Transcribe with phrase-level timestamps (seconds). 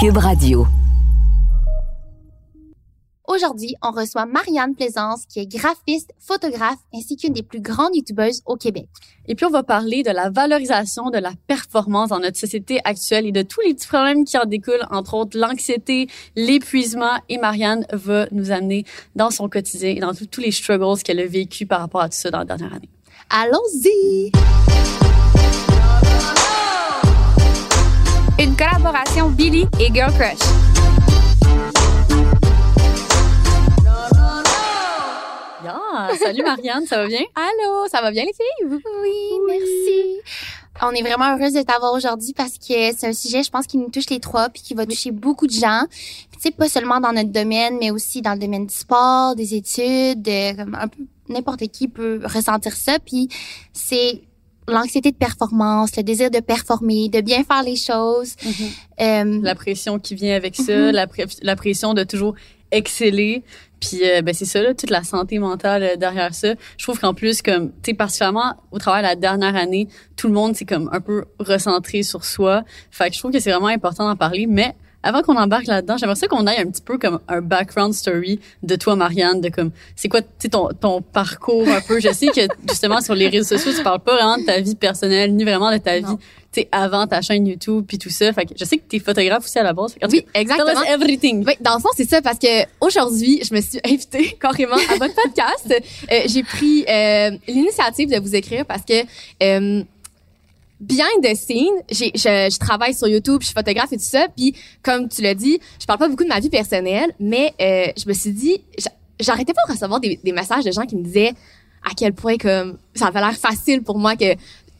[0.00, 0.64] Cube Radio.
[3.26, 8.42] Aujourd'hui, on reçoit Marianne Plaisance, qui est graphiste, photographe, ainsi qu'une des plus grandes youtubeuses
[8.46, 8.86] au Québec.
[9.26, 13.26] Et puis, on va parler de la valorisation de la performance dans notre société actuelle
[13.26, 16.06] et de tous les petits problèmes qui en découlent, entre autres l'anxiété,
[16.36, 17.18] l'épuisement.
[17.28, 18.84] Et Marianne va nous amener
[19.16, 22.16] dans son quotidien et dans tous les struggles qu'elle a vécu par rapport à tout
[22.16, 22.88] ça dans la dernière année.
[23.30, 24.30] Allons-y!
[28.40, 30.38] Une collaboration Billy et Girl Crush.
[35.64, 36.16] Yeah!
[36.22, 37.22] Salut Marianne, ça va bien?
[37.34, 38.80] Allô, ça va bien les filles?
[39.02, 40.20] Oui, merci.
[40.80, 43.76] On est vraiment heureuse de t'avoir aujourd'hui parce que c'est un sujet, je pense, qui
[43.76, 45.82] nous touche les trois puis qui va toucher beaucoup de gens.
[45.90, 49.34] Puis, tu sais, pas seulement dans notre domaine, mais aussi dans le domaine du sport,
[49.34, 53.00] des études, de, comme un peu n'importe qui peut ressentir ça.
[53.00, 53.28] Puis
[53.72, 54.22] c'est
[54.68, 58.34] l'anxiété de performance, le désir de performer, de bien faire les choses.
[59.00, 62.34] Euh, La pression qui vient avec ça, la, pré- la pression de toujours
[62.70, 63.42] exceller.
[63.80, 66.54] Puis euh, ben c'est ça là, toute la santé mentale euh, derrière ça.
[66.76, 70.26] Je trouve qu'en plus comme tu sais particulièrement au travers de la dernière année, tout
[70.26, 72.64] le monde c'est comme un peu recentré sur soi.
[72.90, 75.96] Fait que je trouve que c'est vraiment important d'en parler, mais avant qu'on embarque là-dedans,
[75.96, 79.48] j'aimerais ça qu'on aille un petit peu comme un background story de toi, Marianne, de
[79.48, 82.00] comme, c'est quoi, tu sais, ton, ton parcours un peu?
[82.00, 84.74] Je sais que, justement, sur les réseaux sociaux, tu parles pas vraiment de ta vie
[84.74, 86.16] personnelle, ni vraiment de ta vie,
[86.52, 88.32] tu sais, avant ta chaîne YouTube puis tout ça.
[88.32, 89.94] Fait que je sais que t'es photographe aussi à la base.
[89.94, 90.82] Fait Oui, cas, exactement.
[90.82, 91.44] Everything.
[91.46, 94.96] Oui, dans le fond, c'est ça parce que aujourd'hui, je me suis invitée carrément à
[94.96, 95.72] votre podcast.
[96.10, 99.04] Euh, j'ai pris euh, l'initiative de vous écrire parce que
[99.42, 99.84] euh,
[100.80, 104.26] behind the scene, j'ai, je, je travaille sur YouTube, je suis photographe et tout ça.
[104.36, 107.86] Puis comme tu l'as dit, je parle pas beaucoup de ma vie personnelle, mais euh,
[107.96, 110.96] je me suis dit, j'a- j'arrêtais pas de recevoir des, des messages de gens qui
[110.96, 111.32] me disaient
[111.84, 114.34] à quel point comme ça avait l'air facile pour moi que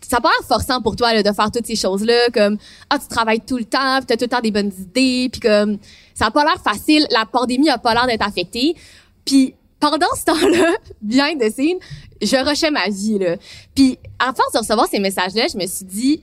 [0.09, 2.57] ça l'air forçant pour toi là, de faire toutes ces choses-là, comme
[2.89, 5.41] ah tu travailles tout le temps, puis t'as tout le temps des bonnes idées, puis
[5.41, 5.79] comme
[6.15, 7.07] ça a pas l'air facile.
[7.11, 8.75] La pandémie a pas l'air d'être affectée.
[9.25, 11.78] Puis pendant ce temps-là, bien de scene,
[12.21, 13.37] je rushais ma vie là.
[13.75, 16.22] Puis à force de recevoir ces messages-là, je me suis dit,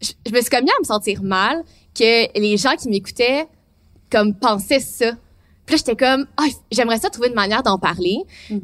[0.00, 1.62] je, je me suis comme mis à me sentir mal
[1.94, 3.46] que les gens qui m'écoutaient
[4.10, 5.12] comme pensaient ça.
[5.64, 8.18] Puis là, j'étais comme, ah, j'aimerais ça trouver une manière d'en parler.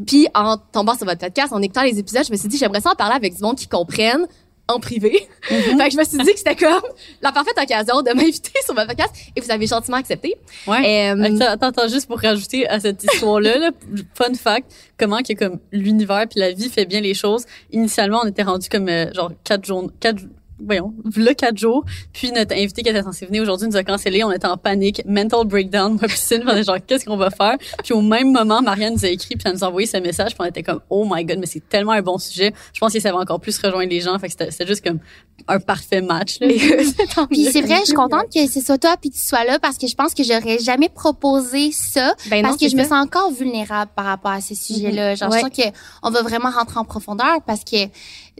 [0.06, 2.80] Puis en tombant sur votre podcast, en écoutant les épisodes, je me suis dit, j'aimerais
[2.80, 4.26] ça en parler avec du monde qui comprennent
[4.68, 5.26] en privé.
[5.42, 6.82] fait que je me suis dit que c'était comme
[7.22, 10.36] la parfaite occasion de m'inviter sur votre podcast et vous avez gentiment accepté.
[10.66, 11.12] Ouais.
[11.12, 13.70] Euh, attends, juste pour rajouter à cette histoire-là, là,
[14.14, 17.44] fun fact, comment que comme l'univers puis la vie fait bien les choses.
[17.72, 20.22] Initialement, on était rendu comme euh, genre quatre jours, quatre,
[20.60, 21.84] voyons, le quatre jours.
[22.12, 24.24] Puis notre invité qui était censé venir aujourd'hui nous a cancellé.
[24.24, 25.92] On était en panique, mental breakdown.
[25.92, 27.56] Moi puis Cine, on était genre qu'est-ce qu'on va faire?
[27.84, 30.30] Puis au même moment, Marianne nous a écrit puis elle nous a envoyé ce message.
[30.34, 32.52] Puis on était comme oh my god, mais c'est tellement un bon sujet.
[32.72, 34.18] Je pense que ça va encore plus rejoindre les gens.
[34.18, 34.98] Fait que c'était c'était juste comme
[35.46, 36.38] un parfait match.
[36.40, 36.48] Là.
[37.30, 39.78] Puis c'est vrai, je suis contente que ce soit toi puis tu sois là parce
[39.78, 42.92] que je pense que j'aurais jamais proposé ça Ben non, parce que je me sens
[43.04, 45.14] encore vulnérable par rapport à ces sujets-là.
[45.14, 45.38] Genre, Ouais.
[45.38, 47.76] je sens que on va vraiment rentrer en profondeur parce que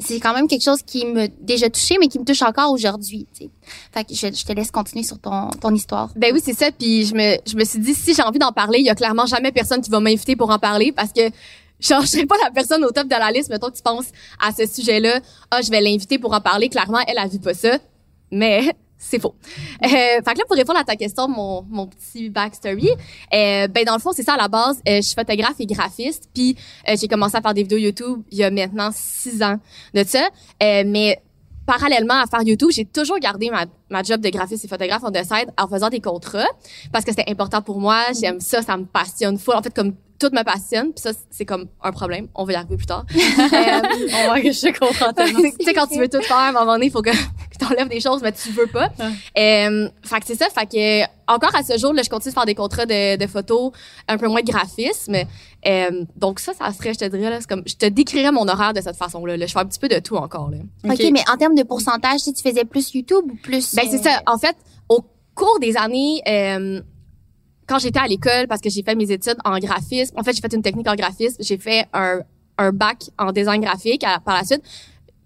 [0.01, 3.27] c'est quand même quelque chose qui me déjà touché mais qui me touche encore aujourd'hui.
[3.93, 6.11] Fait que je, je te laisse continuer sur ton ton histoire.
[6.17, 6.71] Ben oui, c'est ça.
[6.71, 8.95] Puis je me, je me suis dit, si j'ai envie d'en parler, il y a
[8.95, 11.31] clairement jamais personne qui va m'inviter pour en parler parce que
[11.81, 13.51] genre, je serais pas la personne au top de la liste.
[13.51, 14.07] Mettons que tu penses
[14.41, 15.21] à ce sujet-là.
[15.51, 16.69] Ah, je vais l'inviter pour en parler.
[16.69, 17.79] Clairement, elle a vu pas ça.
[18.31, 19.35] Mais c'est faux.
[19.85, 22.91] Euh, fait que là, pour répondre à ta question, mon, mon petit backstory,
[23.33, 24.81] euh, ben dans le fond, c'est ça à la base.
[24.89, 26.29] Euh, je suis photographe et graphiste.
[26.35, 26.57] Puis
[26.89, 29.59] euh, j'ai commencé à faire des vidéos YouTube il y a maintenant six ans
[29.95, 30.29] de ça.
[30.63, 31.23] Euh, mais
[31.65, 35.23] parallèlement à faire YouTube, j'ai toujours gardé ma, ma job de graphiste et photographe the
[35.23, 36.49] side en faisant des contrats
[36.93, 38.05] parce que c'était important pour moi.
[38.19, 39.55] J'aime ça, ça me passionne full.
[39.55, 42.29] En fait, comme tout me passionne, puis ça, c'est comme un problème.
[42.35, 43.05] On va y arriver plus tard.
[43.15, 45.41] Euh, Oh my god, je comprends tellement.
[45.59, 47.11] tu sais, quand tu veux tout faire, à un moment donné, il faut que,
[47.51, 48.91] que t'enlèves des choses, mais tu veux pas.
[49.39, 50.47] Euh, fait que c'est ça.
[50.55, 53.27] Fait que, encore à ce jour, là, je continue de faire des contrats de, de
[53.27, 53.73] photos,
[54.07, 55.17] un peu moins de graphisme.
[55.67, 58.47] Euh, donc ça, ça serait, je te dirais, là, c'est comme, je te décrirais mon
[58.49, 59.37] horaire de cette façon-là.
[59.37, 59.47] Là.
[59.47, 60.59] Je fais un petit peu de tout encore, là.
[60.85, 64.01] OK, mais en termes de pourcentage, si tu faisais plus YouTube ou plus Ben, c'est
[64.01, 64.23] euh, ça.
[64.27, 64.57] En fait,
[64.89, 65.05] au
[65.35, 66.81] cours des années, euh,
[67.69, 70.41] quand j'étais à l'école, parce que j'ai fait mes études en graphisme, en fait, j'ai
[70.41, 72.21] fait une technique en graphisme, j'ai fait un,
[72.59, 74.63] un bac en design graphique à- par la suite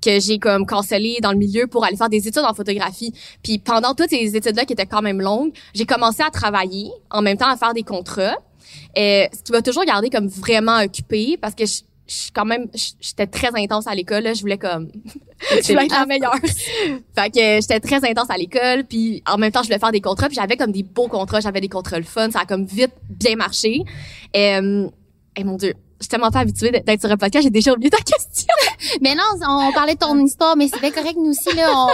[0.04, 3.14] que j'ai comme cancellé dans le milieu pour aller faire des études en photographie.
[3.44, 7.22] Puis pendant toutes ces études-là qui étaient quand même longues, j'ai commencé à travailler en
[7.22, 8.36] même temps à faire des contrats.
[8.98, 12.44] Euh, ce qui m'a toujours gardé comme vraiment occupée parce que je, je suis quand
[12.44, 12.68] même
[13.00, 14.90] j'étais très intense à l'école je voulais comme
[15.40, 16.34] je voulais être la meilleure.
[17.14, 20.00] Fait que j'étais très intense à l'école puis en même temps je voulais faire des
[20.00, 22.64] contrats puis j'avais comme des beaux contrats j'avais des contrats le fun ça a comme
[22.64, 23.84] vite bien marché.
[24.34, 24.60] Et
[25.44, 27.98] mon dieu je suis tellement pas habituée d'être sur un podcast j'ai déjà oublié ta
[27.98, 28.52] question.
[29.00, 31.70] Mais non, on parlait de ton histoire, mais c'est bien correct, nous aussi, là.
[31.72, 31.88] On,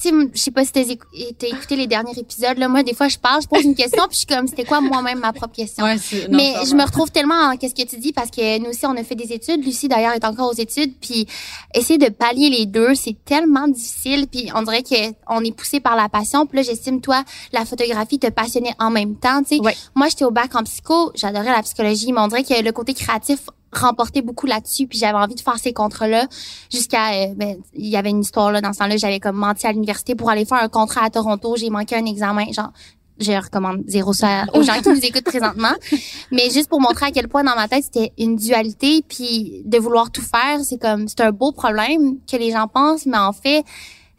[0.00, 1.06] tu sais, je sais pas si t'as écou-
[1.38, 2.68] t'as écouté les derniers épisodes, là.
[2.68, 4.80] Moi, des fois, je parle, je pose une question, puis je suis comme, c'était quoi
[4.80, 5.84] moi-même ma propre question?
[5.84, 8.70] Ouais, non, Mais je me retrouve tellement en qu'est-ce que tu dis parce que nous
[8.70, 9.64] aussi on a fait des études.
[9.64, 11.26] Lucie d'ailleurs est encore aux études puis
[11.74, 14.94] essayer de pallier les deux c'est tellement difficile puis on dirait que
[15.28, 16.46] on est poussé par la passion.
[16.46, 19.42] Puis là j'estime toi la photographie te passionnait en même temps.
[19.42, 19.74] Tu sais, Ouais.
[19.94, 22.94] moi j'étais au bac en psycho, j'adorais la psychologie, mais on dirait que le côté
[22.94, 23.40] créatif
[23.72, 26.26] remportait beaucoup là-dessus puis j'avais envie de faire ces contrats là
[26.72, 29.66] jusqu'à euh, ben il y avait une histoire là dans ce temps-là j'avais comme menti
[29.66, 32.72] à l'université pour aller faire un contrat à Toronto j'ai manqué un examen genre
[33.20, 35.72] je recommande zéro ça aux gens qui nous écoutent présentement.
[36.30, 39.78] Mais juste pour montrer à quel point dans ma tête c'était une dualité, puis de
[39.78, 43.32] vouloir tout faire, c'est comme c'est un beau problème que les gens pensent, mais en
[43.32, 43.64] fait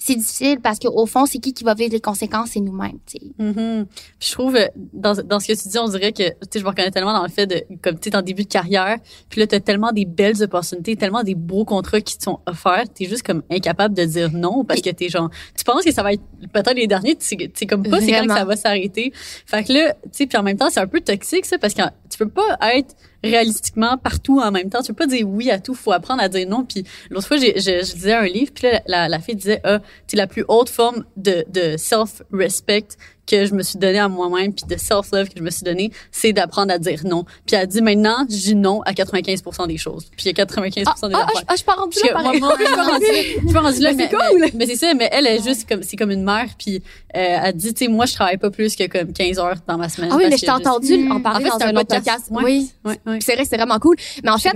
[0.01, 2.99] c'est difficile parce qu'au fond c'est qui qui va vivre les conséquences, c'est nous-mêmes.
[3.05, 3.25] tu sais.
[3.37, 3.85] Mhm.
[4.17, 6.59] Puis je trouve euh, dans dans ce que tu dis, on dirait que tu sais
[6.59, 8.97] je me reconnais tellement dans le fait de comme tu sais en début de carrière,
[9.29, 12.39] puis là tu as tellement des belles opportunités, tellement des beaux contrats qui te sont
[12.45, 15.65] offerts, tu es juste comme incapable de dire non parce que tu es genre tu
[15.65, 16.23] penses que ça va être
[16.53, 17.35] peut-être les derniers, tu
[17.67, 19.11] comme pas c'est quand que ça va s'arrêter.
[19.45, 21.73] Fait que là, tu sais puis en même temps, c'est un peu toxique ça parce
[21.73, 24.81] que tu peux pas être réalistiquement partout en même temps.
[24.81, 26.63] Tu peux pas dire oui à tout, faut apprendre à dire non.
[26.66, 29.80] Puis l'autre fois, j'ai, je, je un livre, puis là, la, la fille disait, ah,
[30.07, 32.88] c'est la plus haute forme de, de self-respect
[33.29, 35.91] que je me suis donné à moi-même, puis de self-love que je me suis donné,
[36.11, 37.25] c'est d'apprendre à dire non.
[37.45, 40.05] Puis elle dit maintenant, je dis non à 95% des choses.
[40.17, 41.27] Puis il y a 95% Ah, des ah, affaires.
[41.35, 42.39] ah, ah, je pars rendu là, pareil.
[42.39, 43.91] moi, moi, je suis pas rendue là.
[43.93, 44.49] Mais mais, c'est cool.
[44.55, 44.93] mais, ça.
[44.95, 46.77] Mais elle est juste comme, c'est comme une mère, puis
[47.15, 49.77] euh, elle dit, tu sais, moi, je travaille pas plus que comme 15 heures dans
[49.77, 50.09] ma semaine.
[50.13, 51.11] Ah oui, mais je t'ai entendu Mm.
[51.11, 52.25] en parler En fait, dans un autre podcast.
[52.31, 52.43] Ouais.
[52.43, 52.71] Oui.
[52.85, 52.99] Ouais.
[53.05, 53.95] Puis c'est vrai, c'est vraiment cool.
[54.23, 54.51] Mais en fait,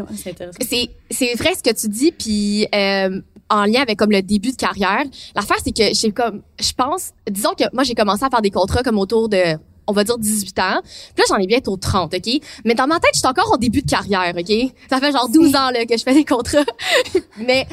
[1.11, 3.21] c'est vrai ce que tu dis puis euh,
[3.53, 5.03] en lien avec comme le début de carrière
[5.35, 8.51] l'affaire c'est que j'ai comme je pense disons que moi j'ai commencé à faire des
[8.51, 9.57] contrats comme autour de
[9.87, 10.81] on va dire 18 ans.
[10.83, 12.41] Puis là, j'en ai bientôt 30, OK?
[12.65, 14.71] Mais dans ma tête, je suis encore au début de carrière, OK?
[14.89, 16.63] Ça fait genre 12 ans là, que je fais des contrats.
[17.37, 17.67] Mais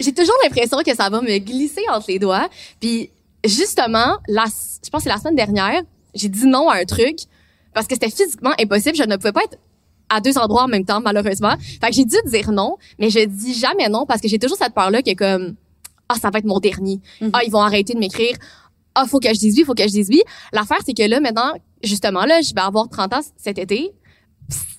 [0.00, 2.48] j'ai toujours l'impression que ça va me glisser entre les doigts.
[2.80, 3.10] Puis
[3.44, 5.82] justement, la, je pense que c'est la semaine dernière,
[6.14, 7.18] j'ai dit non à un truc
[7.72, 8.96] parce que c'était physiquement impossible.
[8.96, 9.58] Je ne pouvais pas être
[10.14, 11.54] à deux endroits en même temps, malheureusement.
[11.58, 14.56] Fait que j'ai dû dire non, mais je dis jamais non parce que j'ai toujours
[14.56, 15.56] cette peur-là qui est comme,
[16.08, 17.00] ah, ça va être mon dernier.
[17.20, 17.30] Mhm.
[17.32, 18.36] Ah, ils vont arrêter de m'écrire.
[18.94, 20.22] Ah, faut que je dise oui, faut que je dise oui.
[20.52, 21.52] L'affaire, c'est que là, maintenant,
[21.82, 23.92] justement, là, je vais avoir 30 ans cet été.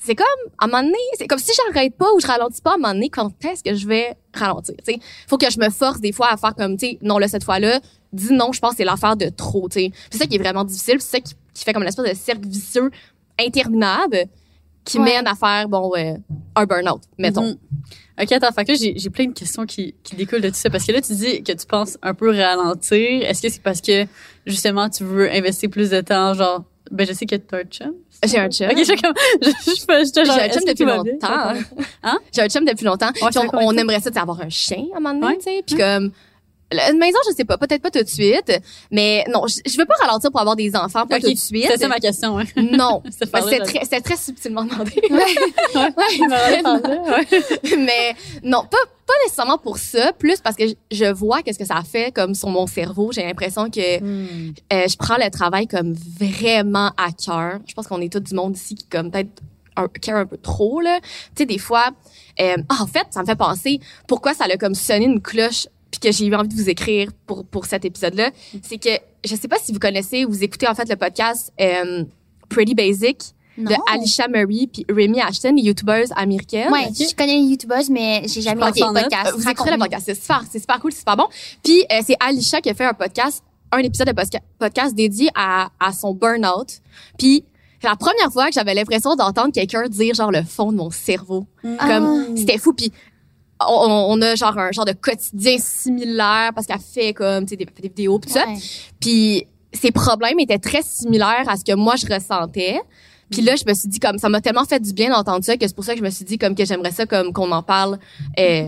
[0.02, 0.26] C'est comme,
[0.60, 2.78] à un moment donné, c'est comme si j'arrête pas ou je ralentis pas à un
[2.78, 5.00] moment donné, quand est-ce que je vais ralentir, tu sais?
[5.28, 7.44] Faut que je me force des fois à faire comme, tu sais, non, là, cette
[7.44, 7.80] fois-là,
[8.14, 9.92] dis non, je pense que c'est l'affaire de trop, tu sais.
[10.12, 12.16] C'est ça qui est vraiment difficile, c'est ça qui, qui fait comme une espèce de
[12.16, 12.92] cercle vicieux
[13.40, 14.26] interminable
[14.86, 15.06] qui Ouais.
[15.06, 16.14] mène à faire, bon, euh,
[16.56, 17.44] un burn-out, mettons.
[17.48, 17.58] Mhm.
[18.22, 20.70] OK, attends, fait que j'ai, j'ai plein de questions qui, qui découlent de tout ça.
[20.70, 23.24] Parce que là, tu dis que tu penses un peu ralentir.
[23.24, 24.06] Est-ce que c'est parce que,
[24.46, 27.94] justement, tu veux investir plus de temps, genre, ben, je sais que t'as un chum.
[28.24, 28.68] J'ai un chum.
[28.70, 31.54] OK, je, comme, je, je, je, j'étais genre, J'ai un chum depuis longtemps.
[32.04, 32.18] Hein?
[32.34, 33.10] J'ai un chum depuis longtemps.
[33.22, 35.38] On, on aimerait ça, avoir un chien à un moment donné, Ouais.
[35.38, 35.64] tu sais.
[35.66, 36.10] Puis comme, la-
[36.72, 38.60] une maison, je sais pas, peut-être pas tout de suite.
[38.92, 41.66] Mais non, je, je veux pas ralentir pour avoir des enfants, pas tout de suite.
[41.68, 42.38] C'est ça ma question.
[42.56, 43.02] Non.
[43.32, 43.66] Ben, c'est là.
[43.66, 44.92] très, très subtilement demandé.
[45.10, 45.18] Ouais,
[45.76, 47.28] ouais.
[47.78, 51.66] mais non, pas, pas nécessairement pour ça, plus parce que je, je vois qu'est-ce que
[51.66, 53.12] ça fait comme sur mon cerveau.
[53.12, 54.54] J'ai l'impression que Hmm.
[54.74, 57.60] euh, je prends le travail comme vraiment à cœur.
[57.68, 59.42] Je pense qu'on est tout du monde ici qui comme peut-être
[59.78, 61.00] un, care un peu trop là.
[61.02, 61.90] Tu sais des fois
[62.42, 65.68] euh, ah, en fait, ça me fait penser pourquoi ça a comme sonné une cloche
[66.00, 68.32] puis que j'ai eu envie de vous écrire pour pour cet épisode-là,
[68.64, 68.90] c'est que
[69.24, 72.04] je sais pas si vous connaissez ou vous écoutez en fait le podcast euh,
[72.50, 73.18] Pretty Basic
[73.58, 73.72] Non.
[73.72, 76.72] de Alicia Murray puis Remy Ashton, les youtubeurs américaines.
[76.72, 79.04] Ouais, je connais les youtubeuses, mais j'ai jamais écouté le note.
[79.04, 79.34] podcast.
[79.36, 81.28] Vous écouterez le podcast, c'est super, c'est super cool, c'est super bon.
[81.64, 85.70] Puis euh, c'est Alicia qui a fait un podcast, un épisode de podcast dédié à,
[85.80, 86.82] à son burn-out.
[87.18, 87.44] Puis
[87.82, 90.90] c'est la première fois que j'avais l'impression d'entendre quelqu'un dire genre le fond de mon
[90.92, 91.46] cerveau.
[91.80, 91.88] Ah.
[91.88, 92.74] Comme c'était fou.
[92.74, 92.92] Puis
[93.62, 97.68] on, on a genre un genre de quotidien similaire parce qu'elle fait comme des, des
[97.82, 98.46] vidéos pis tout ça.
[99.00, 102.80] Puis ses problèmes étaient très similaires à ce que moi je ressentais.
[103.32, 105.58] Puis là, je me suis dit comme ça m'a tellement fait du bien d'entendre ça
[105.58, 107.52] que c'est pour ça que je me suis dit comme que j'aimerais ça comme qu'on
[107.52, 107.98] en parle
[108.40, 108.68] euh,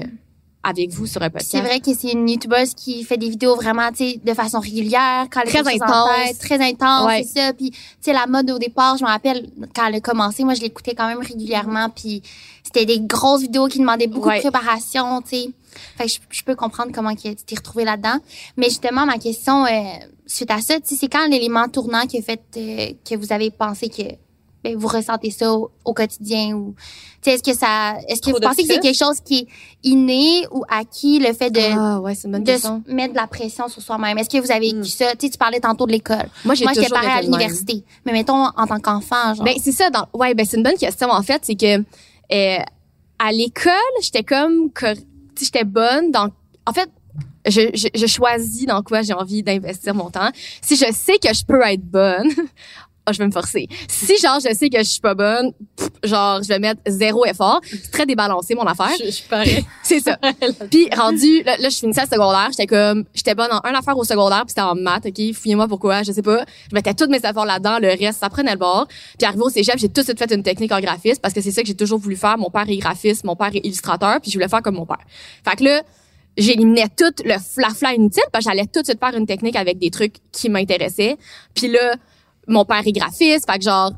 [0.68, 1.50] avec vous sur un podcast.
[1.52, 4.60] C'est vrai que c'est une youtubeuse qui fait des vidéos vraiment, tu sais, de façon
[4.60, 6.10] régulière, quand elle Très en intense.
[6.28, 7.24] tête, très intense, Ouais.
[7.24, 7.54] c'est ça.
[7.54, 10.54] Puis, tu sais, la mode au départ, je me rappelle quand elle a commencé, moi,
[10.56, 11.90] je l'écoutais quand même régulièrement.
[11.90, 12.22] Puis,
[12.64, 14.38] c'était des grosses vidéos qui demandaient beaucoup Ouais.
[14.44, 15.50] de préparation, tu sais.
[15.98, 18.18] Fait que je, je peux comprendre comment tu t'es retrouvée là-dedans.
[18.58, 19.70] Mais justement, ma question euh,
[20.26, 23.32] suite à ça, tu sais, c'est quand l'élément tournant qui a fait euh, que vous
[23.32, 24.04] avez pensé que
[24.76, 26.76] vous ressentez ça au, au quotidien ou
[27.22, 29.40] tu sais, est-ce que ça est-ce que Trop vous pensez que c'est quelque chose qui
[29.40, 29.48] est
[29.84, 32.84] inné ou acquis le fait de Ah ouais, c'est une bonne de question.
[32.88, 34.18] mettre de la pression sur soi-même?
[34.18, 34.78] Est-ce que vous avez Mm.
[34.82, 35.16] vécu ça?
[35.16, 36.30] Tu sais, tu parlais tantôt de l'école.
[36.46, 37.84] Moi, j'ai Moi, j'étais toujours pareil à l'université.
[38.06, 39.44] Mais mettons, en tant qu'enfant, genre.
[39.46, 39.90] Ben c'est ça.
[39.90, 41.42] Dans, ouais, ben c'est une bonne question en fait.
[41.44, 42.58] C'est que euh,
[43.20, 43.72] à l'école,
[44.02, 46.30] j'étais comme, cor- tu sais, j'étais bonne dans.
[46.66, 46.90] En fait,
[47.48, 50.30] je, je, je choisis dans quoi j'ai envie d'investir mon temps.
[50.62, 52.30] Si je sais que je peux être bonne,
[53.08, 53.68] oh, je vais me forcer.
[53.88, 57.26] Si genre je sais que je suis pas bonne, pff, genre je vais mettre zéro
[57.26, 57.62] effort.
[57.64, 58.92] C'est très débalancé mon affaire.
[59.00, 59.64] Je, je parais.
[59.84, 60.18] C'est ça.
[60.72, 63.98] Puis rendu là, là je finissais le secondaire, j'étais comme j'étais bonne en un affaire
[63.98, 66.46] au secondaire, puis c'était en maths, OK, fouillez-moi pourquoi, je sais pas.
[66.70, 68.88] Je mettais tous mes efforts là-dedans, le reste ça prenait le bord.
[69.18, 71.42] Puis arrivé au cégep, j'ai tout de suite fait une technique en graphisme parce que
[71.42, 72.38] c'est ça que j'ai toujours voulu faire.
[72.38, 75.04] Mon père est graphiste, mon père est illustrateur, puis je voulais faire comme mon père.
[75.44, 75.82] Fait que là
[76.38, 79.80] j'éliminais tout le flafla inutile parce que j'allais tout de suite faire une technique avec
[79.80, 81.18] des trucs qui m'intéressaient.
[81.56, 81.96] Puis là,
[82.48, 83.92] mon père est graphiste, fait que genre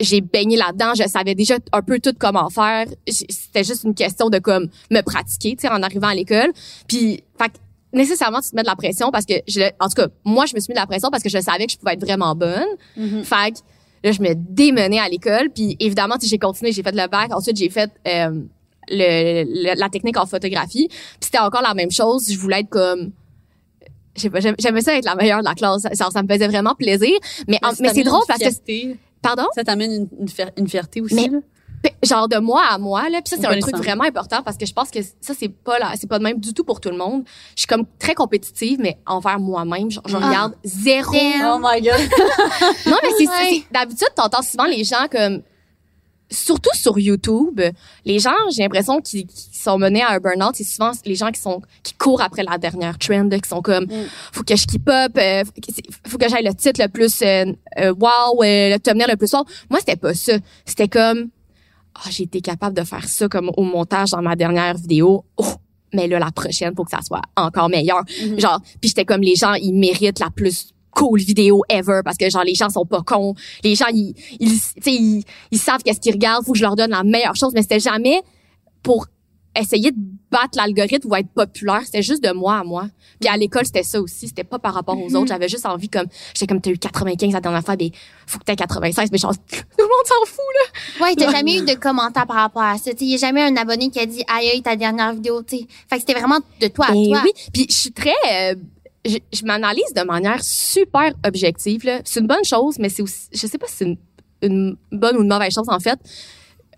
[0.00, 2.86] j'ai baigné là-dedans, je savais déjà un peu tout comment faire.
[3.06, 6.52] C'était juste une question de comme me pratiquer, tu sais, en arrivant à l'école.
[6.88, 7.56] Puis, fait que
[7.92, 10.54] nécessairement tu te mets de la pression parce que je, en tout cas, moi je
[10.54, 12.34] me suis mis de la pression parce que je savais que je pouvais être vraiment
[12.34, 12.64] bonne.
[12.96, 13.24] Mhm.
[13.24, 13.58] Fait que
[14.04, 17.58] là je me démenais à l'école, puis évidemment, j'ai continué, j'ai fait le bac, ensuite
[17.58, 18.40] j'ai fait euh,
[18.88, 20.88] le, le- la technique en photographie.
[20.88, 23.10] Puis c'était encore la même chose, je voulais être comme
[23.82, 24.09] je sais pas, j'aim-
[24.58, 27.16] j'aimais ça être la meilleure de la classe, ça, ça me faisait vraiment plaisir,
[27.48, 29.44] mais mais c'est drôle parce que pardon?
[29.54, 31.14] Ça t'amène une, une, fier- une fierté aussi.
[31.14, 31.38] Mais- là.
[32.02, 34.66] Genre de moi à moi là puis ça c'est un truc vraiment important parce que
[34.66, 36.90] je pense que ça c'est pas là c'est pas de même du tout pour tout
[36.90, 37.22] le monde
[37.56, 40.26] je suis comme très compétitive mais envers moi-même je, je Ah.
[40.28, 41.14] regarde zéro.
[41.16, 41.94] Oh my god.
[42.86, 43.62] non mais c'est Ouais.
[43.72, 45.40] d'habitude t'entends souvent les gens comme
[46.30, 47.60] surtout sur YouTube
[48.04, 50.54] les gens j'ai l'impression qui, qui sont menés à un burn-out.
[50.54, 53.80] C'est souvent les gens qui sont qui courent après la dernière trend qui sont comme
[53.90, 54.06] Mm.
[54.32, 55.44] faut que je keep up euh,
[56.06, 57.46] faut que, j'aille le titre le plus euh,
[57.78, 60.34] euh, wow euh, le thumbnail le plus wow moi c'était pas ça.
[60.64, 61.28] C'était comme
[61.94, 65.24] ah j'ai été capable de faire ça comme au montage dans ma dernière vidéo.
[65.36, 65.54] Oh
[65.92, 68.02] mais là la prochaine faut que ça soit encore meilleur.
[68.22, 68.40] Mhm.
[68.40, 72.28] genre puis j'étais comme les gens ils méritent la plus cool vidéo ever parce que
[72.30, 76.00] genre les gens sont pas cons les gens ils ils tu ils, ils savent qu'est-ce
[76.00, 78.22] qu'ils regardent faut que je leur donne la meilleure chose mais c'était jamais
[78.82, 79.06] pour
[79.58, 79.96] essayer de
[80.30, 82.86] battre l'algorithme ou être populaire c'était juste de moi à moi
[83.20, 85.16] puis à l'école c'était ça aussi c'était pas par rapport aux Mhm.
[85.16, 87.90] autres j'avais juste envie comme j'étais comme t'as eu 95 la dernière fois mais
[88.28, 91.64] faut que t'aies 96 mais genre tout le monde s'en fout Ouais, t'as jamais eu
[91.64, 92.90] de commentaires par rapport à ça.
[93.00, 95.42] Il y a jamais un abonné qui a dit aïe aïe ta dernière vidéo.
[95.42, 95.66] T'sais.
[95.88, 97.22] Fait que c'était vraiment de toi à Ben toi.
[97.24, 98.54] oui, puis je suis très euh,
[99.04, 102.00] je, je m'analyse de manière super objective là.
[102.04, 103.96] C'est une bonne chose mais c'est aussi je sais pas si c'est une,
[104.42, 105.98] une bonne ou une mauvaise chose en fait.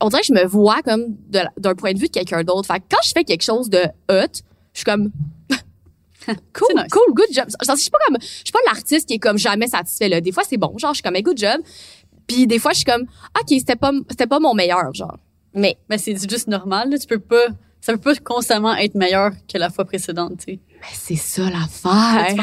[0.01, 2.67] On dirait que je me vois comme d'un point de vue de quelqu'un d'autre.
[2.67, 4.33] Fait que quand je fais quelque chose de hot,
[4.73, 5.11] je suis comme
[6.27, 6.87] cool, nice.
[6.91, 7.47] cool, good job.
[7.49, 10.21] Je suis pas comme je suis pas l'artiste qui est comme jamais satisfait là.
[10.21, 11.61] Des fois c'est bon, genre je suis comme hey, good job.
[12.27, 15.19] Puis des fois je suis comme OK, c'était pas c'était pas mon meilleur genre.
[15.55, 16.91] Mais Mais c'est juste normal.
[16.91, 16.99] Là.
[16.99, 17.47] Tu peux pas.
[17.81, 20.39] Ça peut pas constamment être meilleur que la fois précédente.
[20.39, 20.61] Tu sais.
[20.83, 22.35] Mais c'est ça l'affaire.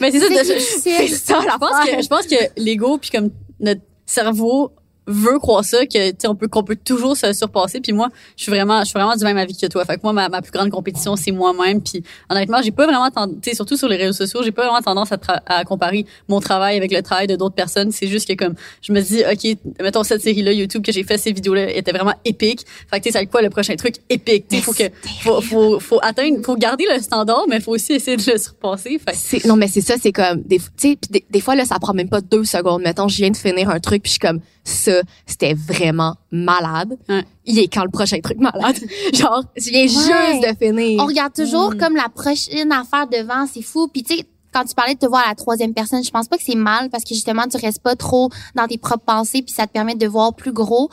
[0.00, 0.44] Mais c'est ça.
[0.44, 1.96] C'est ça je pense l'affaire.
[1.96, 4.72] que je pense que l'ego puis comme notre cerveau
[5.08, 7.80] veut croire ça que tu sais on peut qu'on peut toujours se surpasser.
[7.80, 9.84] Puis moi je suis vraiment je suis vraiment du même avis que toi.
[9.84, 11.82] Fait que moi ma, ma plus grande compétition c'est moi-même.
[11.82, 14.64] Puis honnêtement j'ai pas vraiment tendance tu sais surtout sur les réseaux sociaux j'ai pas
[14.64, 17.90] vraiment tendance à, à comparer mon travail avec le travail de d'autres personnes.
[17.90, 21.02] C'est juste que comme je me dis ok mettons cette série là YouTube que j'ai
[21.04, 22.64] fait ces vidéos là étaient vraiment épiques.
[22.90, 23.96] Fait que tu sais c'est quoi le prochain truc?
[24.10, 24.46] Épique.
[24.48, 24.84] Tu faut que
[25.22, 28.98] faut, faut faut atteindre faut garder le standard mais faut aussi essayer de le surpasser.
[28.98, 31.78] Fait non mais c'est ça c'est comme des tu sais des, des fois là ça
[31.78, 32.82] prend même pas deux secondes.
[32.82, 36.96] Mettons je viens de finir un truc puis je suis comme ça c'était vraiment malade
[37.46, 38.76] il est quand le prochain truc malade?
[39.14, 40.02] Genre je viens juste
[40.50, 41.78] de finir On regarde toujours Mm.
[41.78, 43.88] comme la prochaine affaire devant, c'est fou.
[43.88, 46.28] Puis tu sais, quand tu parlais de te voir à la troisième personne, je pense
[46.28, 49.42] pas que c'est mal parce que justement tu restes pas trop dans tes propres pensées
[49.42, 50.88] puis ça te permet de voir plus gros.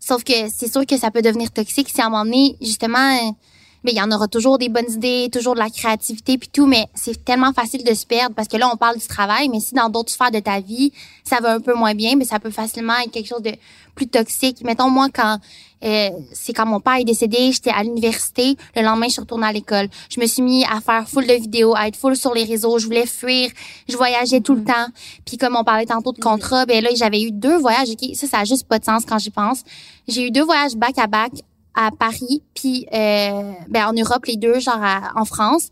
[0.00, 3.36] Sauf que c'est sûr que ça peut devenir toxique si à un moment donné, justement,
[3.84, 6.66] mais il y en aura toujours des bonnes idées, toujours de la créativité puis tout,
[6.66, 9.60] mais c'est tellement facile de se perdre parce que là on parle du travail, mais
[9.60, 10.92] si dans d'autres sphères de ta vie
[11.24, 13.52] ça va un peu moins bien, mais ça peut facilement être quelque chose de
[13.94, 14.62] plus toxique.
[14.64, 15.38] Mettons moi quand
[15.84, 18.56] euh, c'est quand mon père est décédé, j'étais à l'université.
[18.74, 19.88] Le lendemain, je suis retournée à l'école.
[20.10, 22.78] Je me suis mis à faire full de vidéos, à être full sur les réseaux.
[22.78, 23.50] Je voulais fuir.
[23.88, 24.88] Je voyageais tout le temps.
[25.24, 27.88] Puis comme on parlait tantôt de contrat, ben là, j'avais eu deux voyages.
[28.14, 29.62] Ça, ça a juste pas de sens quand j'y pense.
[30.08, 31.32] J'ai eu deux voyages back à back
[31.74, 35.68] à Paris, puis euh, ben en Europe les deux, genre à- en France.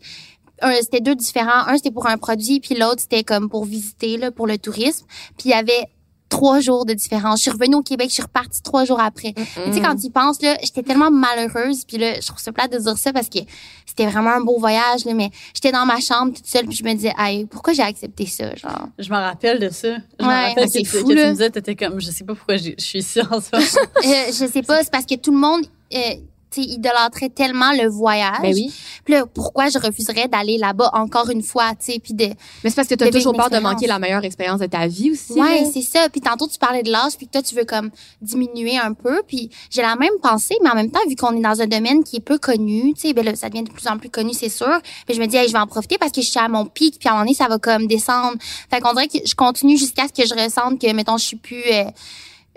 [0.81, 1.67] C'était deux différents.
[1.67, 5.05] Un, c'était pour un produit, puis l'autre, c'était comme pour visiter, là, pour le tourisme.
[5.37, 5.85] Puis il y avait
[6.29, 7.37] trois jours de différence.
[7.37, 9.33] Je suis revenue au Québec, je suis repartie trois jours après.
[9.33, 11.85] Tu sais, quand tu y penses, là, j'étais tellement malheureuse.
[11.85, 13.37] Puis là, je trouve ça plate de dire ça parce que
[13.85, 15.13] c'était vraiment un beau voyage, là.
[15.13, 18.25] Mais j'étais dans ma chambre toute seule, puis je me disais, hey, pourquoi j'ai accepté
[18.25, 18.87] ça, genre?
[18.97, 19.89] je me rappelle de ça
[20.19, 20.47] je me Ouais.
[20.49, 22.71] rappelle Ah, que, fou, que tu me disais t'étais comme je sais pas pourquoi je
[22.79, 23.65] suis ici en ce moment
[24.05, 26.15] Euh, je sais pas, c'est parce que tout le monde, euh,
[26.49, 28.41] tu tu sais, idolâtrais tellement le voyage.
[28.41, 28.71] Ben oui.
[29.03, 32.25] Puis là, pourquoi je refuserais d'aller là-bas encore une fois, tu sais, puis de
[32.63, 34.65] Mais c'est parce que t'as de vivre toujours peur de manquer la meilleure expérience de
[34.65, 35.33] ta vie aussi.
[35.33, 36.07] Ouais, c'est ça.
[36.09, 37.91] Puis tantôt tu parlais de l'âge, puis que toi tu veux comme
[38.21, 39.21] diminuer un peu.
[39.27, 42.03] Puis j'ai la même pensée, mais en même temps, vu qu'on est dans un domaine
[42.03, 44.33] qui est peu connu, tu sais, ben là, ça devient de plus en plus connu,
[44.33, 44.79] c'est sûr.
[45.05, 46.65] Puis je me dis, hey, je vais en profiter parce que je suis à mon
[46.65, 48.37] pic, puis à un moment donné, ça va comme descendre.
[48.69, 51.37] Fait qu'on dirait que je continue jusqu'à ce que je ressente que, mettons, je suis
[51.37, 51.83] plus euh,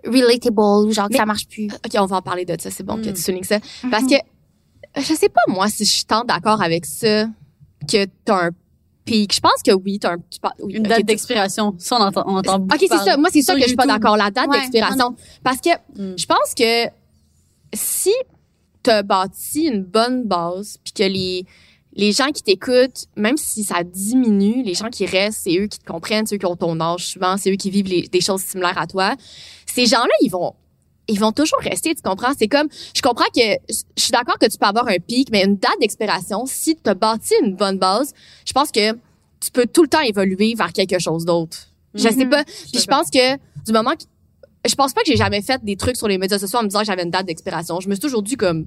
[0.07, 1.66] relatable ou genre que Mais- ça marche plus.
[1.66, 2.71] OK, on va en parler de ça.
[2.71, 3.14] C'est bon que Mm.
[3.14, 3.59] tu soulignes ça.
[3.90, 4.14] Parce que
[4.97, 7.26] je sais pas, moi, si je suis tant d'accord avec ça,
[7.90, 8.50] que t'as un
[9.04, 9.35] pic.
[9.35, 10.19] Je pense que oui, t'as un...
[10.19, 11.75] tu par- oui, Une date d'expiration.
[11.78, 13.16] Ça, on entend, on entend beaucoup OK, c'est ça.
[13.16, 14.16] Moi, c'est ça que je suis pas d'accord.
[14.16, 15.14] La date Ouais, d'expiration.
[15.42, 16.14] Parce que Mm.
[16.19, 16.87] je pense que
[17.75, 18.12] si
[18.83, 21.45] t'as bâti une bonne base, puis que les,
[21.94, 25.78] les gens qui t'écoutent, même si ça diminue, les gens qui restent, c'est eux qui
[25.78, 28.20] te comprennent, c'est eux qui ont ton âge souvent, c'est eux qui vivent les- des
[28.20, 29.14] choses similaires à toi.
[29.66, 30.54] Ces gens-là, ils vont
[31.09, 32.30] ils vont toujours rester, tu comprends?
[32.38, 35.42] C'est comme, je comprends que, je suis d'accord que tu peux avoir un pic, mais
[35.44, 38.12] une date d'expiration, si tu as bâti une bonne base,
[38.47, 38.92] je pense que
[39.40, 41.66] tu peux tout le temps évoluer vers quelque chose d'autre.
[41.94, 42.30] Je sais Mhm.
[42.30, 42.44] pas.
[42.44, 44.04] Puis je pense que du moment que
[44.68, 46.68] je pense pas que j'ai jamais fait des trucs sur les médias sociaux en me
[46.68, 47.80] disant que j'avais une date d'expiration.
[47.80, 48.66] Je me suis toujours dit comme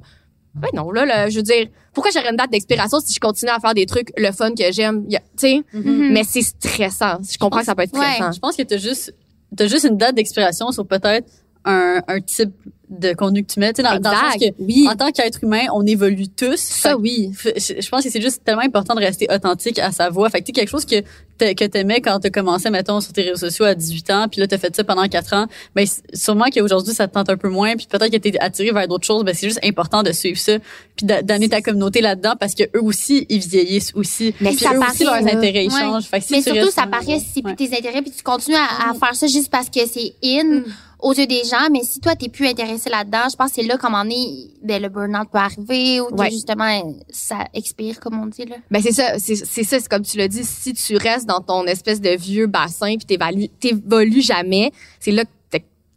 [0.56, 3.52] ben non là, là je veux dire pourquoi j'aurais une date d'expiration si je continue
[3.52, 5.62] à faire des trucs le fun que j'aime, tu sais?
[5.74, 6.12] Mhm.
[6.14, 7.18] mais c'est stressant.
[7.30, 8.14] Je comprends que ça peut être Ouais.
[8.16, 8.32] stressant.
[8.32, 9.14] Je pense que t'as juste,
[9.56, 11.28] t'as juste une date d'expiration sur peut-être
[11.66, 12.54] un, un type
[13.00, 13.74] de contenu que tu mets.
[13.74, 14.88] Tu sais, dans, dans le sens que, oui.
[14.90, 16.58] en tant qu'être humain, on évolue tous.
[16.60, 17.32] Ça Fait oui.
[17.56, 20.30] Je je pense que c'est juste tellement important de rester authentique à sa voix.
[20.30, 20.96] Fait que tu sais, quelque chose que
[21.40, 24.48] que t'aimais quand t'as commencé, mettons, sur tes réseaux sociaux à 18 ans, puis là,
[24.48, 27.50] t'as fait ça pendant 4 ans, ben, c- sûrement qu'aujourd'hui, ça te tente un peu
[27.50, 30.38] moins, puis peut-être que t'es attiré vers d'autres choses, ben, c'est juste important de suivre
[30.40, 30.60] ça,
[30.96, 34.34] puis d'a- d'amener ta communauté là-dedans, parce que eux aussi, ils vieillissent aussi.
[34.40, 35.38] Mais ça eux aussi, paraît, leurs là.
[35.38, 35.82] intérêts, ils Ouais.
[35.82, 36.06] changent.
[36.06, 37.56] Fait que si Mais surtout, ça paraît si Ouais.
[37.56, 40.64] tes intérêts, puis tu continues à, à faire ça juste parce que c'est in Mm.
[41.04, 41.70] Aux yeux des gens.
[41.72, 44.50] Mais si toi, t'es plus intéressé là-dedans, je pense que c'est là, comme on est,
[44.64, 46.32] ben, le burn-out peut arriver ou que Ouais.
[46.32, 48.56] justement, ça expire, comme on dit, là.
[48.72, 51.42] Ben c'est ça, c'est c'est ça, c'est comme tu l'as dit, si tu restes dans
[51.42, 53.18] ton espèce de vieux bassin puis
[53.60, 55.30] t'évolues jamais, c'est là que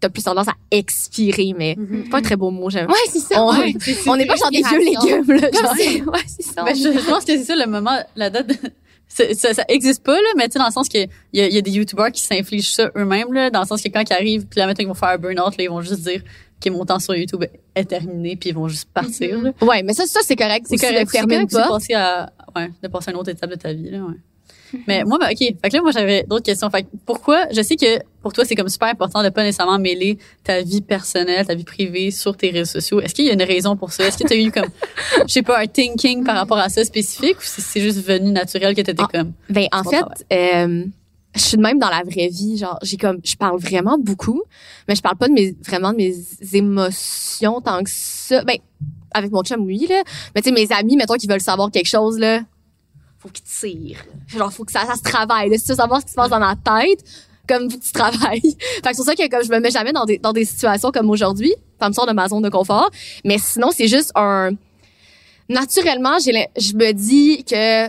[0.01, 2.87] t'as- plus tendance à expirer, mais c'est pas un très beau mot, j'aime.
[2.89, 3.43] Ouais, c'est ça.
[3.43, 3.73] On- ouais.
[4.17, 5.51] N'est pas sur des vieux légumes, là.
[5.53, 5.75] Genre.
[6.13, 6.63] ouais, c'est ça.
[6.63, 8.47] Ben, je, je pense que c'est ça le moment, la date.
[8.49, 8.71] de-
[9.09, 11.47] ça, ça existe pas là, mais tu sais dans le sens que il y a,
[11.47, 14.03] il y a des youtubeurs qui s'infligent ça eux-mêmes là, dans le sens que quand
[14.09, 16.23] ils arrivent, puis là maintenant ils vont faire un burn-out, là, ils vont juste dire
[16.63, 19.43] que mon temps sur YouTube est terminé, puis ils vont juste partir.
[19.43, 19.53] là.
[19.61, 20.67] Ouais, mais ça, ça c'est correct.
[20.69, 23.57] C'est correct, correct une de passer à, ouais, de passer à une autre étape de
[23.57, 23.99] ta vie là.
[23.99, 24.15] Ouais.
[24.87, 25.39] Mais moi, ben, ok.
[25.39, 26.69] Fait que là, moi, j'avais d'autres questions.
[26.71, 29.79] Fait que pourquoi, je sais que pour toi, c'est comme super important de pas nécessairement
[29.79, 33.01] mêler ta vie personnelle, ta vie privée sur tes réseaux sociaux.
[33.01, 34.07] Est-ce qu'il y a une raison pour ça?
[34.07, 34.69] Est-ce que tu as eu comme,
[35.27, 38.75] je sais pas, un thinking par rapport à ça spécifique ou c'est juste venu naturel
[38.75, 39.09] que t'étais Ah.
[39.13, 40.03] comme, Ben, en fait,
[40.33, 40.85] euh,
[41.35, 42.57] je suis de même dans la vraie vie.
[42.59, 44.43] Genre, j'ai comme, je parle vraiment beaucoup,
[44.89, 46.15] mais je parle pas de mes, vraiment de mes
[46.53, 48.43] émotions tant que ça.
[48.45, 48.57] Ben,
[49.15, 50.03] avec mon chum, oui, là.
[50.35, 52.41] Mais tu sais, mes amis, mettons, qui veulent savoir quelque chose, là,
[53.27, 54.05] faut tirent.
[54.29, 55.51] Genre, faut que ça, ça se travaille.
[55.51, 55.59] Là.
[55.59, 57.05] Si tu veux savoir ce qui se passe dans ma tête,
[57.49, 58.41] comme tu travailles.
[58.59, 60.45] fait que c'est pour ça que comme je me mets jamais dans des, dans des
[60.45, 62.91] situations comme aujourd'hui, ça me sort de ma zone de confort.
[63.25, 64.51] Mais sinon, c'est juste un,
[65.49, 67.87] naturellement, j'ai, je me dis que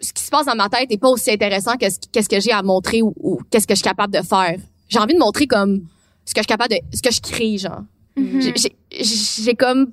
[0.00, 2.38] ce qui se passe dans ma tête est pas aussi intéressant que ce, qu'est-ce que
[2.40, 4.56] j'ai à montrer ou, ou qu'est-ce que je suis capable de faire.
[4.88, 5.82] J'ai envie de montrer comme
[6.24, 7.82] ce que je suis capable de, ce que je crée, genre.
[8.16, 8.40] Mhm.
[8.40, 9.90] J'ai- J'ai, j'ai comme,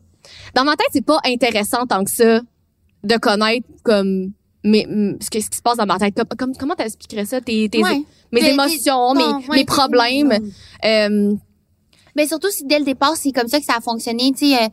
[0.54, 2.42] dans ma tête, c'est pas intéressant tant que ça
[3.04, 4.32] de connaître comme
[4.64, 4.88] mais
[5.22, 6.16] ce, que- ce qui se passe dans ma tête.
[6.16, 7.42] Comme, comme- comment t'expliquerais ça?
[7.42, 8.02] Tes, tes, Ouais.
[8.32, 9.58] mes émotions, mes, ouais.
[9.58, 10.32] mes problèmes.
[10.86, 11.34] Euh,
[12.16, 14.56] Mais surtout si dès le départ, c'est comme ça que ça a fonctionné, tu sais,
[14.64, 14.68] euh,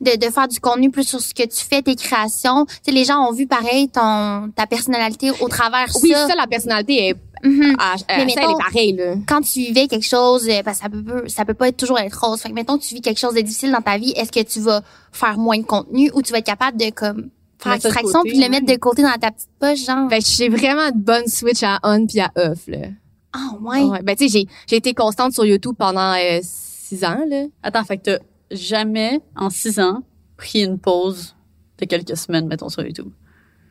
[0.00, 2.66] de, de faire du contenu plus sur ce que tu fais, tes créations.
[2.66, 6.26] Tu sais, les gens ont vu pareil ton ta personnalité au travers oui, ça.
[6.26, 7.16] ça, la personnalité est,
[7.78, 9.14] à- Mais ça, elle est pareille, là.
[9.28, 12.00] Quand tu vivais quelque chose, euh, parce que ça peut ça peut pas être toujours
[12.00, 12.40] être rose.
[12.40, 14.42] Fait que mettons que tu vis quelque chose de difficile dans ta vie, est-ce que
[14.42, 17.30] tu vas faire moins de contenu ou tu vas être capable de comme
[17.62, 20.08] faire de extraction puis de le mettre de côté dans ta petite poche genre.
[20.10, 22.88] Fait que j'ai vraiment une bonne switch à on puis à off, là.
[23.32, 23.82] Ah ouais.
[23.84, 24.02] Ouais.
[24.02, 27.44] Ben, tu sais, j'ai, j'ai été constante sur YouTube pendant euh, six ans, là.
[27.62, 28.18] attends, fait que t'as
[28.50, 30.02] jamais, en six ans,
[30.36, 31.34] pris une pause
[31.78, 33.08] de quelques semaines, mettons, sur YouTube?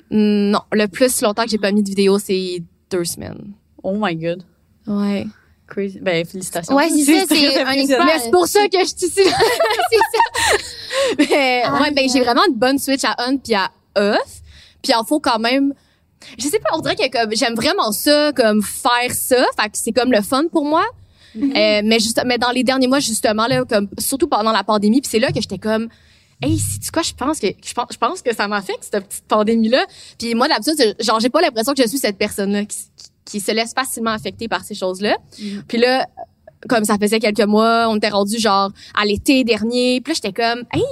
[0.09, 3.53] Mm, Non, le plus longtemps que j'ai pas mis de vidéo, c'est deux semaines.
[3.83, 4.43] Oh my god.
[4.87, 5.27] Ouais.
[5.67, 5.99] Crazy.
[6.01, 6.75] Ben, félicitations.
[6.75, 8.03] Ouais, c'est ça, c'est un expert.
[8.05, 9.21] Mais c'est pour ça que je suis ici.
[9.23, 10.57] c'est ça.
[11.19, 14.41] Mais, Ah, ouais, ben, j'ai vraiment une bonne switch à on puis à off.
[14.81, 15.73] Puis il faut quand même,
[16.37, 19.43] je sais pas, on dirait que comme, j'aime vraiment ça, comme faire ça.
[19.59, 20.85] Fait que c'est comme le fun pour moi.
[21.35, 25.01] Euh, mais juste, mais dans les derniers mois, justement, là, comme, surtout pendant la pandémie,
[25.01, 25.87] puis c'est là que j'étais comme,
[26.41, 29.25] hey, c'est quoi, je pense que, je pense, je pense que ça m'affecte, cette petite
[29.27, 29.85] pandémie-là.
[30.17, 33.39] Puis moi, d'habitude, genre, j'ai pas l'impression que je suis cette personne-là qui, qui, qui
[33.39, 35.17] se laisse facilement affecter par ces choses-là.
[35.39, 35.63] Mhm.
[35.67, 36.07] Puis là,
[36.67, 40.01] comme ça faisait quelques mois, on était rendu genre à l'été dernier.
[40.01, 40.83] Puis là, j'étais comme, hey,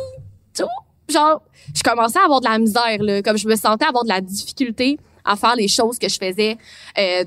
[0.53, 0.71] aussitôt,
[1.11, 1.41] genre,
[1.75, 3.21] je commençais à avoir de la misère, là.
[3.21, 6.57] Comme je me sentais avoir de la difficulté à faire les choses que je faisais,
[6.97, 7.23] euh,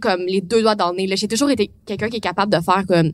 [0.00, 1.16] comme les deux doigts dans le nez.
[1.16, 3.12] J'ai toujours été quelqu'un qui est capable de faire comme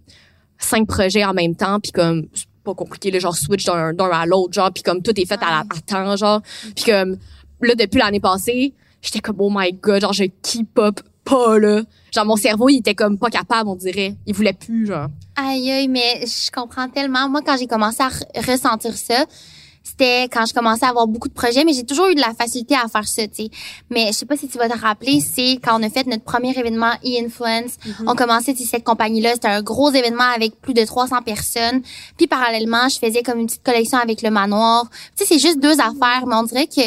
[0.59, 4.11] cinq projets en même temps, puis comme c'est pas compliqué, là, genre switch d'un d'un
[4.11, 6.41] à l'autre, genre, puis comme tout est fait à la à temps, genre.
[6.77, 7.17] Puis comme
[7.61, 11.83] là depuis l'année passée, j'étais comme oh my god, genre je keep up pas là.
[12.15, 14.17] Genre mon cerveau, il était comme pas capable, on dirait.
[14.27, 15.09] Il voulait plus, genre.
[15.37, 17.29] Aïe, aïe, mais je comprends tellement.
[17.29, 19.25] Moi, quand j'ai commencé à re- ressentir ça,
[19.83, 22.35] c'était quand je commençais à avoir beaucoup de projets, mais j'ai toujours eu de la
[22.35, 23.51] facilité à faire ça, tu sais.
[23.91, 26.23] Mais je sais pas si tu vas te rappeler, c'est quand on a fait notre
[26.23, 27.73] premier événement e-influence.
[28.07, 31.83] On commençait, cette compagnie-là, c'était un gros événement avec plus de 300 personnes.
[32.17, 34.89] Puis parallèlement, je faisais comme une petite collection avec le manoir.
[35.17, 36.83] Tu sais, c'est juste deux affaires, mais on dirait que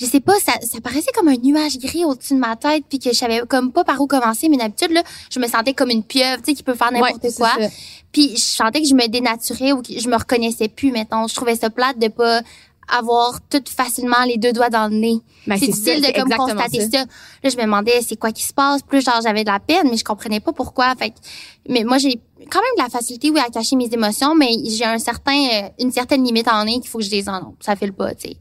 [0.00, 2.98] je sais pas, ça, ça paraissait comme un nuage gris au-dessus de ma tête, puis
[2.98, 4.48] que je savais comme pas par où commencer.
[4.48, 7.22] Mais d'habitude, là, je me sentais comme une pieuvre, tu sais, qui peut faire n'importe
[7.22, 7.52] Ouais, quoi.
[8.10, 11.28] Puis je sentais que je me dénaturais ou que je me reconnaissais plus, mettons.
[11.28, 12.40] Je trouvais ça plate de pas
[12.88, 15.18] avoir tout facilement les deux doigts dans le nez.
[15.46, 16.90] Ben, c'est difficile ça, de comme constater ça.
[16.90, 17.04] ça.
[17.42, 18.82] Là, je me demandais c'est quoi qui se passe?
[18.82, 20.94] Plus genre j'avais de la peine, mais je comprenais pas pourquoi.
[20.96, 21.16] Fait que-
[21.68, 24.84] mais moi j'ai quand même de la facilité oui à cacher mes émotions, mais j'ai
[24.84, 27.76] un certain euh, une certaine limite en nez qu'il faut que je les en Ça
[27.76, 28.36] fait le pas, tu sais.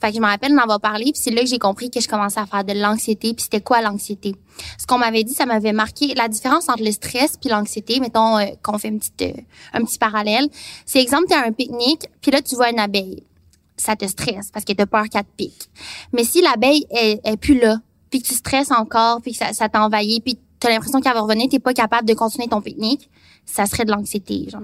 [0.00, 2.00] Fait que je me rappelle d'en avoir parlé, puis c'est là que j'ai compris que
[2.00, 4.34] je commençais à faire de l'anxiété, puis c'était quoi l'anxiété?
[4.78, 8.38] Ce qu'on m'avait dit, ça m'avait marqué la différence entre le stress puis l'anxiété, mettons
[8.38, 9.40] euh, qu'on fait une petite euh,
[9.72, 10.48] un petit parallèle.
[10.86, 13.22] C'est exemple tu à un pique-nique, puis là tu vois une abeille.
[13.76, 15.68] Ça te stresse parce que tu as peur qu'elle te pique.
[16.12, 17.78] Mais si l'abeille est, est plus là,
[18.10, 21.14] puis que tu stresses encore, puis que ça, ça t'envahit, puis tu as l'impression qu'elle
[21.14, 23.10] va revenir, t'es pas capable de continuer ton pique-nique,
[23.44, 24.60] ça serait de l'anxiété, genre.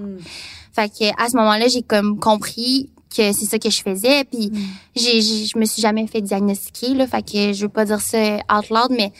[0.72, 4.52] Fait que à ce moment-là, j'ai comme compris que c'est ça que je faisais, puis
[4.94, 8.00] j'ai, j'ai- je me suis jamais fait diagnostiquer, là, fait que je veux pas dire
[8.00, 9.12] ça out loud, mais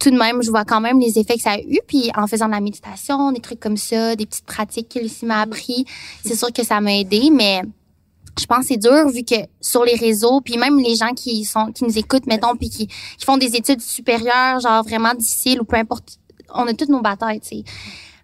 [0.00, 2.26] tout de même, je vois quand même les effets que ça a eu, puis en
[2.26, 5.84] faisant de la méditation, des trucs comme ça, des petites pratiques qu'il m'a appris,
[6.24, 7.62] c'est sûr que ça m'a aidé, mais
[8.38, 11.44] je pense que c'est dur vu que sur les réseaux, puis même les gens qui
[11.44, 15.60] sont qui nous écoutent, mettons, puis qui, qui font des études supérieures, genre vraiment difficiles
[15.60, 16.18] ou peu importe,
[16.54, 17.64] on a toutes nos batailles, tu sais.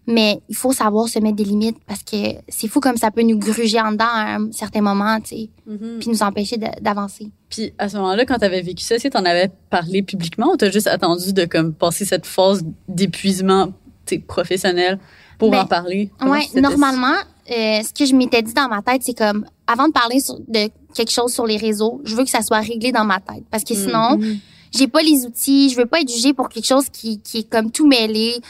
[0.07, 3.23] Mais il faut savoir se mettre des limites parce que c'est fou comme ça peut
[3.23, 5.97] nous gruger en dedans à un certain moment, tu sais, Mhm.
[5.99, 7.31] puis nous empêcher d'avancer.
[7.49, 10.53] Puis à ce moment-là, quand tu avais vécu ça, que tu en avais parlé publiquement
[10.53, 13.69] ou tu as juste attendu de comme passer cette phase d'épuisement
[14.07, 14.99] tu sais, professionnel
[15.39, 16.11] pour Ben, en parler?
[16.47, 17.15] C'était- normalement,
[17.51, 20.39] euh, ce que je m'étais dit dans ma tête, c'est comme avant de parler sur-
[20.49, 23.45] de quelque chose sur les réseaux, je veux que ça soit réglé dans ma tête
[23.51, 24.39] parce que sinon, Mhm.
[24.73, 27.51] j'ai pas les outils, je veux pas être jugée pour quelque chose qui, qui est
[27.51, 28.41] comme tout mêlé.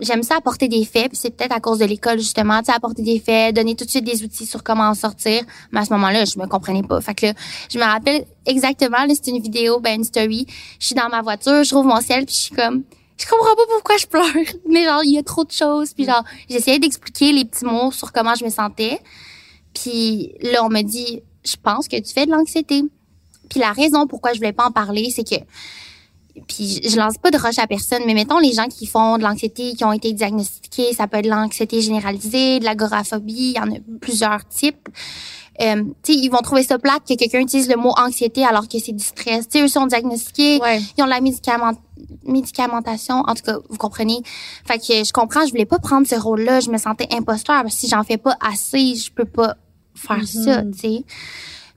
[0.00, 2.72] J'aime ça apporter des faits, puis c'est peut-être à cause de l'école justement, tu sais,
[2.72, 5.42] apporter des faits, donner tout de suite des outils sur comment en sortir.
[5.72, 7.00] Mais à ce moment-là, je me comprenais pas.
[7.00, 7.32] Fait que là,
[7.70, 10.46] je me rappelle exactement, là, c'est une vidéo, ben une story.
[10.78, 12.82] Je suis dans ma voiture, je trouve mon ciel, puis je suis comme,
[13.18, 14.26] je comprends pas pourquoi je pleure.
[14.68, 17.90] Mais genre, il y a trop de choses, puis genre, j'essayais d'expliquer les petits mots
[17.90, 19.00] sur comment je me sentais.
[19.74, 22.82] Puis là, on me dit, je pense que tu fais de l'anxiété.
[23.48, 25.36] Puis la raison pourquoi je voulais pas en parler, c'est que
[26.48, 29.22] puis je lance pas de roche à personne, mais mettons les gens qui font de
[29.22, 33.58] l'anxiété, qui ont été diagnostiqués, ça peut être de l'anxiété généralisée, de l'agoraphobie, il y
[33.60, 34.88] en a plusieurs types.
[35.62, 38.68] Euh, tu sais, ils vont trouver ça plate que quelqu'un utilise le mot anxiété alors
[38.68, 39.48] que c'est du stress.
[39.48, 40.80] Tu sais, eux sont diagnostiqués, Ouais.
[40.98, 41.72] ils ont de la médicament
[42.24, 44.22] médicamentation, en tout cas, vous comprenez.
[44.66, 47.74] Fait que je comprends, je voulais pas prendre ce rôle-là, je me sentais imposteur parce
[47.74, 49.56] que si j'en fais pas assez, je peux pas
[49.94, 51.04] faire ça, tu sais.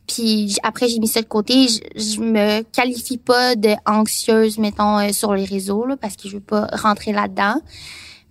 [0.07, 4.97] Puis après j'ai mis ça de côté, je, je me qualifie pas de anxieuse mettons
[4.97, 7.61] euh, sur les réseaux là, parce que je veux pas rentrer là-dedans.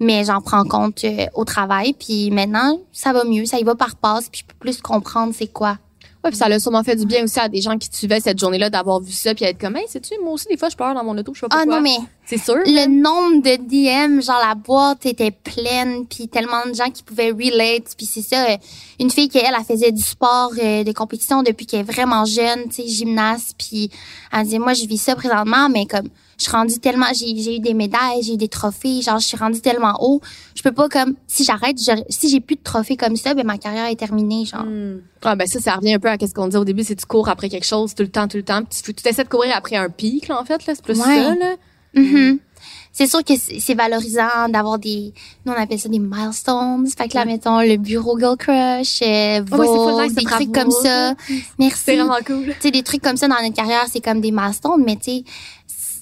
[0.01, 3.77] Mais j'en prends compte euh, au travail puis maintenant ça va mieux, ça y va
[3.77, 5.79] par passe puis je peux plus comprendre c'est quoi.
[6.25, 8.39] Ouais, puis ça l'a sûrement fait du bien aussi à des gens qui suivaient cette
[8.41, 10.93] journée-là d'avoir vu ça puis être comme, hey, sais-tu, moi aussi, des fois, je pleure
[10.95, 11.77] dans mon auto, je sais pas Ah pourquoi.
[11.77, 11.97] non mais
[12.29, 12.57] C'est sûr.
[12.67, 17.31] le nombre de DM, genre la boîte était pleine, puis tellement de gens qui pouvaient
[17.31, 18.47] relate, puis c'est ça.
[19.01, 22.25] Une fille qui elle, elle faisait du sport, euh, de compétition depuis qu'elle est vraiment
[22.27, 23.91] jeune, tu sais, gymnaste, puis
[24.33, 27.57] elle disait moi je vis ça présentement, mais comme je suis rendue tellement, j'ai j'ai
[27.57, 30.21] eu des médailles, j'ai eu des trophées, genre je suis rendue tellement haut,
[30.55, 31.79] je peux pas comme si j'arrête,
[32.11, 34.65] si j'ai plus de trophées comme ça, ben ma carrière est terminée, genre.
[34.65, 35.01] Hmm.
[35.23, 37.01] Ah, ben ça, ça revient un peu à ce qu'on disait au début, c'est que
[37.01, 38.63] tu cours après quelque chose tout le temps, tout le temps.
[38.63, 40.75] Puis tu, tu essaies de courir après un pic, là, en fait, là.
[40.77, 41.05] C'est plus Ouais.
[41.05, 41.57] ça, là.
[41.99, 42.39] Mhm.
[42.93, 45.13] C'est sûr que c'est valorisant d'avoir des,
[45.47, 46.85] nous on appelle ça des milestones.
[46.97, 47.27] Fait que là, Ouais.
[47.27, 50.43] mettons, le bureau Girl Crush, euh, Vogue, nice, des bravo.
[50.45, 51.15] trucs comme ça.
[51.61, 51.83] Merci.
[51.85, 52.47] C'est vraiment cool.
[52.47, 55.03] Tu sais, des trucs comme ça dans notre carrière, c'est comme des milestones, mais tu
[55.13, 55.25] sais,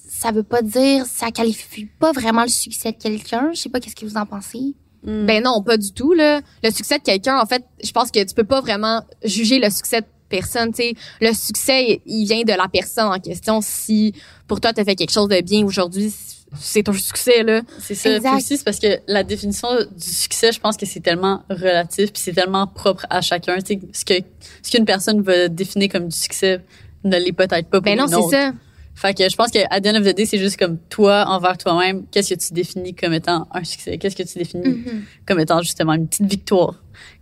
[0.09, 3.51] ça veut pas dire, ça qualifie pas vraiment le succès de quelqu'un.
[3.53, 4.75] Je sais pas qu'est-ce que vous en pensez?
[5.05, 5.27] Hmm.
[5.27, 6.41] Ben non, pas du tout, là.
[6.65, 9.69] Le succès de quelqu'un, en fait, je pense que tu peux pas vraiment juger le
[9.69, 10.95] succès de personne, tu sais.
[11.21, 13.61] Le succès, il vient de la personne en question.
[13.63, 14.13] Si
[14.47, 16.13] pour toi, tu as fait quelque chose de bien aujourd'hui,
[16.61, 17.61] c'est un succès là.
[17.81, 18.17] C'est ça.
[18.17, 18.29] Exact.
[18.31, 22.13] Puis aussi, c'est parce que la définition du succès, je pense que c'est tellement relatif,
[22.13, 23.57] puis c'est tellement propre à chacun.
[23.59, 24.15] Tu sais, ce que
[24.63, 26.61] ce qu'une personne va définir comme du succès
[27.05, 28.53] ne l'est peut-être pas pour Ben non, c'est ça.
[28.95, 31.27] Fait que je pense que à the end of the day, c'est juste comme toi
[31.29, 32.07] envers toi-même.
[32.11, 33.99] Qu'est-ce que tu définis comme étant un succès?
[33.99, 35.03] Qu'est-ce que tu définis Mhm.
[35.27, 36.77] comme étant justement une petite victoire?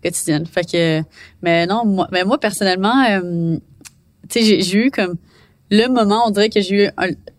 [0.05, 0.47] Quotidienne.
[0.47, 1.03] Fait que,
[1.43, 3.57] mais non, moi, mais moi personnellement, euh,
[4.29, 5.17] tu sais, j'ai, eu comme
[5.71, 6.91] le moment, on dirait que j'ai eu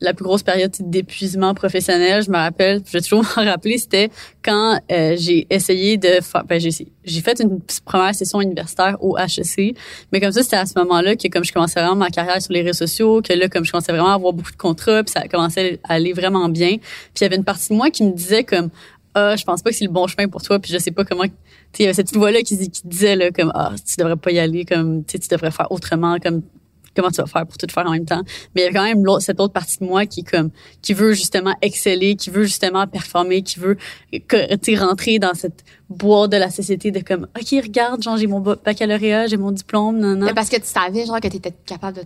[0.02, 2.24] la plus grosse période d'épuisement professionnel.
[2.24, 4.10] Je me rappelle, je vais toujours m'en rappeler, c'était
[4.44, 6.72] quand euh, j'ai essayé de faire, ben j'ai,
[7.04, 9.76] j'ai fait une première session universitaire au HEC,
[10.12, 12.54] mais comme ça, c'était à ce moment-là que comme je commençais vraiment ma carrière sur
[12.54, 15.12] les réseaux sociaux, que là, comme je commençais vraiment à avoir beaucoup de contrats, puis
[15.12, 16.78] ça commençait à aller vraiment bien.
[16.78, 18.70] Puis il y avait une partie de moi qui me disait comme
[19.16, 21.06] ah, je pense pas que c'est le bon chemin pour toi, puis je sais pas
[21.06, 21.24] comment.
[21.24, 21.32] Tu
[21.80, 24.40] il y avait cette voix là qui, disait là comme ah, tu devrais pas y
[24.40, 26.42] aller, comme tu devrais faire autrement, comme
[26.94, 28.24] comment tu vas faire pour tout faire en même temps.
[28.54, 30.52] Mais il y a quand même cette autre partie de moi qui comme
[30.82, 33.78] qui veut justement exceller, qui veut justement performer, qui veut
[34.78, 38.58] rentrer dans cette boîte de la société de comme ok regarde, genre j'ai mon ba-
[38.64, 42.04] baccalauréat, j'ai mon diplôme, non parce que tu savais genre que tu étais capable de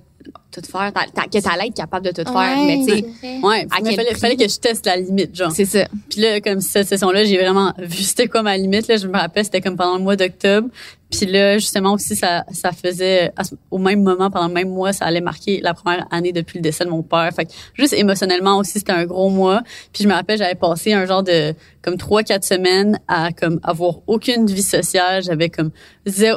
[0.52, 3.06] tout faire, que t'allais être capable de tout faire, mais tu sais.
[3.42, 5.52] Ouais, quel fallait, que je teste la limite, genre.
[5.52, 5.86] c'est ça.
[6.10, 8.88] Puis là, comme cette session-là, j'ai vraiment vu c'était quoi ma limite.
[8.88, 10.68] Là, je me rappelle, c'était comme pendant le mois d'octobre.
[11.10, 13.32] Puis là, justement aussi, ça, ça faisait
[13.72, 16.64] au même moment, pendant le même mois, ça allait marquer la première année depuis le
[16.64, 17.30] décès de mon père.
[17.36, 19.62] Fait que juste émotionnellement aussi, c'était un gros mois.
[19.94, 23.60] Puis je me rappelle, j'avais passé un genre de comme trois, quatre semaines à comme
[23.64, 25.24] avoir aucune vie sociale.
[25.24, 25.72] J'avais comme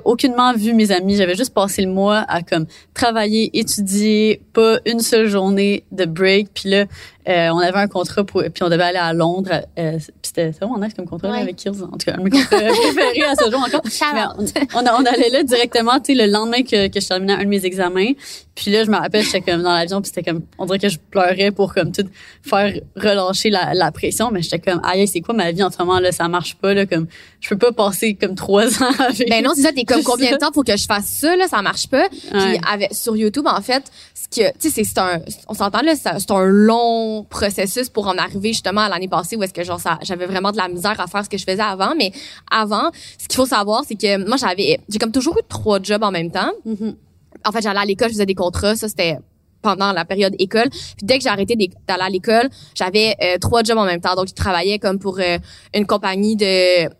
[0.04, 1.16] aucunement vu mes amis.
[1.16, 6.48] J'avais juste passé le mois à comme travailler, étudier, pas une seule journée de break.
[6.54, 6.86] Puis là,
[7.28, 9.62] euh, on avait un contrat pour, puis on devait aller à Londres.
[9.78, 11.40] Euh, puis c'était ça, on a comme contrat Ouais.
[11.40, 11.82] avec Kills.
[11.82, 13.82] En tout cas, un de mes contrats préférés à ce jour encore.
[14.82, 17.48] Mais on, allait là directement, tu sais, le lendemain que, que je terminais un de
[17.48, 18.12] mes examens.
[18.54, 20.88] Puis là, je me rappelle, j'étais comme dans l'avion, puis c'était comme, on dirait que
[20.88, 22.06] je pleurais pour comme tout
[22.42, 24.30] faire relâcher la, la pression.
[24.30, 26.12] Mais j'étais comme, aïe, c'est quoi ma vie en ce moment là?
[26.12, 27.06] Ça marche pas là, comme,
[27.40, 29.28] je peux pas passer comme trois ans avec.
[29.28, 31.46] Ben non, c'est ça, t'es comme combien de temps faut que je fasse ça là,
[31.46, 32.08] ça marche pas.
[32.08, 35.94] Puis avec sur YouTube en fait, ce que tu sais c'est un on s'entend là,
[35.94, 39.80] c'est un long processus pour en arriver justement à l'année passée où est-ce que genre
[39.80, 42.12] ça j'avais vraiment de la misère à faire ce que je faisais avant, mais
[42.50, 46.02] avant, ce qu'il faut savoir c'est que moi j'avais j'ai comme toujours eu trois jobs
[46.02, 46.52] en même temps.
[46.64, 46.96] Mhm.
[47.44, 49.18] En fait, j'allais à l'école, je faisais des contrats, ça c'était
[49.62, 50.68] pendant la période école.
[50.68, 54.14] Puis dès que j'ai arrêté d'aller à l'école, j'avais euh, trois jobs en même temps.
[54.14, 55.38] Donc, je travaillais comme pour euh,
[55.72, 56.90] une compagnie de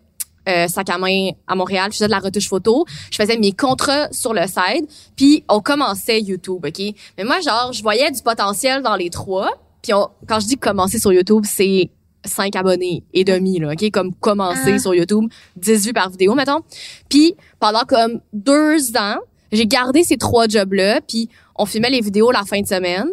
[0.48, 1.88] euh, sac à main à Montréal.
[1.90, 2.86] Je faisais de la retouche photo.
[3.10, 4.86] Je faisais mes contrats sur le side.
[5.16, 6.94] Puis, on commençait YouTube, OK?
[7.18, 9.50] Mais moi, genre, je voyais du potentiel dans les trois.
[9.82, 11.90] Puis, on, quand je dis commencer sur YouTube, c'est
[12.24, 13.90] 5 abonnés et demi, là, OK?
[13.90, 14.78] Comme commencer Ah.
[14.78, 15.24] sur YouTube,
[15.56, 16.60] 10 vues par vidéo, mettons.
[17.08, 19.16] Puis, pendant comme deux ans,
[19.50, 23.06] j'ai gardé ces trois jobs-là, puis on filmait les vidéos la fin de semaine.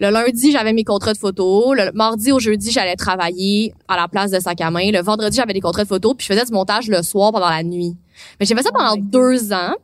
[0.00, 1.74] Le lundi, j'avais mes contrats de photo.
[1.74, 4.90] Le mardi au jeudi, j'allais travailler à la place de sac à main.
[4.92, 7.48] Le vendredi, j'avais des contrats de photo, puis je faisais du montage le soir pendant
[7.48, 7.96] la nuit.
[8.38, 9.10] Mais j'ai fait ça Oh pendant God.
[9.10, 9.74] deux ans.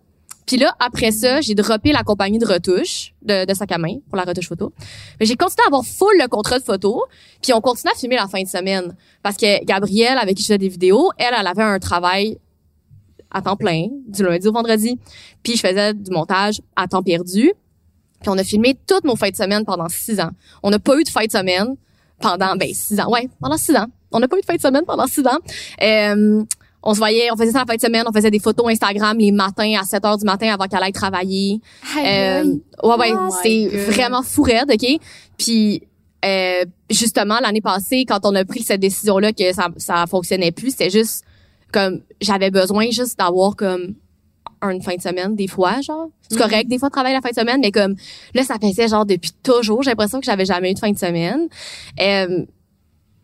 [0.46, 3.96] Puis là, après ça, j'ai droppé la compagnie de retouche de, de sac à main
[4.08, 4.72] pour la retouche photo.
[5.18, 7.04] Mais j'ai continué à avoir full le contrat de photo,
[7.42, 8.94] puis on continuait à filmer la fin de semaine.
[9.22, 12.38] Parce que Gabrielle, avec qui je faisais des vidéos, elle, elle avait un travail
[13.30, 14.98] à temps plein, du lundi au vendredi.
[15.42, 17.52] Puis je faisais du montage à temps perdu.
[18.20, 20.30] Puis on a filmé toutes nos fins de semaine pendant six ans.
[20.62, 21.74] On n'a pas eu de fin de semaine
[22.20, 23.10] pendant, ben, six ans.
[23.10, 23.86] Ouais, pendant six ans.
[24.12, 25.38] On n'a pas eu de fin de semaine pendant six ans.
[25.82, 26.44] Euh,
[26.86, 29.16] on se voyait, on faisait ça la fin de semaine, on faisait des photos Instagram
[29.18, 31.60] les matins à 7 heures du matin avant qu'elle aille travailler.
[31.96, 32.44] Aïe, Euh,
[32.88, 35.00] ouais, ouais, Oh c'est vraiment fou raide, OK?
[35.38, 35.82] Puis,
[36.24, 40.70] euh, justement, l'année passée, quand on a pris cette décision-là que ça, ça fonctionnait plus,
[40.70, 41.24] c'était juste
[41.72, 43.94] comme, j'avais besoin juste d'avoir comme
[44.62, 46.08] une fin de semaine, des fois, genre.
[46.28, 46.42] C'est Mhm.
[46.42, 47.96] correct, des fois, de travailler la fin de semaine, mais comme,
[48.32, 49.82] là, ça faisait genre depuis toujours.
[49.82, 51.48] J'ai l'impression que j'avais jamais eu de fin de semaine.
[52.00, 52.46] Euh,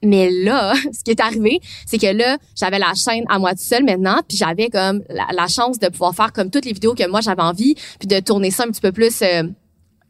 [0.02, 3.60] mais là, ce qui est arrivé, c'est que là, j'avais la chaîne à moi toute
[3.60, 7.08] seule maintenant, puis j'avais comme la, chance de pouvoir faire comme toutes les vidéos que
[7.08, 9.42] moi j'avais envie, puis de tourner ça un petit peu plus, euh,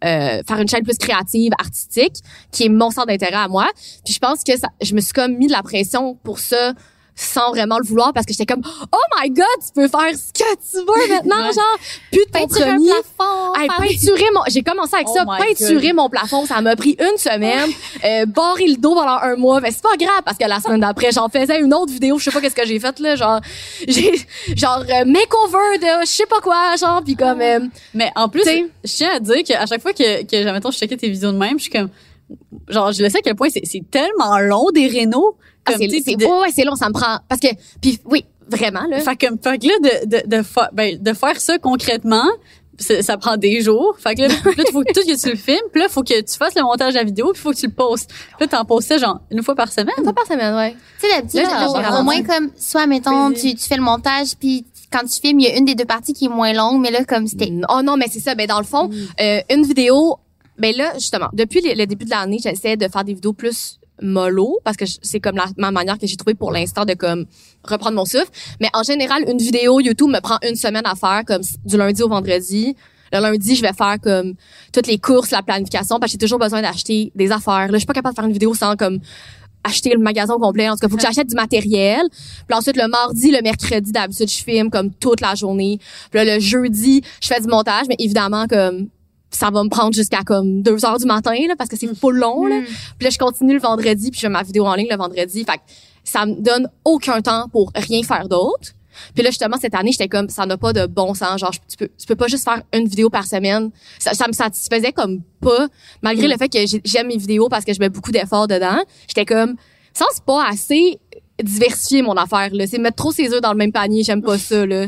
[0.04, 2.16] euh, faire une chaîne plus créative, artistique,
[2.52, 3.68] qui est mon centre d'intérêt à moi.
[4.04, 6.74] Puis je pense que ça, je me suis comme mis de la pression pour ça
[7.20, 10.32] sans vraiment le vouloir parce que j'étais comme oh my god tu peux faire ce
[10.32, 11.78] que tu veux maintenant genre
[12.10, 13.54] plus de Peinturer un plafond.
[13.56, 17.18] Hey, peinturer mon, j'ai commencé avec Oh ça, peinturer mon plafond, ça m'a pris une
[17.18, 17.68] semaine,
[18.04, 20.80] euh, barrer le dos pendant un mois, mais c'est pas grave parce que la semaine
[20.80, 23.40] d'après, j'en faisais une autre vidéo, je sais pas qu'est-ce que j'ai fait là, genre
[23.88, 24.12] j'ai
[24.54, 27.60] genre euh, makeover de je sais pas quoi, genre puis comme euh,
[27.94, 30.96] Mais en plus, je tiens à dire qu'à chaque fois que, que mettons, je checkais
[30.96, 31.90] tes vidéos de même, je suis comme,
[32.68, 35.36] genre, je le sais à quel point c'est, c'est tellement long des rénaux.
[35.66, 37.48] Ah, Comme, c'est de- ouais, long, ça me prend parce que
[37.80, 39.00] puis oui, vraiment là.
[39.00, 42.24] Fait que, fait que là, de, de, de, fa- ben, de faire ça concrètement,
[42.78, 43.94] ça prend des jours.
[43.98, 46.18] Fait que là, là, faut que tout que tu le filmes, puis là, faut que
[46.20, 48.10] tu fasses le montage de la vidéo, puis faut que tu le postes.
[48.10, 49.94] Puis là, t'en postais genre une fois par semaine.
[49.98, 50.74] Une fois par semaine, ouais.
[51.00, 51.46] Tu sais, d'habitude,
[51.98, 55.46] au moins comme, soit, mettons, tu, tu fais le montage, puis quand tu filmes, il
[55.48, 57.52] y a une des deux parties qui est moins longue, mais là, comme c'était...
[57.68, 58.34] Oh non, mais c'est ça.
[58.34, 60.16] Ben dans le fond, euh, une vidéo.
[60.58, 63.78] Ben là, justement, depuis le, le début de l'année, j'essaie de faire des vidéos plus
[64.02, 67.26] mollo parce que c'est comme la, ma manière que j'ai trouvé pour l'instant de comme
[67.64, 68.30] reprendre mon souffle.
[68.60, 72.02] Mais en général, une vidéo YouTube me prend une semaine à faire, comme du lundi
[72.02, 72.76] au vendredi.
[73.12, 74.34] Le lundi, je vais faire comme
[74.72, 77.66] toutes les courses, la planification, parce que j'ai toujours besoin d'acheter des affaires.
[77.66, 79.00] Là, je suis pas capable de faire une vidéo sans comme
[79.64, 80.68] acheter le magasin complet.
[80.68, 82.02] En tout cas, faut que j'achète du matériel.
[82.48, 85.78] Puis ensuite, le mardi, le mercredi, d'habitude, je filme comme toute la journée.
[86.10, 88.88] Puis là, le jeudi, je fais du montage, mais évidemment, comme
[89.30, 92.16] ça va me prendre jusqu'à comme deux heures du matin, là, parce que c'est full
[92.16, 92.60] long, là.
[92.60, 92.64] Hmm.
[92.98, 95.44] Puis là, je continue le vendredi, puis je fais ma vidéo en ligne le vendredi.
[95.44, 95.62] Fait que
[96.04, 98.70] ça me donne aucun temps pour rien faire d'autre.
[99.14, 101.40] Puis là, justement, cette année, j'étais comme, ça n'a pas de bon sens.
[101.40, 103.70] Genre, je- tu peux, tu peux pas juste faire une vidéo par semaine.
[103.98, 105.68] Ça, ça me satisfaisait comme pas,
[106.02, 108.78] malgré le fait que j'ai- j'aime mes vidéos parce que je mets beaucoup d'efforts dedans.
[109.08, 109.54] J'étais comme,
[109.94, 110.98] ça, c'est pas assez
[111.42, 112.66] diversifié, mon affaire, là.
[112.66, 114.02] C'est mettre trop ses œufs dans le même panier.
[114.02, 114.86] J'aime pas ça, là.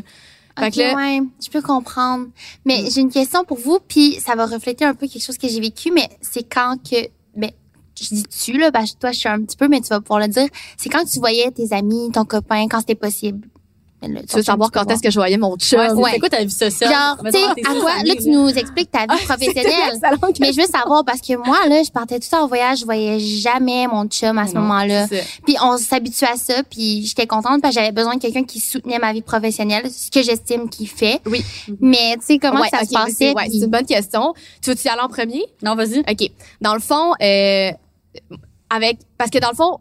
[0.58, 2.26] Fait Ok, que là, ouais, je peux comprendre.
[2.64, 2.90] Mais Mm.
[2.90, 5.60] j'ai une question pour vous, puis ça va refléter un peu quelque chose que j'ai
[5.60, 7.50] vécu, mais c'est quand que, ben,
[8.00, 10.20] je dis tu, là, que toi, je suis un petit peu, mais tu vas pouvoir
[10.20, 10.48] le dire.
[10.76, 13.48] C'est quand tu voyais tes amis, ton copain, quand c'était possible?
[14.02, 15.78] Tu veux savoir quand est-ce que je voyais mon chum?
[15.80, 16.10] Ouais, Ouais.
[16.14, 16.90] c'est quoi ta vie sociale?
[16.92, 19.64] Genre, tu sais, à quoi, là, tu nous expliques ta vie professionnelle.
[19.94, 20.32] Excellent.
[20.40, 22.84] Mais je veux savoir, parce que moi, là, je partais tout temps en voyage, je
[22.84, 25.06] voyais jamais mon chum à ce moment-là.
[25.08, 25.26] c'est ça.
[25.46, 28.58] Puis on s'habitue à ça, puis j'étais contente parce que j'avais besoin de quelqu'un qui
[28.60, 31.20] soutenait ma vie professionnelle, ce que j'estime qu'il fait.
[31.26, 31.44] Oui.
[31.80, 34.34] Mais tu sais comment Ouais, ça ok, se passait c'est- ouais, c'est une bonne question.
[34.60, 35.44] Tu veux-tu y aller en premier?
[35.62, 36.00] Non, vas-y.
[36.00, 36.30] OK.
[36.60, 37.70] Dans le fond, euh,
[38.70, 39.78] avec parce que dans le fond,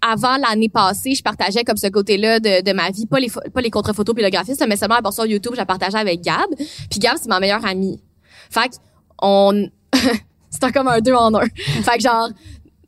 [0.00, 3.60] avant l'année passée, je partageais comme ce côté-là de, de ma vie, pas les pas
[3.60, 6.46] les contre-photos puis le graphisme, mais seulement la portion YouTube, je la partageais avec Gab.
[6.56, 8.00] Puis Gab, c'est ma meilleure amie.
[8.50, 8.74] Fait que
[9.20, 9.68] on
[10.50, 11.46] c'était comme un deux en un.
[11.82, 12.28] fait que genre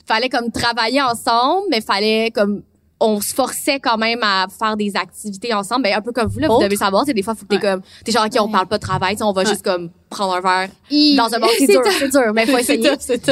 [0.06, 2.62] fallait comme travailler ensemble, mais fallait comme
[3.02, 6.38] on se forçait quand même à faire des activités ensemble, ben un peu comme vous
[6.38, 6.64] là, vous Autre?
[6.64, 7.72] devez savoir, c'est des fois faut que t'es Ouais.
[7.72, 9.48] comme t'es genre OK, on parle pas de travail, on va Ouais.
[9.48, 12.58] juste comme prendre un verre Il- dans un bar, c'est dur, c'est dur, mais faut
[12.64, 12.90] essayer.
[12.98, 13.22] c'est.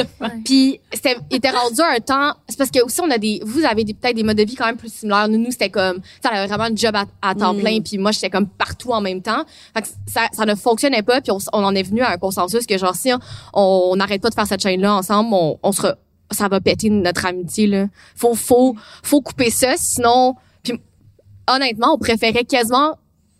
[0.45, 3.63] Puis c'était il était rendu un temps c'est parce que aussi on a des vous
[3.65, 5.27] avez peut-être des modes de vie quand même plus similaires.
[5.29, 7.59] Nous nous c'était comme ça avait vraiment un job à, à temps Mm.
[7.59, 9.43] plein puis moi j'étais comme partout en même temps.
[9.75, 12.17] Fait que ça ça ne fonctionnait pas puis on, on en est venu à un
[12.17, 13.11] consensus que genre si
[13.53, 15.95] on n'arrête pas de faire cette chaîne là ensemble, on, on sera
[16.31, 17.87] ça va péter notre amitié là.
[18.15, 20.79] Faut faut faut couper ça sinon puis
[21.47, 22.97] honnêtement, on préférait quasiment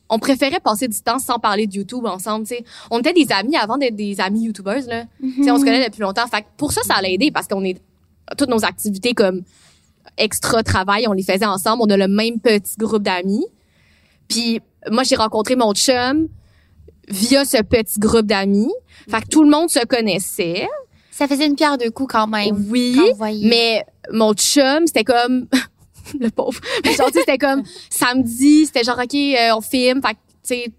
[0.09, 2.63] on préférait passer du temps sans parler de YouTube ensemble, tu sais.
[2.89, 5.05] On était des amis avant d'être des amis YouTubers là.
[5.21, 6.25] Tu sais, on se connaît depuis longtemps.
[6.27, 7.79] Fait que pour ça, ça allait aider parce qu'on est
[8.37, 9.43] toutes nos activités comme
[10.17, 11.83] extra travail, on les faisait ensemble.
[11.85, 13.45] On a le même petit groupe d'amis.
[14.27, 16.27] Puis moi, j'ai rencontré mon chum
[17.07, 18.71] via ce petit groupe d'amis.
[19.09, 20.67] Fait que tout le monde se connaissait.
[21.19, 22.65] Ça faisait une pierre deux coups quand même.
[22.69, 25.47] Oui, quand mais mon chum, c'était comme
[26.17, 26.61] le pauvre.
[26.85, 30.15] Mais genre, tu sais, c'était comme samedi, c'était genre OK, euh, on filme, fait que,
[30.15, 30.71] tu sais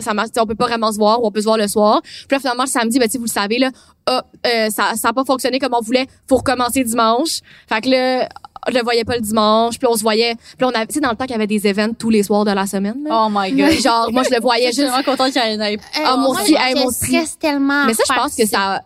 [0.00, 1.58] ça marche, tu sais, on peut pas vraiment se voir ou on peut se voir
[1.58, 2.00] le soir.
[2.02, 3.70] Puis là finalement le samedi, ben tu sais, vous le savez là,
[4.06, 7.40] ah, euh, ça ça a pas fonctionné comme on voulait, faut recommencer dimanche.
[7.68, 8.28] Fait que là
[8.68, 11.00] je le voyais pas le dimanche, puis on se voyait, puis on avait tu sais
[11.00, 13.02] dans le temps qu'il y avait des événements tous les soirs de la semaine.
[13.02, 13.24] Là.
[13.24, 13.72] Oh my god.
[13.72, 15.74] Genre moi je le voyais Je suis juste vraiment contente qu'il y en ait.
[15.74, 17.06] Euh, moi aussi, hey, moi je aussi.
[17.06, 17.86] stresse tellement.
[17.86, 18.82] Mais ça, je pense que ça.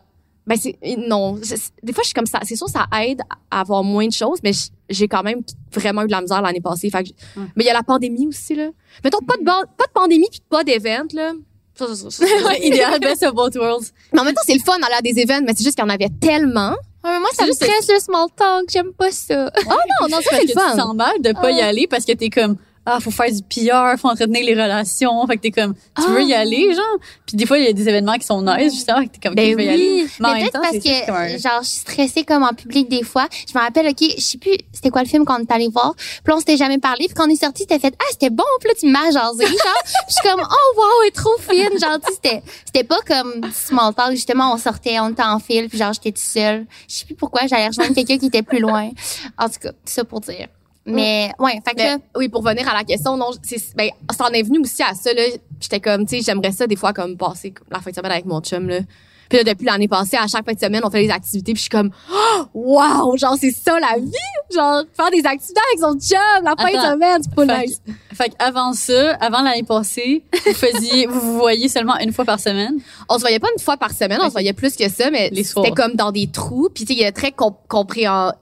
[0.46, 1.38] Ben c'est non.
[1.42, 2.40] C'est- c'est- Des fois, je suis comme ça.
[2.42, 4.50] C'est sûr, ça aide à avoir moins de choses, mais
[4.90, 6.90] j'ai quand même vraiment eu de la misère l'année passée.
[6.90, 7.08] Fait que
[7.40, 7.46] Ouais.
[7.56, 8.68] Mais il y a la pandémie aussi là.
[9.04, 11.32] Mettons pas de pas de pandémie puis pas d'événements là.
[11.74, 12.24] Ça, ça, ça,
[12.62, 13.92] idéal, best of both worlds.
[14.12, 15.84] mais en même temps, c'est le fun d'aller à des événements, mais c'est juste qu'il
[15.84, 16.70] y en avait tellement.
[17.04, 18.64] Ouais, mais moi, ça C'est me juste stresse le small talk.
[18.70, 19.50] J'aime pas ça.
[19.56, 19.70] Oh
[20.02, 20.76] non, non, ça c'est le tu fun.
[20.76, 21.66] sens mal de pas y Ah.
[21.68, 25.36] aller parce que t'es comme ah faut faire du PR, faut entretenir les relations, fait
[25.36, 26.02] que t'es comme tu Ah.
[26.08, 26.84] veux y aller genre?
[27.26, 29.20] Puis des fois il y a des événements qui sont nice justement, fait que t'es
[29.28, 30.06] comme Ben je vais y aller.
[30.20, 33.28] Mais peut-être parce que, genre, je suis stressée comme en public des fois.
[33.48, 35.94] Je me rappelle, OK, je sais plus c'était quoi le film qu'on est allé voir.
[35.96, 37.06] Puis on s'était jamais parlé.
[37.06, 38.42] Puis quand on est sorti, c'était fait, ah, c'était bon.
[38.60, 39.82] Puis là, tu m'as jasé, genre.
[40.08, 41.78] Je suis comme, oh, wow, elle est trop fine.
[41.78, 44.10] Genre, tu sais, c'était, c'était pas comme small talk.
[44.12, 45.68] Justement, on sortait, on était en fil.
[45.68, 46.66] Puis genre, j'étais toute seule.
[46.88, 48.90] Je sais plus pourquoi j'allais rejoindre quelqu'un qui était plus loin.
[49.38, 50.48] En tout cas, ça pour dire.
[50.84, 54.30] Mais, ouais, fait que oui, pour venir à la question, non, c'est, ben, ça en
[54.32, 55.22] est venu aussi à ça, là.
[55.60, 58.24] J'étais comme, tu sais, j'aimerais ça, des fois, comme, passer la fin de semaine avec
[58.26, 58.80] mon chum, là.
[59.28, 61.58] Puis là, depuis l'année passée, à chaque fin de semaine, on fait des activités, puis
[61.58, 64.12] je suis comme, oh, wow, genre, c'est ça, la vie!
[64.54, 67.80] Genre, faire des activités avec son chum, la fin de semaine, c'est pas Fait nice.
[68.12, 72.40] Fait qu'avant ça, avant l'année passée, vous faisiez, vous vous voyez seulement une fois par
[72.40, 72.78] semaine?
[73.08, 75.30] On se voyait pas une fois par semaine, on se voyait plus que ça, mais
[75.44, 78.32] c'était comme dans des trous, puis tu sais, il est très com- compréhen-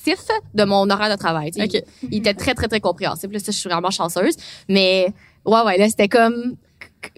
[0.00, 1.78] compréhensif de mon horaire de travail, tu sais.
[1.78, 1.84] OK.
[2.10, 4.34] il était très très très compréhensible là, ça je suis vraiment chanceuse
[4.68, 5.12] mais
[5.44, 6.56] ouais ouais là c'était comme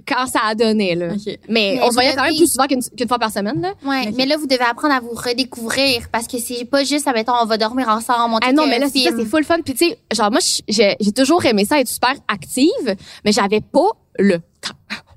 [0.06, 1.08] quand ça a donné, là.
[1.12, 1.26] OK.
[1.26, 3.74] Mais, Mais on se voyait quand même plus souvent qu'une qu'une fois par semaine, là.
[3.84, 7.32] Ouais, mais là, vous devez apprendre à vous redécouvrir parce que c'est pas juste, admettons,
[7.42, 9.18] on va dormir ensemble, monter Ah non, mais là, c'est ça, film.
[9.18, 9.60] c'est full fun.
[9.64, 13.60] Puis tu sais, genre moi, j'ai j'ai toujours aimé ça, être super active, mais j'avais
[13.60, 14.38] pas le.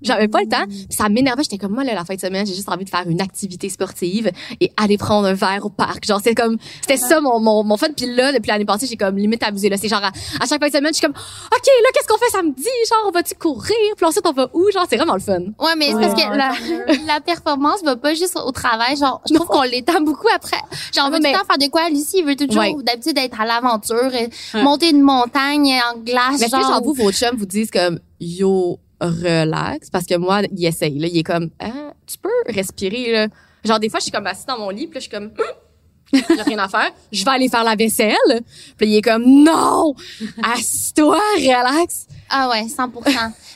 [0.01, 0.65] J'avais pas le temps.
[0.89, 1.41] Ça m'énervait.
[1.43, 3.69] J'étais comme, moi, là, la fin de semaine, j'ai juste envie de faire une activité
[3.69, 4.29] sportive
[4.59, 6.05] et aller prendre un verre au parc.
[6.05, 7.87] Genre, c'est comme, c'était ça mon, mon, mon fun.
[7.95, 9.67] Puis là, depuis l'année passée, j'ai comme limite abusé.
[9.69, 12.07] Là, c'est genre, à, à chaque fin de semaine, je suis comme, OK, là, qu'est-ce
[12.07, 12.63] qu'on fait samedi?
[12.89, 13.73] Genre, on va-tu courir?
[13.97, 14.69] Puis ensuite, on va où?
[14.71, 15.39] Genre, c'est vraiment le fun.
[15.59, 16.07] Ouais, mais c'est Ouais.
[16.07, 18.97] parce que la, la performance va pas juste au travail.
[18.97, 20.57] Genre, je trouve qu'on l'étend beaucoup après.
[20.93, 21.89] Genre, on veut Mais- tout le temps faire de quoi?
[21.89, 22.75] Lucie, il veut toujours, Ouais.
[22.83, 24.61] d'habitude, être à l'aventure, euh, Ouais.
[24.61, 26.37] monter une montagne en glace.
[26.39, 29.89] Mais est-ce que, genre, genre, vous, vos chums vous disent comme, yo, relax?
[29.89, 31.07] Parce que moi, il essaye, là.
[31.07, 33.27] Il est comme, ah, tu peux respirer, là.
[33.63, 35.25] Genre, des fois, je suis comme assise dans mon lit, puis là, je suis comme,
[35.25, 36.21] Hum!
[36.35, 36.91] j'ai rien à faire.
[37.11, 38.41] Je vais aller faire la vaisselle.
[38.77, 39.95] Puis il est comme, non!
[40.43, 42.07] Assis-toi, relax.
[42.29, 42.91] Ah ouais, 100%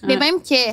[0.03, 0.19] Mais Ouais.
[0.19, 0.71] même que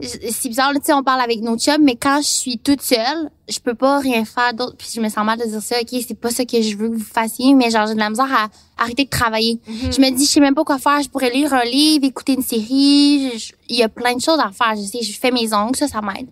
[0.00, 2.82] c'est bizarre, là, tu sais, on parle avec nos chums, mais quand je suis toute
[2.82, 4.76] seule, je peux pas rien faire d'autre.
[4.76, 5.76] Puis je me sens mal de dire ça.
[5.80, 8.10] OK, c'est pas ça que je veux que vous fassiez, mais genre, j'ai de la
[8.10, 8.48] misère à
[8.82, 9.58] arrêter de travailler.
[9.66, 11.02] Je me dis, je sais même pas quoi faire.
[11.02, 13.32] Je pourrais lire un livre, écouter une série.
[13.68, 14.76] Il y a plein de choses à faire.
[14.76, 16.28] Je sais, je fais mes ongles, ça, ça m'aide.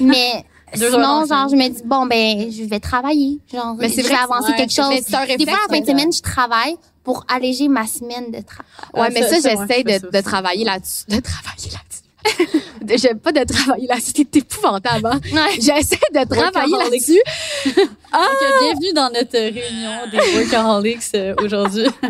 [0.00, 3.38] mais sinon, genre, je me dis, bon, ben, je vais travailler.
[3.52, 4.88] Genre, Mais c'est je vrai vais avancer ouais, quelque chose.
[4.90, 8.30] mais c'est un Des fois, en fin de semaine, je travaille pour alléger ma semaine
[8.30, 8.66] de travail.
[8.94, 11.04] Ouais, Ah, mais ça, j'essaie de, de travailler là-dessus.
[11.08, 12.00] De travailler là-dessus.
[12.96, 14.12] J'aime pas de travailler là-dessus.
[14.16, 15.20] C'est épouvantable, hein?
[15.54, 17.20] J'essaie de travailler là-dessus.
[17.76, 21.84] Donc, euh, bienvenue dans notre réunion des workaholics euh, aujourd'hui.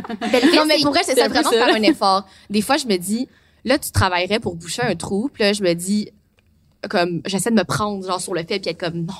[0.54, 1.50] Non, mais c'est- pour vrai, c'est vraiment ça?
[1.50, 2.26] faire un effort.
[2.48, 3.28] Des fois, je me dis,
[3.64, 5.30] là, tu travaillerais pour boucher un trou.
[5.32, 6.11] Puis là, je me dis,
[6.88, 9.14] comme, j'essaie de me prendre, genre, sur le fait, puis être comme, non,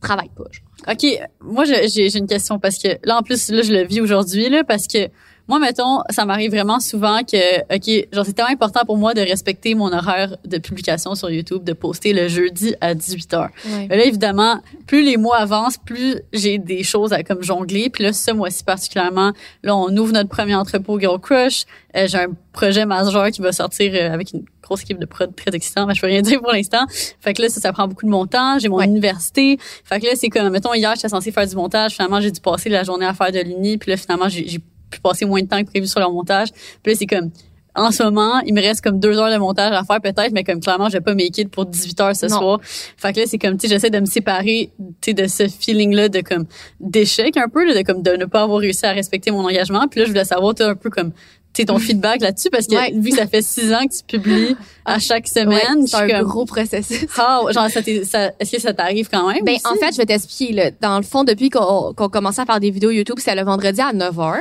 [0.00, 0.44] travaille pas.
[0.50, 0.64] genre.
[0.94, 1.06] OK,
[1.40, 4.62] moi j'ai une question parce que là en plus là je le vis aujourd'hui là
[4.62, 5.08] parce que
[5.48, 9.20] moi mettons ça m'arrive vraiment souvent que OK, genre c'est tellement important pour moi de
[9.20, 13.48] respecter mon horaire de publication sur YouTube, de poster le jeudi à 18h.
[13.88, 18.04] Mais là évidemment, plus les mois avancent, plus j'ai des choses à comme jongler, puis
[18.04, 19.32] là ce mois-ci particulièrement,
[19.62, 21.64] là on ouvre notre premier entrepôt Girl Crush,
[21.96, 25.34] Euh, j'ai un projet majeur qui va sortir euh, avec une grosse équipe de prod
[25.34, 26.84] très excitant, mais je peux rien dire pour l'instant.
[27.20, 28.84] Fait que là ça, ça prend beaucoup de mon temps, j'ai mon Ouais.
[28.84, 29.58] université.
[29.84, 32.40] Fait que là c'est comme mettons hier j'étais censée faire du montage, finalement j'ai dû
[32.40, 35.46] passer la journée à faire de l'uni, puis là finalement j'ai pu passer moins de
[35.48, 36.48] temps que prévu sur le montage.
[36.82, 37.30] Puis là c'est comme
[37.78, 40.42] en ce moment, il me reste comme deux heures de montage à faire peut-être, mais
[40.42, 42.38] comme clairement, je vais pas it pour 18 heures ce Non.
[42.38, 42.60] soir.
[42.62, 45.46] Fait que là, c'est comme, tu sais, j'essaie de me séparer, tu sais, de ce
[45.48, 46.46] feeling-là de comme
[46.80, 49.86] d'échec un peu, là, de comme de ne pas avoir réussi à respecter mon engagement.
[49.88, 51.12] Puis là, je voulais savoir, tu un peu comme,
[51.58, 52.92] sais, ton feedback là-dessus, parce que Ouais.
[52.94, 56.08] vu que ça fait six ans que tu publies à chaque Ouais, semaine, c'est un
[56.08, 57.06] comme, gros processus.
[57.18, 59.44] ah, genre, ça ça, est-ce que ça t'arrive quand même?
[59.44, 59.66] Ben, aussi?
[59.66, 60.52] en fait, je vais t'expliquer.
[60.54, 60.70] là.
[60.80, 63.80] Dans le fond, depuis qu'on qu'on commençait à faire des vidéos YouTube, c'est le vendredi
[63.80, 64.38] à 9h.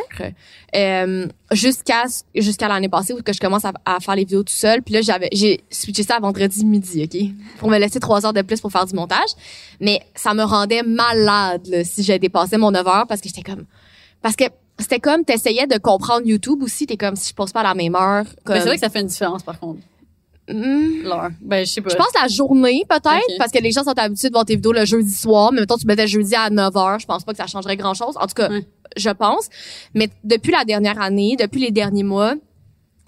[0.75, 2.03] Euh, jusqu'à
[2.35, 4.81] jusqu'à l'année passée où que je commence à, à faire les vidéos tout seul.
[4.81, 7.57] Puis là, j'avais j'ai switché ça à vendredi midi, OK?
[7.59, 9.29] Pour me laisser trois heures de plus pour faire du montage.
[9.79, 13.43] Mais ça me rendait malade là, si j'ai dépassé mon 9 heures parce que j'étais
[13.43, 13.65] comme...
[14.21, 14.45] Parce que
[14.79, 16.85] c'était comme, t'essayais de comprendre YouTube aussi.
[16.85, 18.25] T'es comme, si je pose pas à la même heure.
[18.43, 19.79] Comme, Ben, c'est vrai que ça fait une différence, par contre,
[20.47, 21.29] l'heure.
[21.41, 21.89] Ben, je sais pas.
[21.89, 24.73] Je pense la journée, peut-être, parce que les gens sont habitués de voir tes vidéos
[24.73, 25.51] le jeudi soir.
[25.51, 26.99] Mais mettons, tu mettais jeudi à 9 h.
[27.01, 28.15] Je pense pas que ça changerait grand chose.
[28.17, 28.49] En tout cas,
[28.95, 29.49] je pense.
[29.93, 32.35] Mais depuis la dernière année, depuis les derniers mois,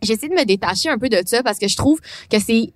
[0.02, 2.00] j'essaie de me détacher un peu de ça parce que je trouve
[2.30, 2.74] que c'est,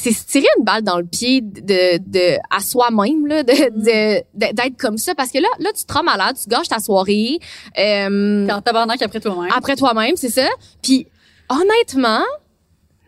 [0.00, 4.22] c'est se tirer une balle dans le pied de, de, à soi-même, là, de, de,
[4.34, 5.14] d'être comme ça.
[5.14, 7.38] Parce que là, là, tu te rends malade, tu gâches ta soirée,
[7.78, 9.50] euh, T'es en tabarnak après toi-même.
[9.56, 10.46] après toi-même, c'est ça.
[10.82, 11.06] Puis,
[11.48, 12.22] honnêtement,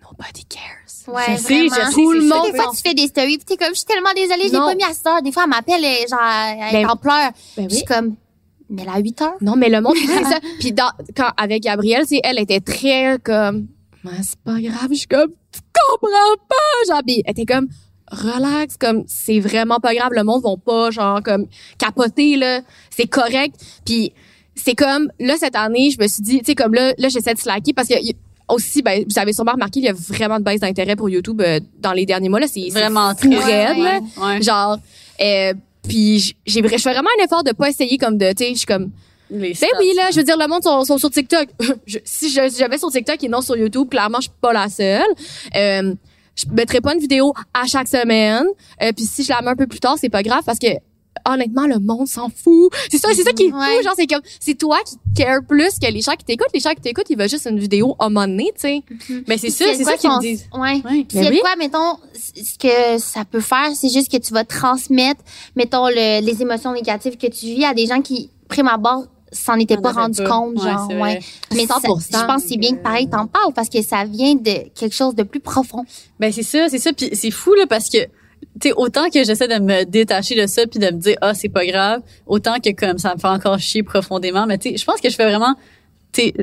[0.02, 0.60] nobody cares.
[1.08, 1.90] Ouais, Je sais, vraiment.
[1.92, 2.34] Tout le ça.
[2.36, 4.52] monde Des fois, tu fais des stories, puis t'es comme, je suis tellement désolée, je
[4.52, 4.66] l'ai Non.
[4.66, 5.22] pas mis à heure.
[5.22, 7.30] Des fois, elle m'appelle, et genre, elle est Ben, en pleurs.
[7.56, 8.14] Ben Puis Je suis comme,
[8.68, 9.34] mais elle a 8 heures?
[9.40, 10.38] Non, mais le monde, c'est ça.
[10.60, 13.66] Puis dans, quand, avec Gabrielle, c'est elle était très comme,
[14.04, 14.88] Mais c'est pas grave.
[14.90, 15.32] Je suis comme,
[15.72, 17.68] comprends pas, genre, puis elle était comme,
[18.10, 20.10] relax, comme, c'est vraiment pas grave.
[20.12, 21.46] Le monde vont pas, genre, comme,
[21.78, 22.60] capoter, là.
[22.90, 23.54] C'est correct.
[23.84, 24.12] Puis
[24.54, 27.34] c'est comme, là, cette année, je me suis dit, tu sais, comme là, là, j'essaie
[27.34, 28.16] de slacker parce que, y-
[28.48, 31.40] aussi, ben, vous avez sûrement remarqué, il y a vraiment de baisse d'intérêt pour YouTube
[31.40, 32.48] euh, dans les derniers mois, là.
[32.48, 34.00] C'est Vraiment très raide, ouais.
[34.20, 34.42] Ouais.
[34.42, 34.76] Genre,
[35.20, 35.54] euh,
[35.88, 38.58] puis j'ai, je fais vraiment un effort de pas essayer comme de, tu sais, je
[38.58, 38.90] suis comme,
[39.30, 41.48] Les ben oui, là, je veux dire, le monde sont, sont sur TikTok.
[41.86, 45.02] Je- si j'avais sur TikTok et non sur YouTube, clairement, je suis pas la seule.
[45.56, 45.94] Euh,
[46.36, 48.44] je mettrais pas une vidéo à chaque semaine.
[48.82, 50.68] Euh, Puis si je la mets un peu plus tard, c'est pas grave parce que
[51.28, 52.72] honnêtement, le monde s'en fout.
[52.90, 53.58] C'est ça, c'est ça qui est fou.
[53.58, 53.82] Ouais.
[53.82, 56.48] Genre, c'est comme, c'est toi qui care plus que les gens qui t'écoutent.
[56.54, 58.82] Les gens qui t'écoutent, ils veulent juste une vidéo à un moment donné, tu sais.
[59.28, 60.46] Mais c'est ça, c'est ça qu'ils me disent.
[60.54, 60.80] Ouais.
[60.84, 61.06] Ouais.
[61.14, 61.40] A Ben oui.
[61.40, 65.20] quoi, mettons, ce que ça peut faire, c'est juste que tu vas transmettre,
[65.56, 69.54] mettons, le- les émotions négatives que tu vis à des gens qui, prime abord, s'en
[69.58, 71.20] était On pas rendu compte, Ouais, genre, ouais.
[71.54, 72.20] Mais ça- 100%.
[72.20, 74.94] je pense que c'est bien que pareil t'en parles parce que ça vient de quelque
[74.94, 75.84] chose de plus profond.
[76.18, 76.92] Ben c'est ça, c'est ça.
[76.92, 77.98] Puis c'est fou là parce que
[78.60, 81.48] tu autant que j'essaie de me détacher de ça puis de me dire ah c'est
[81.48, 84.46] pas grave, autant que comme ça me fait encore chier profondément.
[84.46, 85.54] Mais tu sais, je pense que je fais vraiment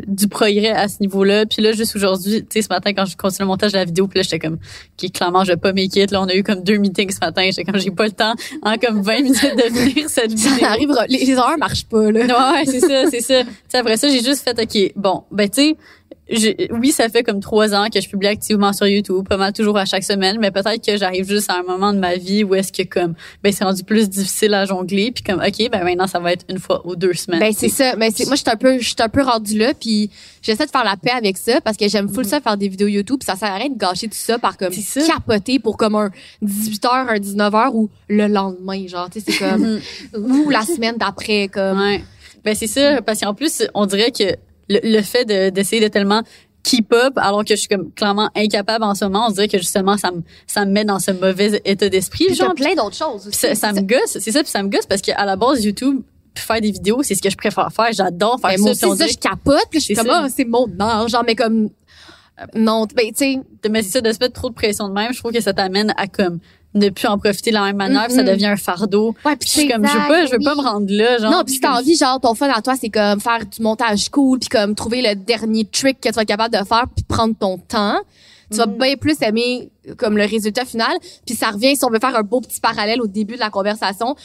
[0.08, 1.46] du progrès à ce niveau-là.
[1.46, 3.86] Puis là, juste aujourd'hui, tu sais, ce matin, quand je continue le montage de la
[3.86, 4.58] vidéo, puis là, j'étais comme,
[4.96, 6.12] qui clairement, je vais pas make it.
[6.12, 7.44] Là, on a eu comme deux meetings ce matin.
[7.46, 10.52] J'étais comme, j'ai pas le temps, en comme 20 minutes de finir cette vidéo.
[10.60, 11.06] Ça arrivera.
[11.08, 12.22] Les, heures marchent pas, là.
[12.22, 13.44] Ouais, c'est ça, c'est ça.
[13.44, 15.78] Tu sais, après ça, j'ai juste fait, OK, bon, ben, tu sais,
[16.72, 19.78] oui, ça fait comme trois ans que je publie activement sur YouTube, pas mal toujours
[19.78, 22.56] à chaque semaine, mais peut-être que j'arrive juste à un moment de ma vie où
[22.56, 23.14] est-ce que comme,
[23.44, 26.46] ben, c'est rendu plus difficile à jongler, puis comme, OK, ben, maintenant, ça va être
[26.50, 27.40] une fois ou deux semaines.
[27.40, 27.96] Ben c'est ça.
[27.96, 30.10] Ben c'est moi je suis un peu je suis un peu rendu là puis
[30.42, 32.88] j'essaie de faire la paix avec ça parce que j'aime full ça faire des vidéos
[32.88, 35.02] YouTube, puis ça sert à rien de gâcher tout ça par comme ça.
[35.02, 36.10] capoter pour comme un
[36.44, 39.80] 18h un 19h ou le lendemain genre tu sais c'est comme
[40.16, 42.02] ou la semaine d'après comme Ouais.
[42.44, 44.24] Ben c'est ça, parce qu'en plus, on dirait que
[44.70, 46.24] le, le fait de- d'essayer de, tellement
[46.64, 49.58] keep up, alors que je suis comme clairement incapable en ce moment, on dirait que
[49.58, 52.34] justement ça me ça me met dans ce mauvais état d'esprit.
[52.36, 53.38] Genre, plein d'autres choses aussi.
[53.40, 56.02] ça, ça me gosse, c'est ça, puis ça me gosse parce qu'à la base YouTube,
[56.36, 57.92] faire des vidéos, c'est ce que je préfère faire.
[57.94, 58.62] J'adore faire Ben, ça.
[58.64, 60.68] moi puis aussi on ça dirait je capote puis je suis comme ah c'est mon
[60.80, 61.70] art genre mais comme
[62.54, 63.40] non ben tu sais
[63.70, 65.54] mais c'est ça de se mettre trop de pression de même, je trouve que ça
[65.54, 66.40] t'amène à comme
[66.74, 69.16] ne plus en profiter de la même manière, ça devient un fardeau.
[69.26, 71.32] ouais Puis je suis comme je veux pas je veux pas me rendre là genre.
[71.32, 74.10] non, puis si t'as envie, genre, ton fun à toi, c'est comme faire du montage
[74.10, 77.04] cool, puis comme trouver le dernier trick que tu vas être capable de faire, puis
[77.04, 77.98] prendre ton temps.
[78.52, 78.78] Tu vas Mhm.
[78.78, 80.96] bien plus aimer comme le résultat final.
[81.26, 83.50] Puis ça revient, si on veut faire un beau petit parallèle au début de la
[83.50, 84.16] conversation,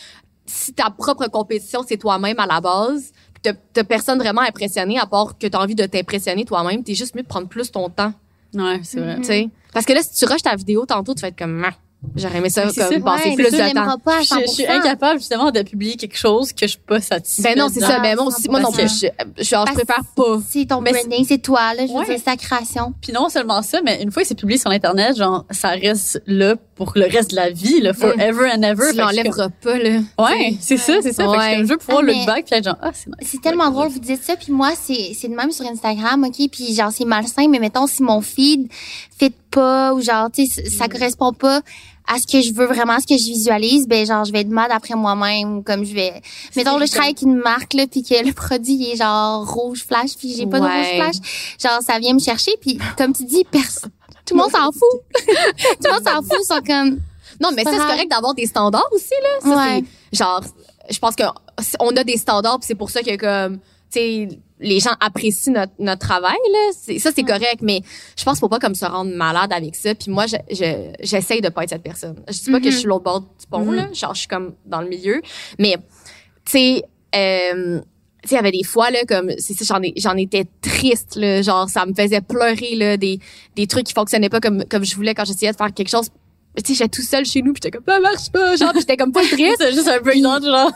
[0.46, 3.12] si ta propre compétition, c'est toi-même à la base,
[3.42, 7.22] t'as- personne vraiment impressionné, à part que t'as envie de t'impressionner toi-même, t'es juste mieux
[7.22, 8.12] de prendre plus ton temps,
[8.54, 9.18] Ouais, c'est vrai.
[9.22, 9.48] sais?
[9.72, 11.72] Parce que là, si tu rushes ta vidéo tantôt, tu vas être comme, Ah,
[12.16, 12.88] j'aurais aimé ça, comme ça.
[13.00, 13.98] passer Ouais, plus de temps.
[13.98, 14.40] pas à Je, 100%.
[14.46, 17.56] je suis incapable justement de publier quelque chose que je suis pas satisfaite.
[17.56, 18.00] Ben non, c'est ça.
[18.00, 19.06] Ben moi aussi, moi non plus, je,
[19.38, 20.40] je, genre, je préfère pas.
[20.48, 21.86] C'est ton Mais branding, c'est toi, là.
[21.86, 22.04] Je veux Ouais.
[22.06, 22.92] dire, c'est ta création.
[23.00, 26.22] Puis non seulement ça, mais une fois que c'est publié sur internet, genre ça reste
[26.26, 28.90] là pour le reste de la vie, là, forever and ever.
[28.92, 30.00] Tu l'enlèveras pas, là.
[30.18, 31.24] Ouais, c'est ça, c'est ça.
[31.30, 33.28] Fait que je veux pouvoir Ah, look mais- back puis être genre ah c'est nice.
[33.30, 36.48] C'est tellement drôle, vous dites ça, puis moi, c'est c'est de même sur Instagram, OK?
[36.50, 38.68] Puis genre, c'est malsain, mais mettons, si mon feed
[39.18, 41.60] fit pas ou genre, tu sais, ça correspond pas
[42.06, 44.48] à ce que je veux vraiment, ce que je visualise, ben genre, je vais être
[44.48, 46.12] mal après moi-même ou comme je vais...
[46.56, 49.84] Mettons, là, je travaille avec une marque, là, puis que le produit est genre rouge
[49.86, 51.16] flash, puis j'ai pas de rouge flash.
[51.62, 53.90] Genre, ça vient me chercher, puis comme tu dis, personne...
[54.24, 55.00] Tout le monde s'en fout.
[55.26, 57.00] Tout le monde s'en fout, sont comme...
[57.40, 59.28] Non, mais ça, c'est correct d'avoir des standards aussi, là.
[59.42, 59.84] Ça, Ouais.
[60.12, 60.42] genre,
[60.90, 61.24] je pense que
[61.80, 63.58] on a des standards c'est pour ça que, comme,
[63.92, 64.28] sais,
[64.60, 66.98] les gens apprécient notre, notre travail, là.
[66.98, 67.80] Ça, c'est correct, mais
[68.16, 69.94] je pense qu'il faut pas comme se rendre malade avec ça.
[69.94, 72.22] Puis moi, je, je, j'essaye de pas être cette personne.
[72.28, 72.70] Je dis pas que Mhm.
[72.70, 73.74] je suis l'autre bord du pont, Mhm.
[73.74, 73.88] là.
[73.92, 75.20] Genre, je suis comme dans le milieu.
[75.58, 75.76] Mais,
[76.44, 76.82] tu sais,
[77.16, 77.80] euh,
[78.22, 80.44] tu sais, il y avait des fois, là, comme, c'est ça, j'en ai, j'en étais
[80.60, 81.42] triste, là.
[81.42, 83.18] Genre, ça me faisait pleurer, là, des,
[83.56, 86.08] des trucs qui fonctionnaient pas comme, comme je voulais quand j'essayais de faire quelque chose.
[86.54, 88.96] Tu sais, j'étais tout seul chez nous, puis j'étais comme, ça marche pas, genre, j'étais
[88.96, 89.56] comme pas triste.
[89.58, 90.70] C'est juste un breakdown genre.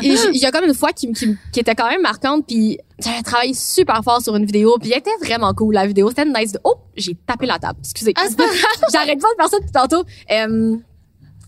[0.00, 2.78] Puis il y a comme une fois qui, qui, qui était quand même marquante, puis
[2.98, 6.08] j'avais travaillé super fort sur une vidéo, puis elle était vraiment cool, la vidéo.
[6.08, 6.56] C'était nice.
[6.64, 7.78] Oh, j'ai tapé la table.
[7.80, 8.12] Excusez.
[8.16, 8.26] Ah,
[8.92, 10.04] J'arrête pas de faire ça depuis tantôt.
[10.32, 10.76] Euh,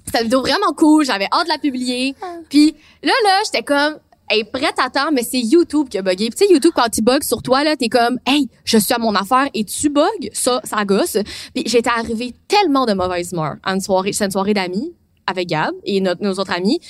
[0.07, 2.14] c'était une vidéo vraiment cool, j'avais hâte de la publier.
[2.48, 3.96] Puis là, là, j'étais comme,
[4.31, 6.31] hey, prête à temps, mais c'est YouTube qui a bugué.
[6.31, 8.99] Tu sais, YouTube, quand il bug sur toi, là, t'es comme, hey, je suis à
[8.99, 10.05] mon affaire et tu bugs?
[10.33, 11.18] Ça, ça gosse.
[11.55, 14.95] Puis j'étais arrivée tellement de mauvaise humeur à une soirée, c'est une soirée d'amis
[15.26, 16.81] avec Gab et nos autres amis.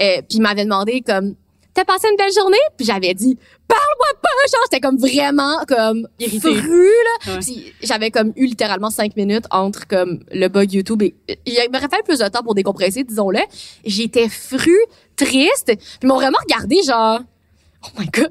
[0.00, 1.34] Euh, puis il m'avait demandé comme,
[1.80, 2.58] t'as passé une belle journée?
[2.76, 4.28] Puis j'avais dit, parle-moi pas!
[4.50, 6.54] Genre, j'étais comme vraiment, comme, Irritée.
[6.54, 7.32] fru, là.
[7.34, 7.38] Ouais.
[7.40, 11.14] Puis j'avais comme eu littéralement cinq minutes entre comme le bug YouTube et
[11.46, 13.40] il m'aurait fallu plus de temps pour décompresser, disons-le.
[13.84, 14.76] J'étais fru,
[15.16, 15.66] triste.
[15.66, 17.20] Puis ils m'ont vraiment regardé genre
[17.82, 18.30] Oh my god,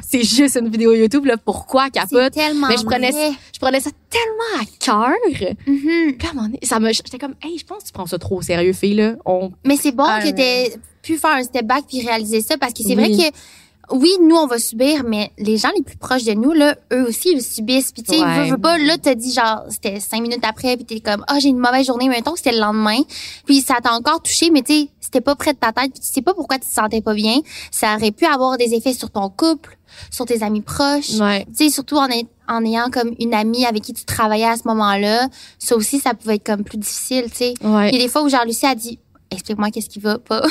[0.08, 2.32] c'est juste une vidéo YouTube là, pourquoi capote?
[2.32, 3.30] tellement Mais je prenais vrai.
[3.52, 5.14] je prenais ça tellement à cœur.
[6.34, 8.42] Moment donné, ça me j'étais comme hey, je pense que tu prends ça trop au
[8.42, 9.16] sérieux fille là.
[9.26, 10.72] On Mais c'est bon que t'aies
[11.02, 13.14] pu faire un step back puis réaliser ça parce que c'est Oui.
[13.16, 13.36] vrai que
[13.92, 17.06] oui, nous on va subir, mais les gens les plus proches de nous là, eux
[17.08, 17.92] aussi ils subissent.
[17.92, 18.44] Puis tu sais, Ouais.
[18.44, 21.38] veux, veux pas, là t'as dit genre c'était cinq minutes après puis t'es comme ah
[21.40, 22.98] j'ai une mauvaise journée, mettons que c'était le lendemain,
[23.46, 26.00] puis ça t'a encore touché, mais tu sais c'était pas près de ta tête puis
[26.00, 27.38] tu sais pas pourquoi tu te sentais pas bien.
[27.72, 29.76] Ça aurait pu avoir des effets sur ton couple,
[30.10, 31.14] sur tes amis proches.
[31.18, 31.44] ouais.
[31.56, 32.06] Tu sais, surtout en,
[32.48, 35.26] en ayant comme une amie avec qui tu travaillais à ce moment-là,
[35.58, 37.54] ça aussi, ça pouvait être comme plus difficile, tu sais.
[37.64, 37.88] Ouais.
[37.90, 39.00] Il y a des fois où genre Lucie a dit
[39.30, 40.42] explique-moi qu'est-ce qui va pas.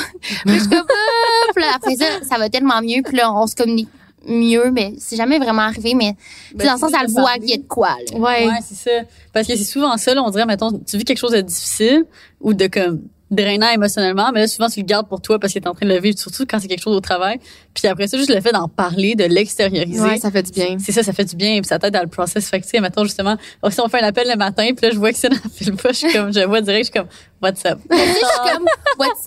[0.46, 1.52] puis je suis comme Ah!
[1.54, 3.90] Puis là, après ça, ça va tellement mieux, puis là on se communique
[4.28, 6.16] mieux, mais c'est jamais vraiment arrivé, mais
[6.58, 8.18] sais, dans le sens, elle voit qu'il y a de quoi, là.
[8.18, 8.48] Ouais.
[8.48, 9.06] Ouais, c'est ça.
[9.34, 12.06] Parce que c'est souvent ça, là, on dirait, mettons, tu vis quelque chose de difficile
[12.42, 13.02] ou de comme
[13.32, 15.86] drainant émotionnellement, mais là, souvent, tu le gardes pour toi parce que t'es en train
[15.86, 17.40] de le vivre, surtout quand c'est quelque chose au travail.
[17.74, 20.02] Puis après ça, juste le fait d'en parler, de l'extérioriser.
[20.02, 20.78] Ouais, ça fait du bien.
[20.80, 22.50] C'est ça, ça fait du bien, puis ça t'aide dans le process.
[22.50, 24.88] Fait que, tu sais, mettons, justement, oh, si on fait un appel le matin, puis
[24.88, 26.88] là, je vois que c'est dans le film pas, je suis comme, je vois direct,
[26.88, 27.10] je suis comme,
[27.42, 27.80] what's up?
[27.90, 28.66] Sais, je suis comme,
[28.98, 29.24] what's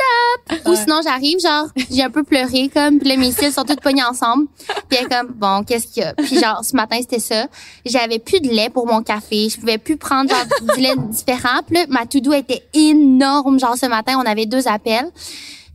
[0.50, 0.68] up?
[0.68, 3.80] Ou sinon, j'arrive, genre, j'ai un peu pleuré, comme, puis là, mes cils sont toutes
[3.80, 4.46] pognés ensemble.
[4.88, 6.14] Puis elle est comme, bon, qu'est-ce qu'il y a?
[6.14, 7.46] Puis genre, ce matin, c'était ça.
[7.84, 9.48] J'avais plus de lait pour mon café.
[9.48, 11.60] Je pouvais plus prendre, genre, du lait différent.
[11.66, 13.58] Puis là, ma to-do était énorme.
[13.58, 15.10] Genre, ce matin, on avait deux appels.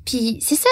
[0.06, 0.70] Puis c'est ça.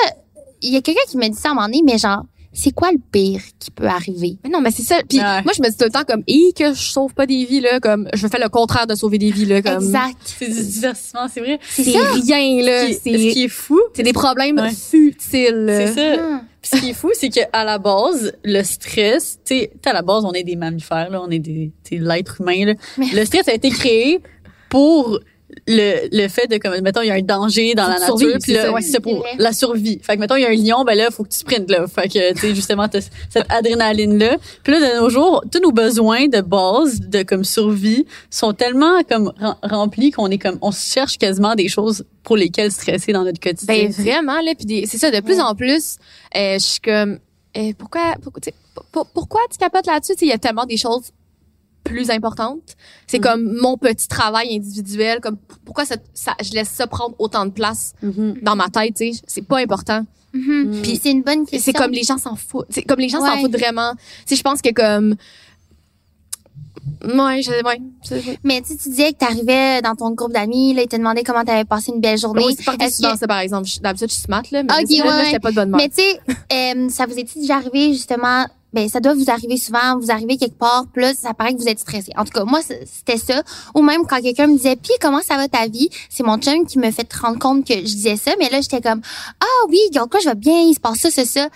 [0.61, 2.23] Il y a quelqu'un qui m'a dit ça à un moment donné, mais genre,
[2.55, 4.37] c'est quoi le pire qui peut arriver?
[4.43, 4.95] Mais non, mais c'est ça.
[5.07, 5.43] Puis Ouais.
[5.43, 7.59] moi, je me dis tout le temps comme, et que je sauve pas des vies
[7.61, 9.75] là, comme je fais le contraire de sauver des vies là, comme.
[9.83, 10.17] Exact.
[10.23, 11.59] C'est du divertissement, c'est vrai.
[11.69, 12.87] C'est C'est rien là.
[12.87, 14.71] Ce qui, ce qui C'est est fou, c'est des problèmes Ouais.
[14.71, 15.65] futiles.
[15.67, 16.23] c'est ça.
[16.25, 16.41] Hum.
[16.61, 20.01] Puis ce qui est fou, c'est qu'à la base, le stress, tu sais, à la
[20.01, 22.73] base, on est des mammifères, là, on est des, l'être humain, là.
[22.97, 24.19] Mais- Le stress a été créé
[24.69, 25.19] pour
[25.67, 28.53] le, le fait de, comme, mettons, il y a un danger dans la nature, puis
[28.53, 29.99] là, ouais, c'est pour la survie.
[30.03, 31.85] Fait que, mettons, il y a un lion, ben là, faut que tu sprintes, là.
[31.87, 34.37] Fait que, tu sais, justement, t'as cette adrénaline-là.
[34.63, 39.01] Puis là, de nos jours, tous nos besoins de base, de, comme, survie, sont tellement,
[39.09, 43.23] comme, rem- remplis qu'on est comme, on cherche quasiment des choses pour lesquelles stresser dans
[43.23, 43.85] notre quotidien.
[43.85, 45.97] Ben vraiment là, puis c'est ça de plus en plus.
[46.35, 47.19] euh, je suis comme,
[47.57, 48.15] euh, pourquoi,
[49.13, 50.13] pourquoi, tu capotes là-dessus?
[50.21, 51.11] Il y a tellement des choses
[51.85, 52.75] plus importantes.
[53.07, 53.23] C'est Mhm.
[53.23, 55.21] comme mon petit travail individuel.
[55.21, 58.39] Comme pourquoi ça, ça- je laisse ça prendre autant de place Mhm.
[58.41, 58.95] dans ma tête.
[58.95, 60.05] Tu sais, c'est pas important.
[60.33, 60.81] Mhm.
[60.83, 61.59] Puis c'est une bonne Et question.
[61.71, 62.67] C'est comme les gens s'en foutent.
[62.69, 63.39] C'est comme les gens s'en Ouais.
[63.41, 63.93] foutent vraiment.
[63.93, 65.15] Tu sais, je pense que comme,
[67.03, 67.81] ouais, je, ouais.
[68.43, 71.23] Mais tu sais, tu disais que t'arrivais dans ton groupe d'amis, là, ils te demandaient
[71.23, 72.43] comment t'avais passé une belle journée.
[72.45, 73.69] Oui, c'est pas souvent que- ça, par exemple.
[73.81, 75.25] D'habitude, je suis smart, là, mais Ok, là, là, ouais.
[75.25, 75.77] j'étais pas de bonne mère.
[75.77, 76.19] Mais tu sais,
[76.53, 78.45] euh, ça vous est-il déjà arrivé justement
[78.75, 81.67] ben ça doit vous arriver souvent, vous arrivez quelque part, là ça paraît que vous
[81.69, 82.11] êtes stressé.
[82.17, 83.41] En tout cas, moi c'était ça.
[83.73, 85.89] Ou même quand quelqu'un me disait "Puis comment ça va ta vie?
[86.09, 88.59] C'est mon chum qui me fait te rendre compte que je disais ça, mais là
[88.61, 89.01] j'étais comme
[89.39, 91.47] "Ah oui, regarde quoi, je vais bien, il se passe ça, ça ça."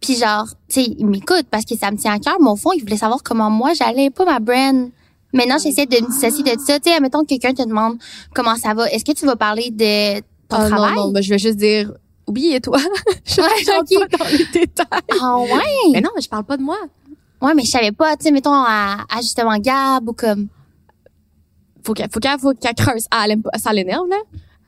[0.00, 2.56] Puis genre, tu sais, il m'écoute parce que ça me tient à cœur, mais au
[2.56, 4.90] fond, il voulait savoir comment moi j'allais, pas ma brand.
[5.32, 6.78] Maintenant, j'essaie de me dissocier de ça.
[6.78, 7.98] Tu sais, admettons que quelqu'un te demande
[8.32, 10.94] comment ça va, est-ce que tu vas parler de ton Ah, travail?
[10.94, 11.92] Non, non, ben, je vais juste dire,
[12.28, 12.78] oubliez-toi.
[13.24, 14.08] je Ouais, rentre ok.
[14.10, 14.86] pas dans les détails.
[15.20, 15.90] Ah ouais.
[15.92, 16.78] Mais non, mais je parle pas de moi.
[17.40, 20.48] Ouais, mais je savais pas, tu sais, mettons, à, à justement Gab ou comme.
[21.84, 23.06] Faut qu'elle, faut qu'elle, faut qu'elle creuse.
[23.10, 24.16] Ah, elle aime pas, ça l'énerve, là.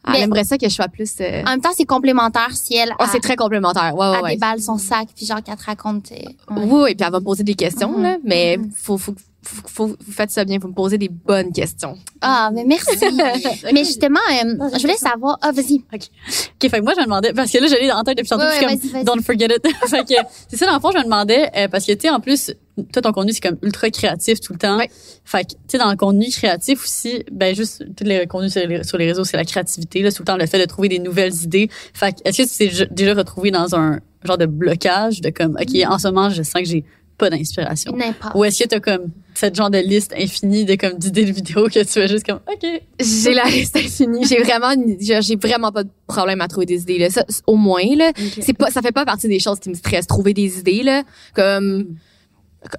[0.06, 1.42] Elle Mais- aimerait ça que je sois plus, euh...
[1.42, 3.94] En même temps, c'est complémentaire si elle, oh, c'est très complémentaire.
[3.94, 4.30] Ouais, ouais, elle ouais.
[4.34, 6.10] déballe son sac, puis genre qu'elle te raconte.
[6.12, 6.16] euh,
[6.54, 6.64] ouais.
[6.64, 8.02] Oui, oui, puis elle va me poser des questions, Mhm.
[8.02, 8.16] là.
[8.24, 10.58] Mais faut, faut, faut, faut, vous faites ça bien.
[10.58, 11.96] Vous me posez des bonnes questions.
[12.20, 12.90] Ah, mais merci.
[13.72, 15.38] mais justement, euh, je voulais savoir.
[15.40, 15.76] Ah, vas-y.
[15.92, 16.02] OK.
[16.02, 18.28] OK, fait que moi, je me demandais, parce que là, j'allais dans la tête depuis
[18.28, 19.04] tantôt, Ouais, puis je suis ouais, vas-y, comme, vas-y.
[19.04, 19.76] don't forget it.
[19.88, 20.14] fait que,
[20.48, 22.52] c'est ça, dans le fond, je me demandais, euh, parce que, tu sais, en plus,
[22.92, 24.76] toi, ton contenu, c'est comme ultra créatif tout le temps.
[24.78, 24.90] Ouais.
[25.24, 28.66] Fait que, tu sais, dans le contenu créatif aussi, ben, juste, tous les contenus sur
[28.66, 30.88] les, sur les réseaux, c'est la créativité, là, tout le temps le fait de trouver
[30.88, 31.70] des nouvelles idées.
[31.94, 35.30] Fait que, est-ce que tu t'es déjà- déjà retrouvé dans un genre de blocage de
[35.30, 36.84] comme, OK, en ce moment, je sens que j'ai
[37.20, 37.92] pas d'inspiration?
[38.34, 41.66] Ou est-ce que t'as comme cette genre de liste infinie de comme d'idées de vidéos
[41.68, 42.68] que tu fais juste comme, OK.
[42.98, 44.24] J'ai la liste infinie.
[44.26, 47.10] J'ai vraiment, j'ai vraiment pas de problème à trouver des idées, là.
[47.10, 48.12] Ça, au moins, là.
[48.40, 50.06] C'est pas, ça fait pas partie des choses qui me stressent.
[50.08, 51.04] Trouver des idées, là.
[51.34, 51.96] Comme,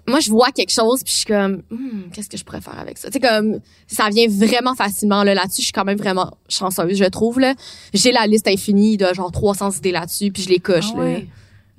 [0.07, 2.77] moi, je vois quelque chose puis je suis comme, Hmm, qu'est-ce que je pourrais faire
[2.77, 3.09] avec ça?
[3.09, 5.33] Tu sais, comme, ça vient vraiment facilement, là.
[5.33, 7.55] Là-dessus, je suis quand même vraiment chanceuse, je trouve, là.
[7.93, 11.03] J'ai la liste infinie de genre 300 idées là-dessus puis je les coche, Ah là.
[11.05, 11.27] ouais.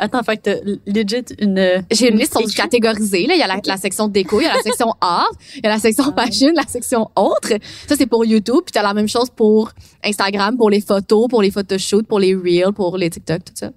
[0.02, 1.84] Attends, fait que t'as legit une.
[1.88, 3.24] J'ai une liste sont catégorisées.
[3.28, 5.60] Là, il y a la, la section déco, il y a la section art, il
[5.62, 7.50] y a la section Ah fashion, la section autre.
[7.86, 9.70] Ça c'est pour YouTube, puis t'as la même chose pour
[10.02, 13.70] Instagram, pour les photos, pour les photoshoots, pour les reels, pour les TikTok, tout ça.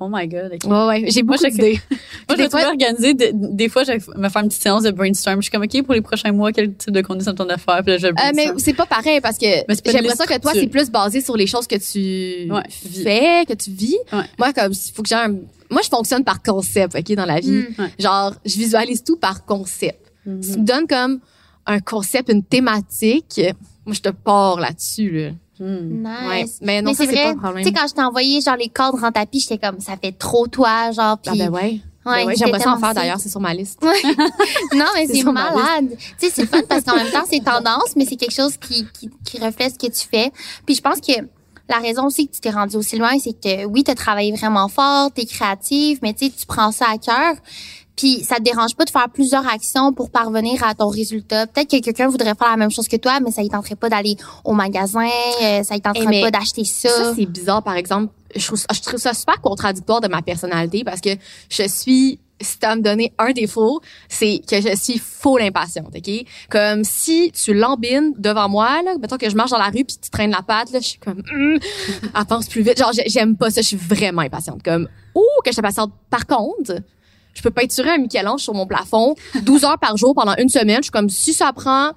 [0.00, 0.52] Oh my god.
[0.54, 0.70] ok.
[0.70, 1.80] Ouais ouais, j'ai beaucoup d'idées.
[2.28, 3.14] Moi, vais fois- organisé.
[3.14, 5.36] Des, des fois, je vais me faire une petite séance de brainstorm.
[5.36, 7.48] Je suis comme, OK, pour les prochains mois, quel type de contenu ça me tente
[7.50, 7.82] de faire?
[7.82, 10.66] Puis là, je Euh, mais c'est pas pareil parce que j'ai l'impression que toi c'est
[10.66, 13.96] plus basé sur les choses que tu Ouais, fais, que tu vis.
[14.12, 14.24] Ouais.
[14.38, 15.34] Moi comme il faut que j'ai un
[15.70, 17.64] moi je fonctionne par concept, OK dans la vie.
[17.78, 17.88] Mm.
[17.98, 20.12] Genre je visualise tout par concept.
[20.26, 20.40] Mhm.
[20.40, 21.20] tu me donnes comme
[21.66, 23.40] un concept, une thématique,
[23.84, 25.30] moi je te pars là-dessus là.
[25.58, 26.02] Hmm.
[26.02, 26.28] Nice.
[26.28, 26.44] Ouais.
[26.62, 28.68] Mais non, mais ça c'est pas vrai, tu sais, quand je t'ai envoyé, genre, les
[28.68, 31.80] cadres en tapis, j'étais comme, ça fait trop toi, genre, Ah puis ben ouais.
[32.04, 33.80] Ben ouais, j'aimerais ça en faire d'ailleurs, c'est sur ma liste.
[34.74, 35.96] Non, mais C'est malade.
[35.98, 38.56] Tu sais, c'est le fun parce qu'en même temps, c'est tendance, mais c'est quelque chose
[38.56, 40.30] qui, qui, qui reflète ce que tu fais.
[40.64, 41.12] Puis je pense que
[41.68, 44.32] la raison aussi que tu t'es rendu aussi loin, c'est que oui, tu as travaillé
[44.32, 47.34] vraiment fort, tu es créative, mais tu sais, tu prends ça à cœur.
[47.96, 51.46] Puis ça te dérange pas de faire plusieurs actions pour parvenir à ton résultat.
[51.46, 53.88] Peut-être que quelqu'un voudrait faire la même chose que toi, mais ça ne tenterait pas
[53.88, 55.06] d'aller au magasin,
[55.42, 56.88] euh, ça ne Eh, tenterait mais pas d'acheter ça.
[56.90, 58.12] Ça, c'est bizarre, par exemple.
[58.34, 61.10] Je trouve, je trouve ça super contradictoire de ma personnalité parce que
[61.48, 63.80] je suis si tu me donner un défaut,
[64.10, 66.10] c'est que je suis full impatiente, OK?
[66.50, 69.96] Comme si tu lambines devant moi, là, mettons que je marche dans la rue puis
[70.02, 72.78] tu traînes la patte, là, je suis comme, elle pense plus vite.
[72.78, 74.62] Genre, j'ai- j'aime pas ça, je suis vraiment impatiente.
[74.62, 75.92] Comme, ouh, que je suis impatiente.
[76.10, 76.74] Par contre,
[77.36, 80.78] je peux peinturer un Michel-Ange sur mon plafond 12 heures par jour pendant une semaine.
[80.78, 81.90] Je suis comme, si ça prend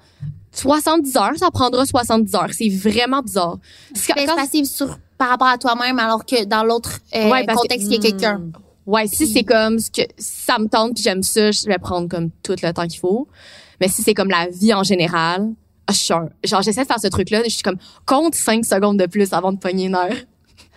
[0.52, 2.50] 70 heures, ça prendra 70 heures.
[2.52, 3.58] C'est vraiment bizarre.
[3.94, 7.92] C'est passé sur par rapport à toi-même, alors que dans l'autre euh, Ouais, contexte, il
[7.92, 8.40] y a quelqu'un.
[8.86, 12.08] Ouais, si c'est comme ce que ça me tente puis j'aime ça, je vais prendre
[12.08, 13.28] comme tout le temps qu'il faut.
[13.80, 15.50] Mais si c'est comme la vie en général,
[15.86, 17.76] ah, je suis un- genre j'essaie de faire ce truc là, je suis comme
[18.06, 20.14] compte 5 secondes de plus avant de pogner une heure.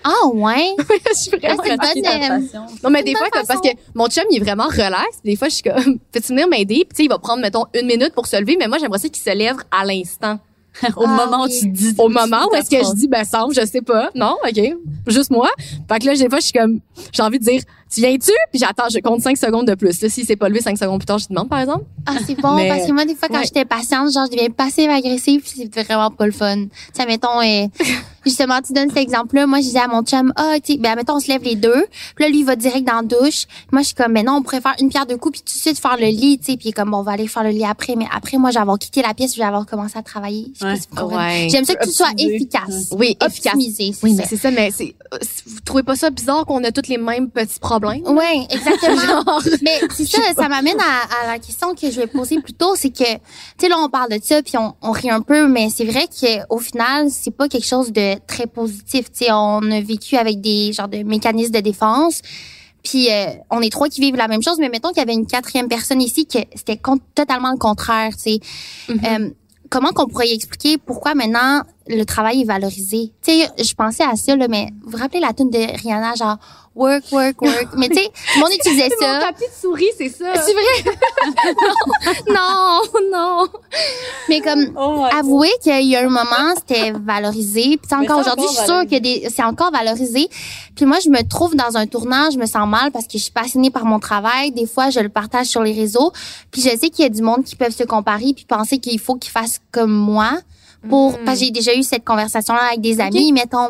[0.03, 0.75] Ah ouais?
[1.13, 4.07] je suis vraiment c'est une bonne, euh, non mais des fois comme- parce que mon
[4.07, 6.75] chum il est vraiment relax, des fois je suis comme peux-tu venir m'aider?
[6.75, 8.99] Puis tu sais il va prendre mettons une minute pour se lever, mais moi j'aimerais
[8.99, 10.39] ça qu'il se lève à l'instant.
[10.97, 11.93] Au Ah, moment où tu dis.
[11.99, 14.09] Au moment où est-ce que je dis ben semble, je sais pas.
[14.15, 14.59] Non, OK.
[15.05, 15.47] Juste moi.
[15.87, 16.79] Fait que là des fois je suis comme
[17.11, 17.61] j'ai envie de dire
[17.93, 18.31] tu viens-tu?
[18.51, 20.01] Puis j'attends, je compte 5 secondes de plus.
[20.01, 21.85] Là, s'il s'est pas levé 5 secondes plus tard, je demande par exemple.
[22.05, 23.43] Ah, c'est bon, Mais- parce que moi, des fois, quand ouais.
[23.43, 26.55] j'étais patiente, genre, je deviens passive-agressive, puis c'est vraiment pas le fun.
[26.65, 27.67] Tu sais, mettons, euh,
[28.25, 29.47] justement, tu donnes cet exemple-là.
[29.47, 31.55] Moi, je disais à mon chum, ah, tu sais, ben, mettons, on se lève les
[31.55, 31.85] deux.
[32.15, 33.45] Puis là, lui, il va direct dans la douche.
[33.71, 35.57] Moi, je suis comme, mais non, on pourrait faire une pierre deux coups, puis tout
[35.57, 36.57] de suite faire le lit, tu sais.
[36.57, 37.95] Puis il est comme, bon, on va aller faire le lit après.
[37.95, 40.51] Mais après, moi, j'avais quitté la pièce, je vais avoir commencé à travailler.
[40.59, 41.15] Je sais pas Ouais.
[41.15, 41.47] Ouais.
[41.49, 42.35] J'aime ça que soit Optimiser.
[42.35, 42.87] efficace.
[42.91, 43.53] Oui, efficace.
[43.77, 44.21] C'est Oui, ça.
[44.21, 46.97] mais c'est ça, mais c'est, euh, vous trouvez pas ça bizarre qu'on a tous les
[46.97, 47.82] mêmes petits problèmes?
[47.89, 48.99] Ouais, exactement.
[49.25, 52.53] Genre, Mais c'est ça, ça m'amène à, à la question que je vais poser plus
[52.53, 53.19] tôt, c'est que, tu
[53.59, 56.07] sais, là, on parle de ça, puis on, on rit un peu, mais c'est vrai
[56.07, 59.11] qu'au final, c'est pas quelque chose de très positif.
[59.11, 62.21] Tu sais, on a vécu avec des genres de mécanismes de défense,
[62.83, 65.13] puis euh, on est trois qui vivent la même chose, mais mettons qu'il y avait
[65.13, 66.79] une quatrième personne ici que c'était
[67.15, 68.39] totalement le contraire, tu sais.
[68.89, 69.29] Euh,
[69.69, 73.11] comment qu'on pourrait expliquer pourquoi maintenant le travail est valorisé?
[73.21, 76.15] Tu sais, je pensais à ça, là, mais vous vous rappelez la tune de Rihanna,
[76.15, 76.37] genre
[76.75, 77.67] work, work, work.
[77.77, 79.19] mais tu sais, tout le monde utilisait c'est mon ça.
[79.27, 80.33] tapis de souris, c'est ça.
[80.35, 80.95] C'est vrai?
[82.29, 83.47] non, non, non.
[84.29, 87.77] Mais comme, Oh avouez qu'il y a un moment, c'était valorisé.
[87.77, 90.29] Puis encore aujourd'hui, je suis sûre que des- c'est encore valorisé.
[90.75, 93.23] Puis moi, je me trouve dans un tournant, je me sens mal parce que je
[93.23, 94.51] suis passionnée par mon travail.
[94.51, 96.11] Des fois, je le partage sur les réseaux.
[96.51, 98.99] Puis je sais qu'il y a du monde qui peuvent se comparer puis penser qu'il
[98.99, 100.31] faut qu'ils fassent comme moi.
[100.89, 101.25] Pour, Mm.
[101.25, 103.69] parce que j'ai déjà eu cette conversation-là avec des amis, mettons.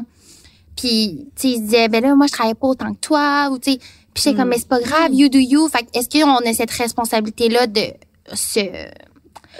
[0.76, 3.50] Puis, tu sais, ils se disaient, ben là, moi, je travaille pas autant que toi,
[3.52, 3.78] ou tu sais.
[4.14, 5.68] Puis j'étais comme, mais c'est pas grave, you do you.
[5.70, 7.82] Fait que est-ce qu'on a cette responsabilité-là de
[8.34, 8.60] se...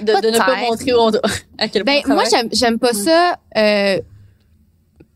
[0.02, 1.12] De, de ne pas montrer au-
[1.60, 4.00] à quel point Ben, on moi, j'aime, j'aime pas ça, euh,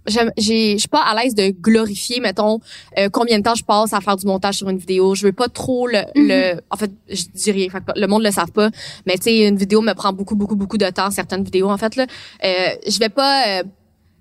[0.07, 2.59] je suis pas à l'aise de glorifier, mettons,
[2.97, 5.15] euh, combien de temps je passe à faire du montage sur une vidéo.
[5.15, 8.23] Je veux pas trop le, le, en fait, je dis rien, fait que le monde
[8.23, 8.69] le savent pas,
[9.05, 11.77] mais tu sais, une vidéo me prend beaucoup, beaucoup, beaucoup de temps, certaines vidéos, en
[11.77, 12.05] fait, là.
[12.43, 13.63] Euh, je vais pas, euh,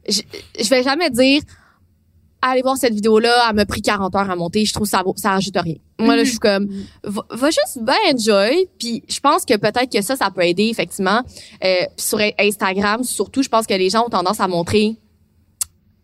[0.08, 0.20] je,
[0.60, 1.42] je vais jamais dire,
[2.42, 5.34] allez voir cette vidéo-là, elle m'a pris 40 heures à monter, je trouve ça ça
[5.34, 5.76] ajoute rien.
[5.98, 6.68] Moi, là, je suis comme,
[7.04, 10.68] va, va juste bien enjoy, puis je pense que peut-être que ça, ça peut aider,
[10.68, 11.22] effectivement.
[11.64, 14.98] Euh, sur Instagram, surtout, je pense que les gens ont tendance à montrer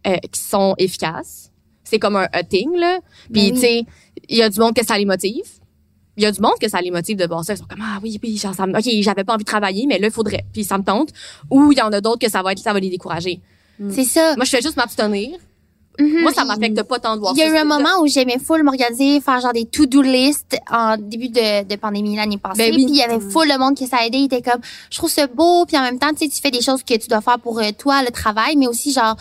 [0.06, 1.50] euh, qu'ils sont efficaces.
[1.84, 2.98] C'est comme un, thing, là.
[3.32, 3.52] Puis, Ben oui.
[3.52, 3.84] tu sais,
[4.28, 5.44] il y a du monde que ça les motive.
[6.16, 7.54] Il y a du monde que ça les motive de voir ça.
[7.54, 9.86] Ils sont comme, ah oui, oui, genre, ça me- OK, j'avais pas envie de travailler,
[9.86, 10.44] mais là, il faudrait.
[10.52, 11.10] Puis ça me tente.
[11.50, 13.40] Ou il y en a d'autres que ça va être, ça va les décourager.
[13.90, 14.36] C'est ça.
[14.36, 15.38] Moi, je fais juste m'abstenir.
[15.98, 16.22] Mhm.
[16.22, 18.38] Moi, ça m'affecte pas tant de voir Il y a eu un moment où j'aimais
[18.38, 22.70] full m'organiser, faire genre des to-do list en début de, de pandémie l'année passée.
[22.70, 22.84] Ben oui.
[22.86, 24.18] Puis il y avait full le monde qui ça aidé.
[24.18, 25.66] Il était comme, je trouve ça beau.
[25.66, 27.58] Puis en même temps, tu sais, tu fais des choses que tu dois faire pour
[27.58, 29.16] euh, toi, le travail, mais aussi genre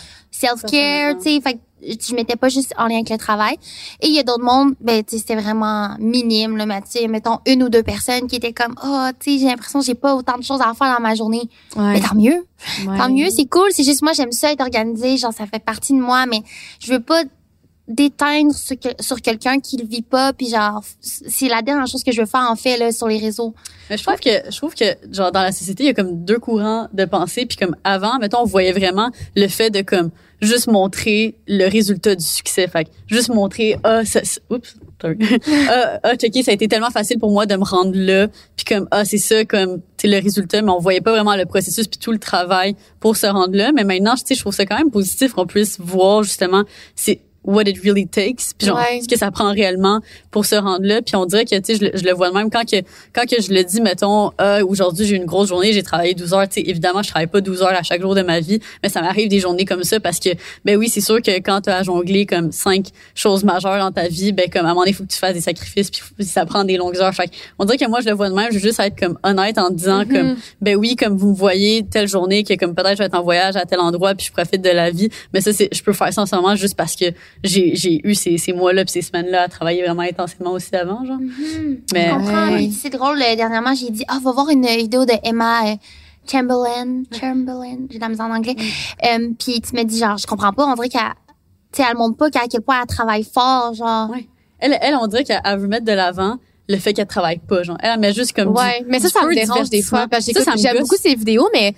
[0.47, 1.41] self-care, tu sais.
[1.41, 3.55] Fait que je mettais pas juste en lien avec le travail.
[4.01, 6.99] Et il y a d'autres mondes, ben, tu sais, c'était vraiment minime, là, mais tu
[6.99, 9.85] sais, mettons une ou deux personnes qui étaient comme, oh, tu sais, j'ai l'impression que
[9.85, 11.49] j'ai pas autant de choses à faire dans ma journée.
[11.75, 11.93] Ouais.
[11.93, 12.45] Mais tant mieux.
[12.87, 12.97] Ouais.
[12.97, 13.69] Tant mieux, c'est cool.
[13.71, 15.17] C'est juste moi, j'aime ça être organisée.
[15.17, 16.41] Genre, ça fait partie de moi, mais
[16.79, 17.23] je veux pas
[17.87, 20.33] déteindre sur, que- sur quelqu'un qui le vit pas.
[20.33, 23.17] Puis genre, c'est la dernière chose que je veux faire en fait là sur les
[23.17, 23.53] réseaux.
[23.89, 26.23] Mais je trouve que je trouve que genre dans la société il y a comme
[26.23, 30.11] deux courants de pensée puis comme avant mettons on voyait vraiment le fait de comme
[30.41, 32.67] juste montrer le résultat du succès.
[32.67, 37.31] Fait juste montrer ah ça, oups ah, ah checker ça a été tellement facile pour
[37.31, 38.27] moi de me rendre là.
[38.55, 41.45] Puis comme ah c'est ça comme c'est le résultat mais on voyait pas vraiment le
[41.45, 43.71] processus puis tout le travail pour se rendre là.
[43.71, 46.63] Mais maintenant je trouve ça quand même positif qu'on puisse voir justement
[46.95, 49.01] c'est what it really takes puis genre Ouais.
[49.01, 51.01] ce que ça prend réellement pour se rendre là.
[51.01, 52.49] Puis on dirait que tu sais je, le- je le vois de même.
[52.49, 52.77] Quand que
[53.13, 56.33] quand que je le dis mettons ah, aujourd'hui j'ai une grosse journée j'ai travaillé 12
[56.33, 58.59] heures tu sais évidemment je travaille pas 12 heures à chaque jour de ma vie
[58.83, 60.29] mais ça m'arrive des journées comme ça parce que
[60.65, 63.91] ben oui c'est sûr que quand tu as à jongler comme cinq choses majeures dans
[63.91, 65.89] ta vie ben comme à un moment donné il faut que tu fasses des sacrifices
[65.89, 67.13] puis ça prend des longues heures.
[67.13, 68.47] Fait que on dirait que moi je le vois de même.
[68.49, 71.83] Je veux juste être comme honnête en disant comme ben oui comme vous me voyez
[71.89, 74.31] telle journée que comme peut-être je vais être en voyage à tel endroit puis je
[74.31, 75.09] profite de la vie.
[75.33, 77.05] Mais ça c'est je peux faire ça en ce moment juste parce que
[77.43, 81.03] j'ai j'ai eu ces ces mois-là puis ces semaines-là à travailler vraiment intensément aussi avant
[81.05, 81.17] genre.
[81.19, 81.81] Mhm.
[81.93, 82.51] Mais- Je comprends.
[82.53, 82.69] Ouais.
[82.71, 85.75] C'est drôle, euh, dernièrement, j'ai dit, ah, va voir une vidéo de Emma euh,
[86.31, 87.03] Chamberlain.
[87.11, 88.55] Chamberlain, j'ai de la misère en anglais.
[89.03, 91.01] Euh, puis tu me dis, genre, je comprends pas, on dirait qu'elle,
[91.71, 94.09] tu sais, elle montre pas qu'à quel point elle travaille fort, genre.
[94.11, 94.27] Ouais.
[94.59, 96.37] Elle elle on dirait qu'elle elle veut mettre de l'avant
[96.71, 97.77] le fait qu'elle travaille pas genre.
[97.81, 100.07] Elle, met juste comme Ouais, du- mais ça, du ça peu me dérange des fois.
[100.09, 101.73] Parce que j'aime beaucoup ses vidéos, mais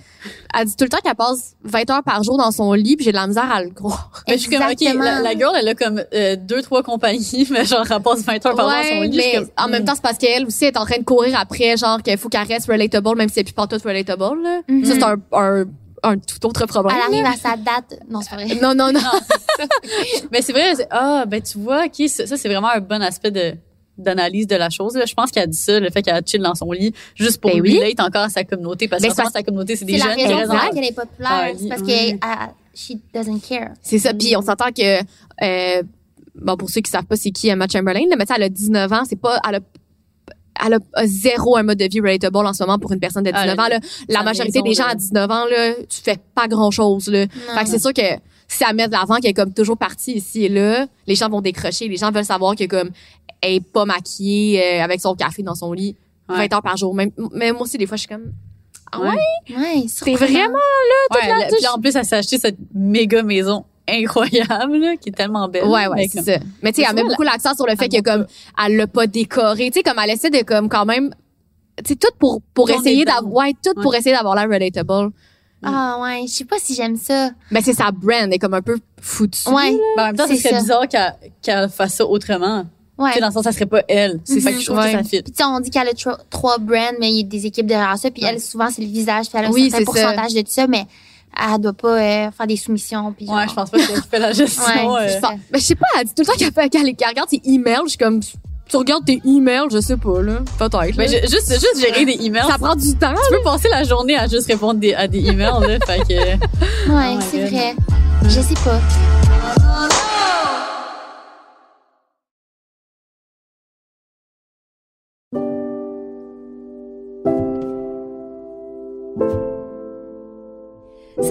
[0.58, 3.04] elle dit tout le temps qu'elle passe 20 heures par jour dans son lit, puis
[3.04, 4.10] j'ai de la misère à le croire.
[4.28, 5.04] Mais je suis comme, OK, Exactement.
[5.04, 8.46] la, la girl, elle a comme euh, deux, trois compagnies, mais genre, elle passe 20
[8.46, 9.16] heures par jour dans son Ouais, lit.
[9.16, 9.86] mais comme, en même hmm.
[9.86, 12.46] temps, c'est parce qu'elle aussi est en train de courir après, genre, qu'il faut qu'elle
[12.46, 14.60] reste relatable, même si c'est plus pas tout relatable, là.
[14.68, 14.84] Mhm.
[14.84, 15.64] Ça, c'est un, un,
[16.02, 16.96] un tout autre problème.
[17.08, 17.98] Elle arrive à sa date.
[18.08, 18.54] Non, c'est pas vrai.
[18.62, 19.00] Non, non, non.
[20.30, 23.54] Mais c'est vrai, ah, ben tu vois, ça, c'est vraiment un bon aspect de
[23.98, 24.94] d'analyse de la chose.
[24.96, 25.04] là.
[25.06, 27.50] Je pense qu'elle a dit ça, le fait qu'elle chill dans son lit, juste pour
[27.52, 27.78] Ben oui.
[27.78, 29.98] relate encore à sa communauté, parce Ben, que c'est souvent, sa communauté, c'est C'est des
[29.98, 31.30] la jeunes qui raison restent pour dans- laquelle elle est populaire.
[31.30, 31.86] Ah, c'est parce oui.
[31.86, 33.70] que elle- she doesn't care.
[33.82, 34.12] C'est ça.
[34.14, 35.82] Puis on s'entend que, euh,
[36.34, 39.02] bon, pour ceux qui savent pas c'est qui Emma Chamberlain, mais elle a 19 ans,
[39.08, 39.60] c'est pas, elle a,
[40.66, 43.24] elle a a zéro un mode de vie relatable en ce moment pour une personne
[43.24, 43.68] de 19 Ah, ans.
[43.68, 43.78] Là.
[44.08, 47.08] La majorité des gens à 19 ans, là, tu fais pas grand chose.
[47.08, 47.26] Là.
[47.26, 47.54] Non.
[47.58, 48.02] Fait que c'est sûr que
[48.48, 51.28] si elle met de l'avant qu'elle est comme toujours partie ici et là, les gens
[51.28, 51.88] vont décrocher.
[51.88, 52.90] Les gens veulent savoir que comme
[53.40, 55.96] elle est pas maquillée euh, avec son café dans son lit
[56.28, 56.48] Ouais.
[56.48, 56.94] 20 heures par jour.
[56.94, 58.32] Même, même moi aussi, des fois, je suis comme,
[58.90, 59.08] ah ouais?
[59.08, 59.56] Ouais?
[59.56, 60.32] Ouais, C'est surprenant.
[60.32, 61.58] vraiment Ouais, la elle- douche?
[61.58, 65.64] puis en plus, elle s'est acheté cette méga maison incroyable, là, qui est tellement belle.
[65.64, 66.38] Ouais, ouais, Mais c'est comme- ça.
[66.62, 68.26] Mais tu sais, elle met beaucoup l'accent sur le fait que comme
[68.64, 71.14] elle l'a pas décoré, tu sais comme elle essaie de comme quand même
[71.84, 75.10] tu sais tout pour pour essayer d'avoir ouais, tout pour essayer d'avoir l'air relatable.
[75.66, 77.30] Ah, ouais, je sais pas si j'aime ça.
[77.50, 79.48] Mais c'est sa brand est comme un peu foutue.
[79.48, 79.78] Ouais.
[79.96, 80.60] Mais en même temps, C'est ce serait ça.
[80.60, 82.64] bizarre qu'elle qu'elle fasse ça autrement.
[82.96, 83.08] Ouais.
[83.10, 84.20] Tu sais, dans le sens, ça serait pas elle.
[84.24, 84.92] C'est fait que je trouve Ouais.
[84.92, 85.22] que ça fit.
[85.22, 87.46] Puis tu sais, on dit qu'elle a tro- trois brands, mais il y a des
[87.46, 88.10] équipes derrière ça.
[88.10, 89.28] Puis elle, souvent, c'est le visage.
[89.28, 89.84] Puis elle a un certain ça.
[89.84, 90.86] pourcentage de tout ça, mais
[91.52, 93.12] elle doit pas euh, faire des soumissions.
[93.12, 94.92] Puis genre- Ouais, je pense pas qu'elle fait la gestion.
[94.92, 95.30] Ouais, euh, ça.
[95.52, 97.88] Mais je sais pas, elle dit tout le temps qu'elle qu'elle regarde ses emails, je
[97.90, 98.20] suis comme
[98.68, 100.96] tu regardes tes emails, je sais pas là, peut-être.
[100.96, 101.18] Mais là.
[101.20, 102.44] ju- juste, juste gérer des emails.
[102.48, 103.12] ça prend du temps.
[103.28, 105.78] Tu peux passer la journée à juste répondre des- à des emails, là.
[105.86, 106.90] Fait que.
[106.90, 107.74] Ouais, Oh c'est vrai.
[108.24, 108.80] Je sais pas.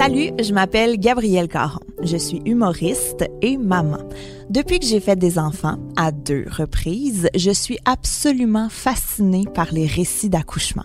[0.04, 1.80] Salut, je m'appelle Gabrielle Caron.
[2.02, 4.00] Je suis humoriste et maman.
[4.50, 9.86] Depuis que j'ai fait des enfants, à deux reprises, je suis absolument fascinée par les
[9.86, 10.84] récits d'accouchement.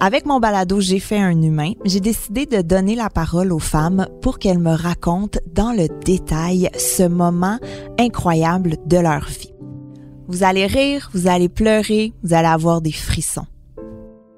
[0.00, 4.06] Avec mon balado J'ai fait un humain, j'ai décidé de donner la parole aux femmes
[4.20, 7.58] pour qu'elles me racontent dans le détail ce moment
[7.98, 9.54] incroyable de leur vie.
[10.28, 13.46] Vous allez rire, vous allez pleurer, vous allez avoir des frissons.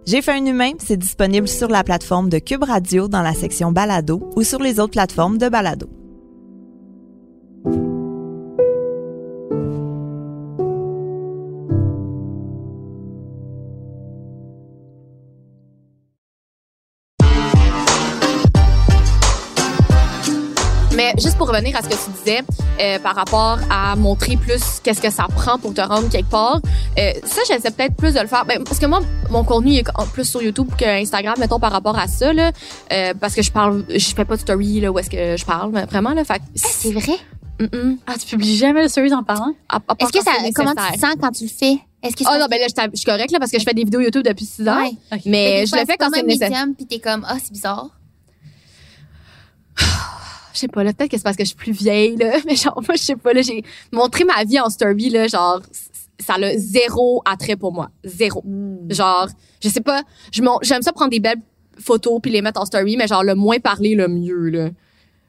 [0.06, 3.72] J'ai fait un humain, c'est disponible sur la plateforme de Cube Radio dans la section
[3.72, 5.88] Balado ou sur les autres plateformes de Balado.
[21.54, 22.42] Revenir à ce que tu disais
[22.80, 26.60] euh, par rapport à montrer plus qu'est-ce que ça prend pour te rendre quelque part,
[26.98, 28.44] euh, ça j'essaie peut-être plus de le faire.
[28.44, 29.00] Ben, parce que moi,
[29.30, 32.50] mon contenu est plus sur YouTube que Instagram, mettons par rapport à ça là,
[32.92, 35.44] euh, parce que je parle, je fais pas de story là où est-ce que je
[35.44, 36.24] parle, mais vraiment là.
[36.24, 37.16] Fait Ah, c'est vrai?
[38.06, 39.52] Ah, tu publies jamais le stories en parlant?
[39.68, 41.78] À- à part Est-ce que ça, c'est comment tu te sens quand tu le fais?
[42.02, 43.84] Est-ce que Ah non, ben là, je suis correcte là parce que je fais des
[43.84, 44.82] vidéos YouTube depuis six ans.
[44.82, 44.90] Ouais.
[45.24, 46.66] Mais des je fois, le fais quand c'est nécessaire.
[46.76, 47.88] puis t'es comme, ah, c'est bizarre.
[50.54, 52.56] Je sais pas là peut-être que c'est parce que je suis plus vieille là mais
[52.56, 55.60] genre moi je sais pas là j'ai montré ma vie en story là genre
[56.20, 58.90] ça a zéro attrait pour moi zéro Hmm.
[58.90, 59.28] genre
[59.62, 60.02] je sais pas
[60.32, 61.40] je j'aime ça prendre des belles
[61.78, 64.68] photos puis les mettre en story mais genre le moins parler le mieux là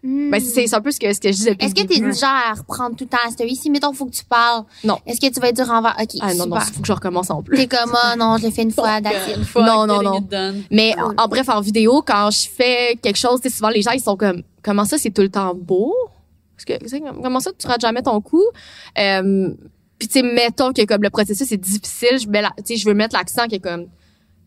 [0.04, 0.30] Hmm.
[0.30, 2.14] ben c'est un peu ce que ce que je dis depuis Est-ce que t'es du
[2.14, 3.56] genre à reprendre tout le temps la story?
[3.56, 4.64] Si, mettons, faut que tu parles.
[4.84, 5.00] Non.
[5.08, 5.96] Est-ce que tu vas être dur envers?
[6.00, 6.74] OK, ah non non super.
[6.76, 9.00] faut que je recommence en plus T'es comme, ah, non, je l'ai fait une fois,
[9.48, 10.24] fois, Non, non, non.
[10.70, 11.16] Mais en, Cool.
[11.18, 14.00] en bref, en vidéo, quand je fais quelque chose, tu sais, souvent les gens ils
[14.00, 15.94] sont comme comment ça c'est tout le temps beau?
[16.56, 18.44] Parce que comment ça tu rates jamais ton coup?
[18.98, 19.50] Euh,
[20.00, 22.76] Puis tu sais mettons que comme le processus est difficile, je mets la- tu sais
[22.78, 23.88] je veux mettre l'accent qui est comme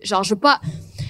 [0.02, 0.60] genre je veux pas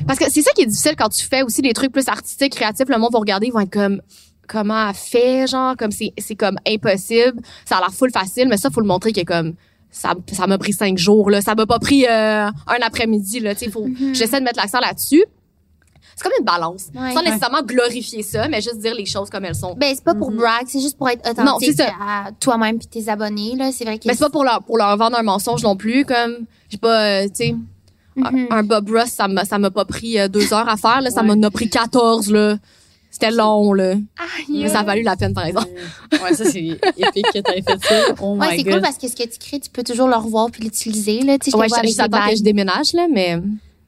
[0.07, 2.55] parce que c'est ça qui est difficile quand tu fais aussi des trucs plus artistiques,
[2.55, 4.01] créatifs, le monde va regarder, ils vont être comme
[4.47, 8.57] comment elle fait genre comme c'est c'est comme impossible, ça a l'air full facile mais
[8.57, 9.55] ça faut le montrer qui est comme
[9.91, 13.55] ça ça m'a pris cinq jours là, ça m'a pas pris euh, un après-midi là,
[13.55, 14.15] tu sais faut Mhm.
[14.15, 15.25] j'essaie de mettre l'accent là-dessus.
[16.19, 16.87] C'est comme une balance.
[16.95, 17.12] Ouais.
[17.14, 19.75] Sans nécessairement glorifier ça, mais juste dire les choses comme elles sont.
[19.75, 20.37] Ben, c'est pas pour Mhm.
[20.39, 23.71] brag, c'est juste pour être authentique à toi-même puis tes abonnés, là.
[23.73, 24.05] C'est vrai que.
[24.09, 27.03] mais c'est pas pour leur pour leur vendre un mensonge non plus comme j'ai pas
[27.05, 27.55] euh, tu sais
[28.16, 28.49] Mhm.
[28.51, 31.01] un, un Bob Ross ça m'a ça m'a pas pris euh, deux heures à faire
[31.01, 31.37] là, ça Ouais.
[31.37, 32.57] m'en a pris 14 là.
[33.11, 33.95] C'était long, là.
[34.51, 35.69] Mais ça a valu la peine, par exemple.
[36.23, 36.59] Ouais, ça, c'est
[36.99, 37.95] épique que t'aies fait ça.
[38.21, 40.51] Oh Ouais, c'est cool parce que ce que tu crées, tu peux toujours le revoir
[40.51, 41.23] puis l'utiliser.
[41.23, 41.39] Là.
[41.39, 43.39] Tu sais, je Ouais, j'attends des que je déménage, là, mais.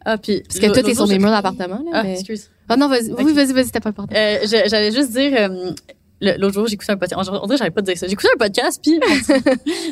[0.05, 0.43] Ah, puis.
[0.43, 1.91] Parce que tout est sur les les murs d'appartement, là.
[1.93, 2.49] Ah, mais- excuse.
[2.69, 3.11] Ah non, vas-y.
[3.13, 3.31] Oui, Ok.
[3.33, 4.15] vas-y, vas-y, c'était pas important.
[4.17, 5.73] Euh, j'allais juste dire, euh,
[6.39, 7.21] l'autre jour, j'écoutais un podcast.
[7.29, 8.07] On, dirait que j'arrivais pas dire ça.
[8.07, 9.01] J'écoutais un podcast, puis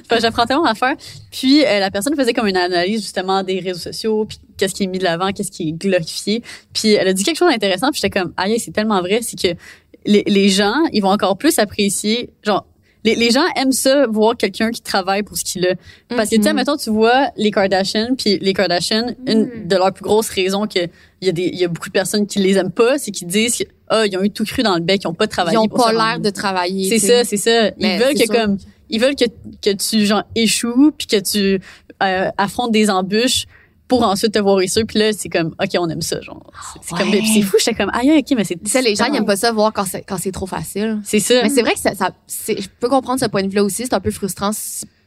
[0.04, 0.94] enfin, j'apprends tellement à faire.
[1.32, 4.84] Puis euh, la personne faisait comme une analyse justement des réseaux sociaux, puis qu'est-ce qui
[4.84, 6.42] est mis de l'avant, qu'est-ce qui est glorifié.
[6.72, 9.40] Puis elle a dit quelque chose d'intéressant, puis j'étais comme, aïe, c'est tellement vrai, c'est
[9.40, 9.58] que
[10.06, 12.64] les, les gens, ils vont encore plus apprécier, genre,
[13.10, 15.74] les, les gens aiment ça, voir quelqu'un qui travaille pour ce qu'il a.
[16.08, 16.56] Parce que, tu sais, Mhm.
[16.56, 19.68] mettons, tu vois les Kardashians, puis les Kardashians, une Mhm.
[19.68, 20.80] de leurs plus grosses raisons que
[21.20, 23.10] il y a des, il y a beaucoup de personnes qui les aiment pas, c'est
[23.10, 25.56] qu'ils disent ah, ils ont eu tout cru dans le bec, ils ont pas travaillé
[25.56, 26.88] Ils ont pour pas l'air de travailler.
[26.88, 27.68] C'est ça, c'est ça.
[27.68, 28.34] Ils Mais veulent que sûr.
[28.34, 28.58] comme,
[28.90, 29.24] ils veulent que,
[29.62, 31.60] que tu, genre, échoues, puis que tu
[32.02, 33.46] euh, affrontes des embûches
[33.88, 34.84] pour ensuite te voir réussir.
[34.86, 36.50] Puis là, c'est comme, OK, on aime ça, genre.
[36.82, 37.18] C'est comme, Ouais.
[37.18, 38.62] puis c'est fou, j'étais comme, aïe, OK, mais c'est...
[38.62, 41.00] Tu sais, les gens, ils aiment pas ça voir quand c'est, quand c'est trop facile.
[41.04, 41.42] C'est ça.
[41.42, 43.84] Mais c'est vrai que ça, ça c'est, je peux comprendre ce point de vue-là aussi.
[43.86, 44.50] C'est un peu frustrant.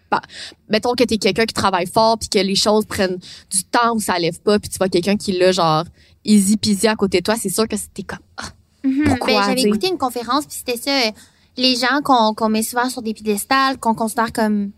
[0.09, 0.21] bah,
[0.69, 3.17] mettons que t'es quelqu'un qui travaille fort puis que les choses prennent
[3.49, 5.85] du temps où ça lève pas puis tu vois quelqu'un qui l'a genre
[6.25, 8.49] easy peasy à côté de toi, c'est sûr que c'était comme ah,
[8.83, 9.03] Mhm.
[9.05, 10.89] Pourquoi, Ben, J'avais écouté une conférence, puis c'était ça.
[11.07, 11.11] euh,
[11.55, 14.71] Les gens qu'on qu'on met souvent sur des piédestals, qu'on considère comme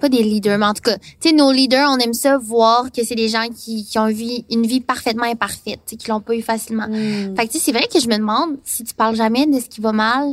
[0.00, 2.90] pas des leaders, mais en tout cas, tu sais, nos leaders, on aime ça voir
[2.92, 5.96] que c'est des gens qui, qui ont une vie, une vie parfaitement imparfaite, tu sais,
[5.96, 6.88] qui l'ont pas eu facilement.
[6.88, 7.36] Mm.
[7.36, 9.58] Fait que tu sais, c'est vrai que je me demande si tu parles jamais de
[9.60, 10.28] ce qui va mal.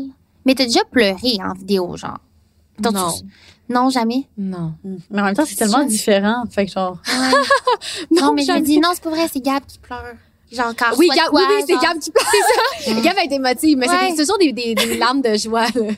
[0.46, 2.18] Mais t'as déjà pleuré en vidéo, genre.
[2.84, 3.26] Non, tu-
[3.74, 4.28] Non, jamais?
[4.38, 4.74] non.
[5.10, 6.44] Mais en même temps, c'est tellement différent.
[6.50, 6.98] Fait que genre,
[8.12, 10.16] Non, mais je me dis, non, c'est pas vrai, c'est Gab qui pleure.
[10.54, 11.74] Genre, quand Oui, je Gab, quoi, oui, oui, c'est.
[11.86, 13.02] Gab qui pleure, c'est ça.
[13.02, 14.12] Gab a été émotive, mais c'est Ouais.
[14.12, 15.66] des- c'est toujours des, des, des larmes de joie.
[15.74, 15.94] là.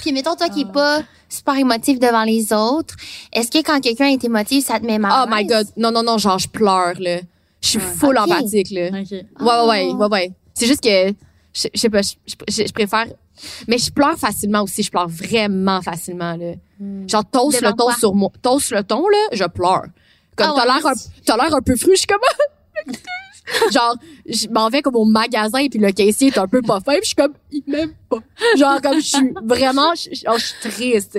[0.00, 2.94] Puis mettons, toi qui es pas super émotif devant les autres,
[3.32, 5.90] est-ce que quand quelqu'un est émotif, ça te met mal à Oh my god, non,
[5.92, 7.18] non, non, genre je pleure là.
[7.60, 8.24] Je suis full Ok.
[8.30, 8.88] empathique là.
[8.88, 9.10] OK.
[9.10, 9.96] Ouais, ouais, ouais, Oh.
[9.96, 10.32] ouais, ouais.
[10.52, 11.08] C'est juste que,
[11.54, 12.12] je, je sais pas, je,
[12.48, 13.06] je, je préfère,
[13.68, 16.54] mais je pleure facilement aussi, je pleure vraiment facilement, là.
[17.06, 17.94] Genre, toast Devant le ton quoi?
[17.94, 19.84] sur moi, toast le ton, là, je pleure.
[20.34, 20.92] Comme, Ah t'as ouais, l'air un,
[21.24, 22.18] t'as l'air un peu fru, je suis comme,
[23.72, 26.92] genre, je m'en vais comme au magasin puis le caissier est un peu pas fin
[26.94, 28.18] puis je suis comme, il m'aime pas.
[28.56, 31.18] Genre, comme, je suis vraiment, je, je- suis triste.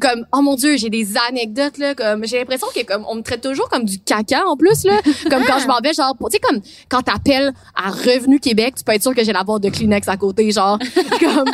[0.00, 3.22] Comme, oh mon dieu, j'ai des anecdotes, là, comme, j'ai l'impression que, comme, on me
[3.22, 5.00] traite toujours comme du caca, en plus, là.
[5.30, 8.82] Comme quand je m'en vais, genre, tu sais, comme, quand t'appelles à Revenu Québec, tu
[8.82, 10.80] peux être sûr que j'ai la boîte de Kleenex à côté, genre.
[11.20, 11.48] comme,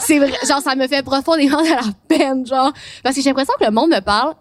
[0.00, 2.74] c'est genre, ça me fait profondément de la peine, genre.
[3.02, 4.34] Parce que j'ai l'impression que le monde me parle.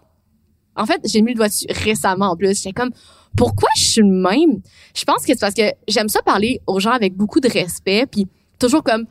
[0.75, 2.53] En fait, j'ai mis le doigt dessus récemment, en plus.
[2.57, 2.91] J'étais comme,
[3.37, 4.61] pourquoi je suis le même?
[4.95, 8.05] Je pense que c'est parce que j'aime ça parler aux gens avec beaucoup de respect,
[8.05, 8.27] puis
[8.59, 9.05] toujours comme,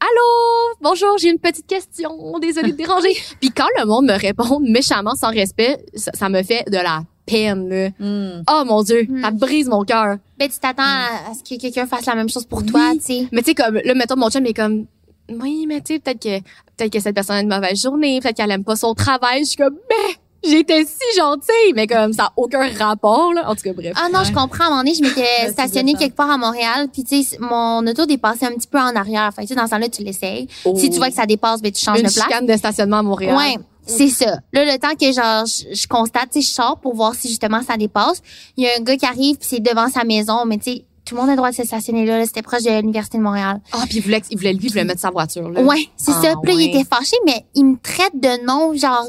[0.00, 3.16] Allô, bonjour, j'ai une petite question, désolée de déranger.
[3.40, 7.02] puis quand le monde me répond méchamment sans respect, ça, ça me fait de la
[7.26, 7.68] peine.
[7.68, 7.88] Là.
[7.98, 8.44] Mm.
[8.48, 9.22] Oh mon dieu, Mm.
[9.22, 10.18] ça brise mon cœur.
[10.38, 13.00] Ben, tu t'attends à, à ce que quelqu'un fasse la même chose pour toi, tu
[13.00, 13.28] sais.
[13.32, 14.86] Mais tu sais comme là mettons mon chum est comme
[15.30, 16.38] oui, mais tu sais peut-être que
[16.76, 19.40] peut-être que cette personne a une mauvaise journée, peut-être qu'elle aime pas son travail.
[19.40, 20.14] Je suis comme mais
[20.44, 23.48] j'étais si gentille, mais comme ça a aucun rapport là.
[23.50, 23.94] En tout cas bref.
[23.96, 24.64] Ah non, je comprends.
[24.64, 27.86] À un moment donné, je m'étais stationnée quelque part à Montréal, puis tu sais, mon
[27.86, 29.30] auto dépassait un petit peu en arrière.
[29.34, 30.48] Fait que tu sais, dans ce temps-là, tu l'essayes.
[30.76, 32.00] Si tu vois que ça dépasse, ben tu changes Oh.
[32.00, 32.24] une de place.
[32.26, 33.36] chicane de stationnement à Montréal.
[33.36, 34.38] Ouais, c'est ça.
[34.52, 37.28] Là, le temps que genre je, je constate, tu sais, je sors pour voir si
[37.28, 38.20] justement ça dépasse.
[38.56, 40.84] Il y a un gars qui arrive puis c'est devant sa maison, mais tu sais,
[41.08, 42.18] tout le monde a le droit de se stationner là.
[42.18, 42.26] là.
[42.26, 43.60] C'était proche de l'université de Montréal.
[43.72, 45.62] Ah puis il voulait il voulait lui il voulait mettre sa voiture là.
[45.62, 46.34] Ouais, c'est Ah, ça.
[46.42, 46.80] Puis là, il ouais.
[46.80, 49.06] était fâché, mais il me traite de nom, genre,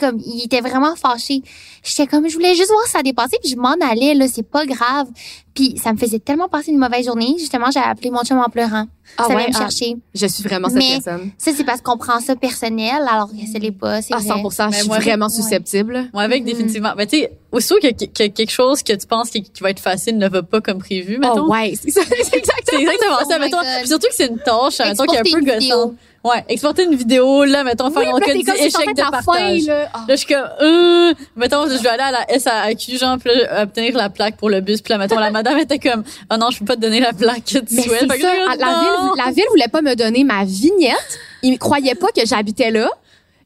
[0.00, 1.42] comme, il était vraiment fâché.
[1.82, 4.64] J'étais comme, je voulais juste voir ça dépassait, puis je m'en allais, là, c'est pas
[4.64, 5.08] grave.
[5.54, 7.34] Puis ça me faisait tellement passer une mauvaise journée.
[7.38, 8.86] Justement, j'ai appelé mon chum en pleurant.
[9.18, 9.96] Ah ça ouais, me ah, chercher.
[10.14, 11.30] je suis vraiment cette Mais- personne.
[11.36, 14.28] Ça, c'est parce qu'on prend ça personnel, alors que ce l'est pas, c'est À vrai.
[14.28, 15.32] 100%, Mais je suis moi, vraiment ouais.
[15.32, 16.08] susceptible.
[16.14, 16.46] Moi, avec, Mhm.
[16.48, 16.92] définitivement.
[16.96, 19.70] Ben, tu sais, aussitôt que, que, que quelque chose que tu penses qui, qui va
[19.70, 21.44] être facile ne va pas comme prévu, mettons.
[21.46, 22.52] Oh ouais, c'est ça, c'est exactement.
[22.70, 23.58] C'est exactement Oh ça, mettons.
[23.84, 25.94] Surtout que c'est une tâche, mettons, qui est un peu gossante.
[26.24, 29.24] Ouais, exporter une vidéo, là, mettons, faire Oui, mon code si échec de partage.
[29.24, 29.88] fin, là.
[29.92, 30.04] Ah.
[30.06, 33.62] Là, je suis comme, euh, mettons, je vais aller à la SAQ, genre, puis là,
[33.64, 34.80] obtenir la plaque pour le bus.
[34.82, 37.12] Puis là, mettons, la madame était comme, oh non, je peux pas te donner la
[37.12, 38.02] plaque que tu Mais souhaites.
[38.02, 41.18] là, la ville, la ville voulait pas me donner ma vignette.
[41.42, 42.88] Ils croyaient pas que j'habitais là.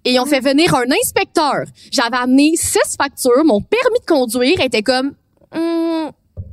[0.05, 1.65] Et ils ont fait venir un inspecteur.
[1.91, 3.43] J'avais amené six factures.
[3.45, 5.15] Mon permis de conduire était comme,
[5.55, 6.11] Hum,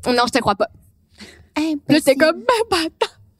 [0.07, 0.69] non, je te crois pas.
[1.89, 2.37] Là, t'es comme,
[2.71, 2.87] ben,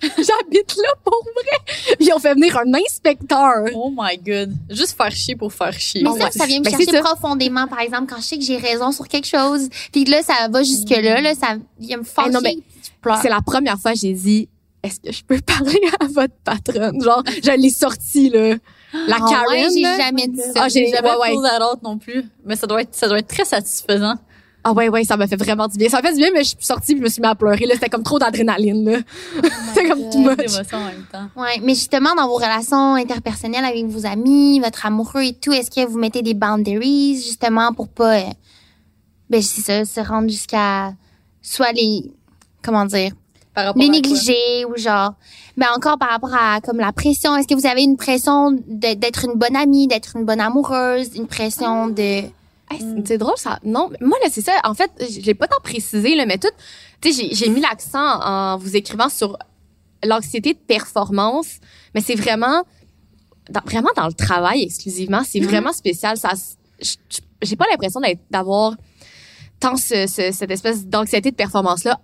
[0.18, 1.76] j'habite là pour vrai.
[1.98, 3.66] Puis ils ont fait venir un inspecteur.
[3.76, 4.54] Oh my god.
[4.70, 6.02] Juste faire chier pour faire chier.
[6.04, 6.32] Mais Oh, ça, ouais.
[6.32, 9.08] ça vient me Ben, chercher profondément, par exemple, quand je sais que j'ai raison sur
[9.08, 9.70] quelque chose.
[9.92, 12.30] Puis là, ça va jusque-là, là, ça vient me fâcher.
[12.30, 13.20] Eh non, mais puis je pleure.
[13.22, 14.50] C'est la première fois que j'ai dit,
[14.84, 17.02] est-ce que je peux parler à votre patronne?
[17.02, 18.56] Genre, je l'ai sorti, là.
[19.08, 20.64] La Ah Karen, ouais, j'ai jamais dit ça.
[20.64, 21.50] Ah, j'ai- jamais ouais, ouais.
[21.50, 22.24] à l'autre non plus.
[22.46, 24.16] Mais ça doit être, ça doit être très satisfaisant.
[24.66, 25.90] Ah ouais, ouais, ça m'a fait vraiment du bien.
[25.90, 27.36] Ça m'a fait du bien, mais je suis sortie puis je me suis mis à
[27.36, 27.66] pleurer.
[27.66, 28.86] Là, c'était comme trop d'adrénaline.
[28.86, 29.00] Là.
[29.74, 30.38] c'était comme too much.
[30.38, 31.28] d'émotions en même temps.
[31.36, 35.70] Ouais, mais justement, dans vos relations interpersonnelles avec vos amis, votre amoureux et tout, est-ce
[35.70, 38.24] que vous mettez des boundaries, justement, pour pas, euh,
[39.30, 40.94] ben, c'est ça, se rendre jusqu'à,
[41.42, 42.14] soit les,
[42.64, 43.12] comment dire,
[43.54, 45.14] Par rapport les négliger ou genre,
[45.58, 49.26] ben encore par rapport à, comme la pression, est-ce que vous avez une pression d'être
[49.26, 52.22] une bonne amie, d'être une bonne amoureuse, une pression de,
[52.72, 53.60] Hey, c'est- c'est drôle ça.
[53.64, 54.54] Non, moi là c'est ça.
[54.64, 56.48] En fait, je l'ai pas tant précisé là, mais tout.
[57.02, 59.38] Tu sais, j'ai- j'ai mis l'accent en vous écrivant sur
[60.04, 61.58] l'anxiété de performance,
[61.94, 62.64] mais c'est vraiment,
[63.50, 65.22] dans, vraiment dans le travail exclusivement.
[65.26, 66.18] C'est vraiment spécial.
[66.18, 66.30] Ça,
[67.42, 68.02] j'ai pas l'impression
[68.32, 68.76] d'avoir
[69.60, 72.00] tant ce, ce- cette espèce d'anxiété de performance là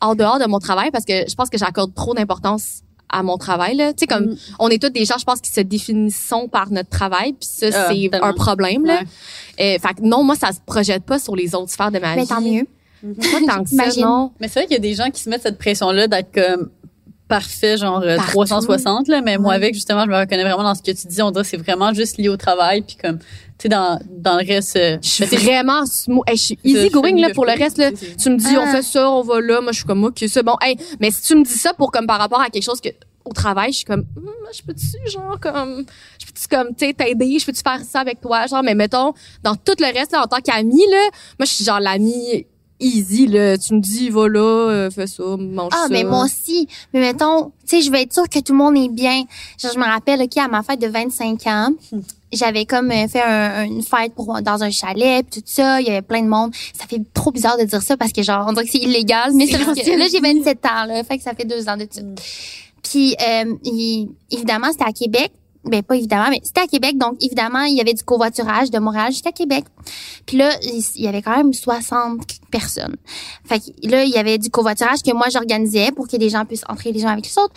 [0.00, 3.38] en dehors de mon travail parce que je pense que j'accorde trop d'importance à mon
[3.38, 3.92] travail là.
[3.92, 4.36] Tu sais comme Mm.
[4.58, 7.66] on est tous des gens, je pense, qui se définissons par notre travail, puis ça
[7.72, 9.00] Ah, c'est un problème là.
[9.58, 9.76] Ouais.
[9.76, 12.14] Euh, fait que non, moi, ça se projette pas sur les autres sphères de ma
[12.14, 12.28] mais vie.
[12.28, 12.66] tant mieux.
[13.02, 14.32] Pas tant que ça, non.
[14.40, 16.68] Mais c'est vrai qu'il y a des gens qui se mettent cette pression-là d'être comme
[17.28, 18.32] parfait, genre euh, Partout.
[18.32, 19.20] 360, là.
[19.22, 21.22] Mais moi, avec, justement, je me reconnais vraiment dans ce que tu dis.
[21.22, 22.82] On dirait que c'est vraiment juste lié au travail.
[22.82, 23.24] Puis comme, tu
[23.58, 24.76] sais, dans, dans le reste...
[24.76, 25.82] euh, Je suis ben, c'est- vraiment.
[26.26, 27.90] Hey, je suis easy going là pour le reste là.
[27.92, 28.72] Tu me dis on Ah.
[28.72, 30.56] fait ça, on va là, moi je suis comme OK, c'est bon.
[30.60, 32.88] Hey, mais si tu me dis ça pour comme par rapport à quelque chose que
[33.24, 34.24] au travail, je suis comme Hum,
[34.56, 35.84] je peux-tu genre comme
[36.18, 38.46] je peux-tu comme tu sais t'aider, je peux-tu faire ça avec toi?
[38.46, 39.12] Genre mais mettons
[39.42, 41.08] dans tout le reste là en tant qu'amie là,
[41.38, 42.46] moi je suis genre l'amie
[42.80, 45.88] easy là, tu me dis va là, euh, fais ça, mange Ah, ça.
[45.90, 46.68] mais moi aussi.
[46.92, 49.24] Mais mettons, tu sais, je vais être sûre que tout le monde est bien.
[49.60, 51.70] Genre, je me rappelle, OK, à ma fête de 25 ans,
[52.32, 55.86] j'avais comme euh, fait un- une fête pour dans un chalet pis tout ça, il
[55.86, 56.52] y avait plein de monde.
[56.78, 59.32] Ça fait trop bizarre de dire ça parce que genre on dirait que c'est illégal,
[59.34, 61.76] mais c'est parce que là j'ai 27 ans là, fait que ça fait deux ans
[61.76, 62.02] de ça.
[62.82, 65.32] Puis euh, il- évidemment, c'était à Québec.
[65.64, 68.78] Ben pas évidemment, mais c'était à Québec, donc évidemment, il y avait du covoiturage de
[68.78, 69.64] Montréal jusqu'à Québec.
[70.24, 72.96] Puis là, il y avait quand même 60 personnes.
[73.44, 76.44] Fait que là, il y avait du covoiturage que moi j'organisais pour que les gens
[76.44, 77.54] puissent entrer les gens avec les autres.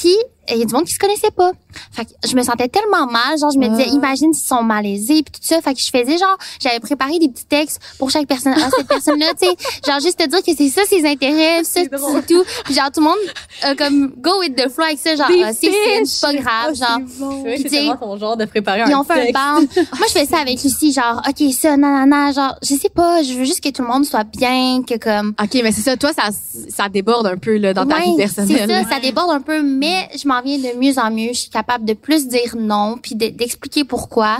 [0.00, 0.16] Puis
[0.52, 1.52] il y a du monde qui se connaissait pas.
[1.92, 3.94] Fait que je me sentais tellement mal, genre je me disais Ah.
[3.94, 5.60] imagine s'ils sont malaisés puis tout ça.
[5.60, 8.54] Fait que je faisais genre j'avais préparé des petits textes pour chaque personne.
[8.56, 9.54] Ah cette personne là, tu sais,
[9.86, 12.42] genre juste te dire que c'est ça ses intérêts, ça c'est tout.
[12.64, 13.18] Puis genre tout le monde
[13.66, 16.98] euh, comme go with the flow avec ça genre ah, c'est pas grave, Ah, genre
[17.44, 19.60] Puis c'est tu sais, tellement ton genre de préparer ils un ont fait un band.
[19.76, 23.34] Moi, je fais ça avec Lucie, genre, OK, ça, nanana, genre, je sais pas, je
[23.34, 25.34] veux juste que tout le monde soit bien, que comme...
[25.40, 26.30] OK, mais c'est ça toi ça
[26.68, 28.64] ça déborde un peu là dans ta vie personnelle.
[28.66, 31.28] c'est ça, ça déborde un peu, mais je m'en viens de mieux en mieux.
[31.32, 34.38] Je suis capable de plus dire non, puis de- d'expliquer pourquoi.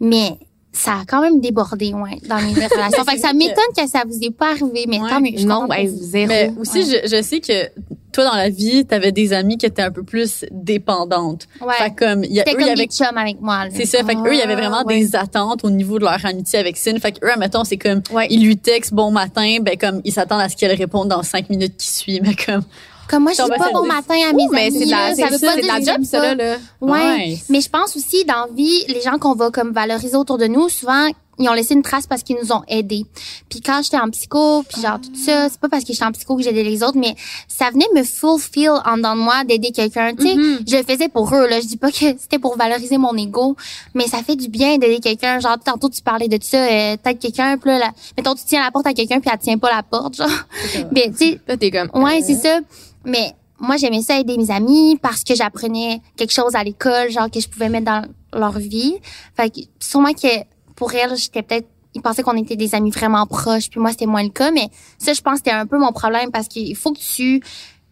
[0.00, 0.36] Mais
[0.72, 3.04] ça a quand même débordé, ouais, dans mes relations.
[3.04, 5.08] fait que ça m'étonne que ça vous ait pas arrivé, mais Ouais.
[5.08, 5.30] tant mieux.
[5.36, 6.26] je Non, ben, zéro.
[6.28, 7.70] Mais aussi, je, je sais que
[8.12, 11.46] toi, dans la vie, t'avais des amis qui étaient un peu plus dépendantes.
[11.60, 11.74] Ouais.
[11.78, 13.64] Fait comme, il y a, eux, y avait des chums avec moi.
[13.72, 14.04] C'est ça.
[14.04, 14.98] Fait qu'eux, il y avait Ah, vraiment ouais.
[15.00, 16.98] des attentes au niveau de leur amitié avec Sin.
[16.98, 18.26] Fait qu'eux, admettons, c'est comme, Ouais.
[18.30, 21.50] ils lui textent bon matin, ben comme, ils s'attendent à ce qu'elle réponde dans cinq
[21.50, 22.22] minutes qui suivent.
[22.24, 22.62] Mais comme,
[23.08, 26.04] Comme moi, je dis pas bon matin à mes mais amis, Ça c'est que job,
[26.04, 26.56] ça, là.
[26.80, 27.38] Ouais.
[27.48, 30.46] Mais je pense aussi, dans la vie, les gens qu'on va comme valoriser autour de
[30.46, 31.06] nous, souvent,
[31.38, 33.04] ils ont laissé une trace parce qu'ils nous ont aidés.
[33.50, 36.12] Puis quand j'étais en psycho, puis genre tout ça, c'est pas parce que j'étais en
[36.12, 37.16] psycho que j'aidais les autres, mais
[37.48, 40.14] ça venait me fulfill en dedans de moi d'aider quelqu'un.
[40.14, 40.60] Tu sais, Mhm.
[40.66, 41.48] je le faisais pour eux.
[41.48, 43.56] Là, je dis pas que c'était pour valoriser mon ego,
[43.94, 45.40] mais ça fait du bien d'aider quelqu'un.
[45.40, 48.70] Genre tantôt tu parlais de ça, euh, peut-être quelqu'un, puis là, mettons tu tiens la
[48.70, 50.28] porte à quelqu'un puis elle tient pas la porte, genre.
[50.92, 51.16] Mais tu
[51.48, 51.90] sais, t'es comme.
[52.00, 52.60] Ouais, c'est ça.
[53.04, 57.30] Mais moi, j'aimais ça aider mes amis parce que j'apprenais quelque chose à l'école, genre
[57.30, 58.96] que je pouvais mettre dans leur vie.
[59.36, 60.44] Fait que sûrement que
[60.74, 64.06] pour elle, j'étais peut-être ils pensaient qu'on était des amis vraiment proches, puis moi c'était
[64.06, 66.92] moins le cas, mais ça je pense c'était un peu mon problème parce qu'il faut
[66.92, 67.40] que tu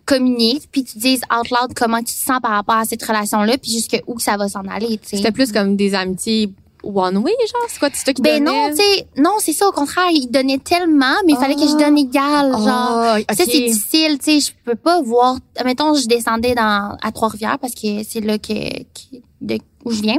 [0.05, 3.43] communiques puis tu dises out loud comment tu te sens par rapport à cette relation
[3.43, 4.99] là puis jusque où ça va s'en aller.
[5.03, 6.53] C'était plus comme des amitiés
[6.83, 7.67] one way, genre?
[7.69, 7.89] C'est quoi?
[7.93, 8.51] C'est toi qui Ben donnais?
[8.69, 11.67] non, tu sais, non, c'est ça au contraire, il donnait tellement, mais il fallait que
[11.67, 13.25] je donne égal, genre Ah, ok.
[13.37, 15.37] Ça, c'est difficile, tu sais, je peux pas voir...
[15.65, 18.53] Mettons, je descendais dans, à Trois-Rivières parce que c'est là que,
[18.83, 20.19] que- de, où je viens.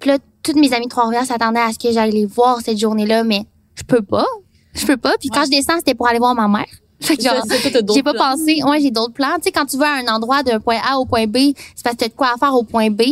[0.00, 2.78] Puis là, toutes mes amies de Trois-Rivières s'attendaient à ce que j'aille les voir cette
[2.78, 3.42] journée-là, mais
[3.74, 4.26] je peux pas.
[4.74, 5.14] Je peux pas.
[5.18, 6.66] Puis quand je descends, c'était pour aller voir ma mère.
[7.00, 7.34] Fait que genre,
[7.94, 8.30] j'ai pas plans?
[8.32, 8.60] pensé.
[8.64, 9.34] Ouais, j'ai d'autres plans.
[9.36, 11.36] Tu sais, quand tu vas à un endroit d'un point A au point B,
[11.76, 13.02] c'est parce que t'as de quoi à faire au point B.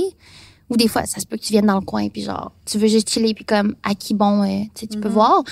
[0.70, 2.78] Ou des fois, ça se peut que tu viennes dans le coin puis genre, tu
[2.78, 5.42] veux juste chiller puis comme à qui bon, euh, tu sais, tu peux voir.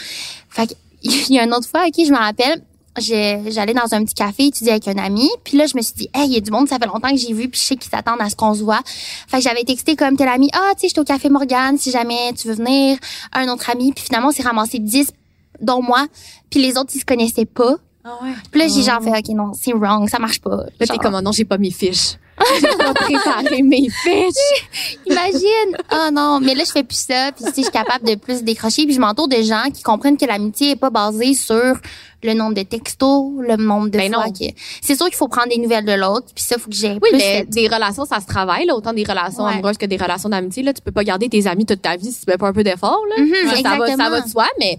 [0.48, 2.62] Fait que, il y a une autre fois, ok, je me rappelle,
[2.98, 5.94] j'ai- j'allais dans un petit café étudier avec un ami, puis là je me suis
[5.94, 7.64] dit, hey, il y a du monde, ça fait longtemps que j'ai vu, puis je
[7.66, 8.80] sais qu'ils s'attendent à ce qu'on se voit.
[9.28, 11.90] Fait que j'avais texté comme tel ami, ah, tu sais, j'étais au café Morgane, si
[11.90, 12.98] jamais tu veux venir,
[13.32, 15.12] un autre ami, puis finalement on s'est ramassé 10
[15.60, 16.06] dont moi,
[16.50, 17.76] puis les autres ils se connaissaient pas.
[18.04, 18.32] Ah ouais.
[18.50, 20.56] Puis là j'ai genre fait, ok non, c'est wrong, ça marche pas.
[20.78, 22.16] Là, t'es comme, oh non, j'ai pas mes fiches.
[22.60, 24.98] J'ai pas préparé mes fiches.
[25.06, 25.76] Imagine!
[25.92, 27.30] Oh non, mais là, je fais plus ça.
[27.32, 28.84] Puis, tu sais, je suis capable de plus décrocher.
[28.86, 31.76] Puis, je m'entoure de gens qui comprennent que l'amitié est pas basée sur
[32.22, 34.32] le nombre de textos, le nombre de Ben fois non.
[34.32, 34.44] que...
[34.82, 36.26] C'est sûr qu'il faut prendre des nouvelles de l'autre.
[36.34, 38.92] Puis ça, faut que j'ai Oui, plus mais des relations, ça se travaille, là, autant
[38.94, 39.52] des relations Ouais.
[39.52, 40.62] amoureuses que des relations d'amitié.
[40.62, 42.52] Là, tu peux pas garder tes amis toute ta vie si tu fais pas un
[42.54, 43.00] peu d'effort.
[43.16, 43.22] Là.
[43.22, 44.78] Mhm, Ça, ça va, ça va de soi, mais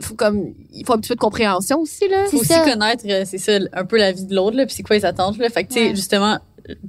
[0.00, 2.26] faut comme il faut un petit peu de compréhension aussi là.
[2.30, 2.60] Faut aussi ça.
[2.60, 5.04] connaître, euh, c'est ça, un peu la vie de l'autre, là, puis c'est quoi les
[5.04, 5.50] attentes, là.
[5.50, 5.96] Fait que, tu sais, Ouais.
[5.96, 6.38] justement,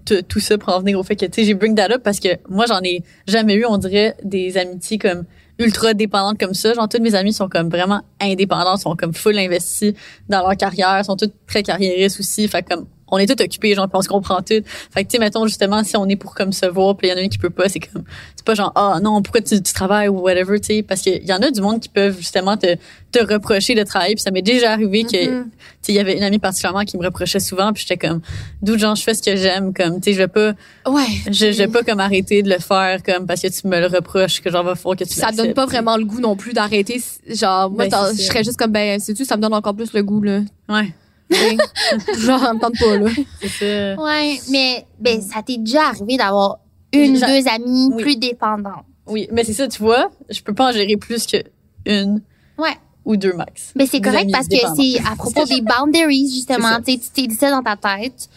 [0.06, 2.20] tout ça pour en venir au fait que, tu sais, j'ai bring that up parce
[2.20, 5.26] que moi, j'en ai jamais eu, on dirait, des amitiés comme
[5.58, 6.74] ultra dépendantes comme ça.
[6.74, 9.96] Genre, toutes mes amies sont comme vraiment indépendantes, sont comme full investies
[10.28, 12.48] dans leur carrière, sont toutes très carriéristes aussi.
[12.48, 14.62] Fait comme, on est tous occupés, genre, on se comprend tout.
[14.92, 17.12] Fait que, tu sais, mettons, justement, si on est pour comme se voir, puis il
[17.12, 18.04] y en a une qui peut pas, c'est comme,
[18.36, 21.24] c'est pas genre, ah, non, pourquoi tu, tu travailles ou whatever, tu sais, parce qu'il
[21.26, 22.76] y en a du monde qui peuvent, justement, te,
[23.12, 25.44] te reprocher de travailler, puis ça m'est déjà arrivé que, Mhm.
[25.46, 28.22] tu sais, il y avait une amie particulièrement qui me reprochait souvent, puis j'étais comme,
[28.62, 30.54] d'où genre, je fais ce que j'aime, comme, tu sais, je vais pas,
[30.88, 31.06] Ouais.
[31.28, 33.88] je, je vais pas comme arrêter de le faire, comme, parce que tu me le
[33.88, 36.54] reproches, que genre, va falloir que tu Ça donne pas vraiment le goût non plus
[36.54, 37.02] d'arrêter.
[37.28, 39.94] Genre moi Ben, je serais juste comme ben sais tu ça me donne encore plus
[39.94, 40.42] le goût là.
[40.68, 40.94] Ouais,
[42.20, 43.10] Genre ça me tente pas là.
[43.42, 43.48] c'est
[43.96, 44.02] ça.
[44.02, 46.58] Ouais, mais ben, ça t'est déjà arrivé d'avoir
[46.94, 48.02] une, J'a- deux amies Oui.
[48.04, 48.86] plus dépendantes.
[49.08, 51.38] Oui, mais c'est ça, tu vois, je peux pas en gérer plus que
[51.86, 52.22] une
[52.58, 52.76] Ouais.
[53.06, 53.72] ou deux max.
[53.76, 56.78] Mais c'est correct parce que c'est à propos des boundaries, justement.
[56.78, 58.30] C'est Tu sais, tu t'es dit ça dans ta tête.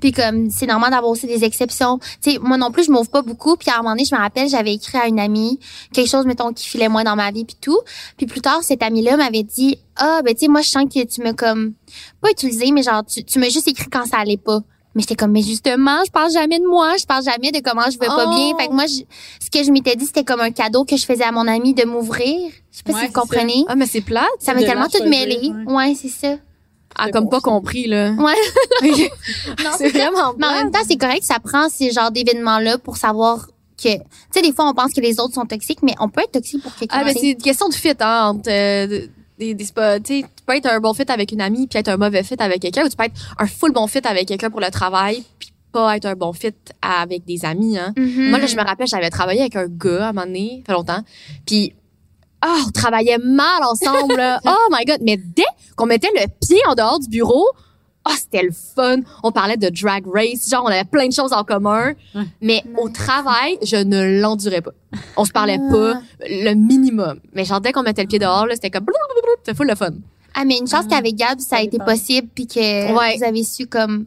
[0.00, 1.98] Puis comme, c'est normal d'avoir aussi des exceptions.
[2.22, 3.56] Tu sais, moi non plus, je m'ouvre pas beaucoup.
[3.56, 5.58] Puis à un moment donné, je me rappelle, j'avais écrit à une amie
[5.92, 7.78] quelque chose, mettons, qui filait moins dans ma vie puis tout.
[8.16, 11.04] Puis plus tard, cette amie-là m'avait dit, ah, ben tu sais, moi, je sens que
[11.04, 11.74] tu me comme,
[12.20, 14.60] pas utilisé, mais genre, tu, tu m'as juste écrit quand ça allait pas.
[14.96, 17.88] Mais j'étais comme, mais justement, je parle jamais de moi, je parle jamais de comment
[17.92, 18.56] je vais pas bien.
[18.58, 19.02] Fait que moi, je-
[19.44, 21.74] ce que je m'étais dit, c'était comme un cadeau que je faisais à mon amie
[21.74, 22.50] de m'ouvrir.
[22.72, 23.20] Je sais pas Ouais, si vous ça.
[23.20, 23.64] comprenez.
[23.68, 24.26] Ah mais c'est plate.
[24.40, 25.52] Ça m'a tellement tout mêlé.
[25.66, 25.72] ouais.
[25.72, 26.36] Ouais, c'est ça.
[27.00, 28.12] Ah C'est comme bon, pas compris là.
[28.12, 28.34] Ouais.
[29.78, 33.46] C'est vraiment Mais en même temps, c'est correct, ça prend ces genres d'événements-là pour savoir
[33.82, 36.20] que, tu sais, des fois, on pense que les autres sont toxiques, mais on peut
[36.20, 36.98] être toxique pour quelqu'un.
[37.00, 39.06] Ah ben c'est une question de fit hein, entre euh,
[39.38, 40.00] des, des spots.
[40.04, 42.22] Tu sais, tu peux être un bon fit avec une amie puis être un mauvais
[42.22, 44.70] fit avec quelqu'un ou tu peux être un full bon fit avec quelqu'un pour le
[44.70, 46.52] travail puis pas être un bon fit
[46.82, 47.94] avec des amis hein.
[47.96, 48.30] Mhm.
[48.30, 50.72] Moi, là, je me rappelle, j'avais travaillé avec un gars à un moment donné, ça
[50.72, 51.02] fait longtemps.
[51.46, 51.72] Puis,
[52.42, 54.16] ah, on travaillait mal ensemble.
[54.16, 54.40] là.
[54.46, 54.98] oh my God.
[55.02, 55.42] Mais dès
[55.80, 57.46] qu'on mettait le pied en dehors du bureau,
[58.04, 58.98] ah, c'était le fun.
[59.22, 60.48] On parlait de drag race.
[60.50, 61.92] Genre, on avait plein de choses en commun.
[62.14, 62.22] Ouais.
[62.40, 64.72] Mais au travail, je ne l'endurais pas.
[65.16, 65.70] On se parlait Ah.
[65.72, 67.20] pas le minimum.
[67.34, 69.74] Mais genre, dès qu'on mettait le pied dehors, là, c'était comme blablabla, c'était full le
[69.74, 69.90] fun.
[70.34, 73.16] Ah, mais une chance qu'avec Gab, ça a été possible, puis que Ouais.
[73.18, 74.06] vous avez su, comme,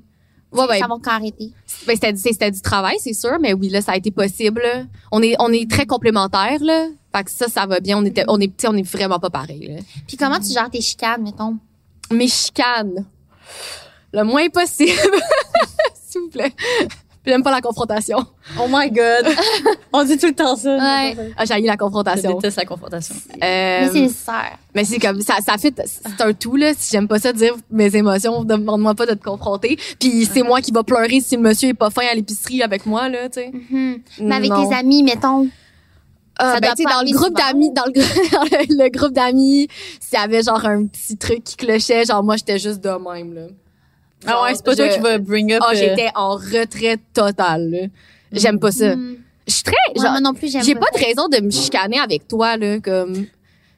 [0.62, 0.80] Ouais, ouais.
[0.80, 1.52] savoir quand arrêter?
[1.88, 4.62] Ben, c'était, du- c'était du travail, c'est sûr, mais oui, là, ça a été possible.
[4.62, 4.84] là.
[5.12, 6.88] On est, on est très complémentaires, là.
[7.16, 7.98] Fait que ça, ça va bien.
[7.98, 9.82] On était, on est, tu sais, on est vraiment pas pareil, là.
[10.08, 11.58] Puis comment tu gères tes chicanes, mettons?
[12.12, 13.06] mes chicanes
[14.12, 14.92] le moins possible,
[16.08, 16.54] s'il vous plaît.
[17.26, 18.18] J'aime pas la confrontation.
[18.60, 19.26] Oh my god!
[19.94, 20.76] On dit tout le temps ça.
[20.76, 21.16] Ouais.
[21.38, 22.34] Ah, j'ai la Je confrontation.
[22.36, 23.16] déteste la confrontation.
[23.16, 24.58] Euh, Mais c'est nécessaire.
[24.76, 26.74] mais c'est comme ça, ça fait, c'est un tout là.
[26.78, 29.78] Si j'aime pas ça dire mes émotions, demande-moi pas de te confronter.
[30.00, 32.86] Puis c'est moi qui va pleurer si le monsieur est pas fin à l'épicerie avec
[32.86, 33.52] moi là, tu sais.
[33.54, 34.00] Mhm.
[34.20, 34.68] Mais avec Non.
[34.70, 35.48] tes amis, mettons.
[36.38, 39.68] Ah, Ça ben, dans le groupe d'amis, dans le groupe d'amis,
[40.02, 43.34] s'il y avait genre un petit truc qui clochait, genre moi j'étais juste de même
[43.34, 43.42] là.
[44.26, 45.62] Ah ouais, c'est pas toi qui va bring up.
[45.66, 47.70] Ah, euh, j'étais en retrait total.
[47.70, 47.80] là.
[48.32, 48.96] J'aime pas ça.
[48.96, 49.18] Mhm.
[49.48, 51.52] Je suis très Ouais, genre moi non plus, j'aime j'ai pas de raison de me
[51.52, 53.26] chicaner avec toi là comme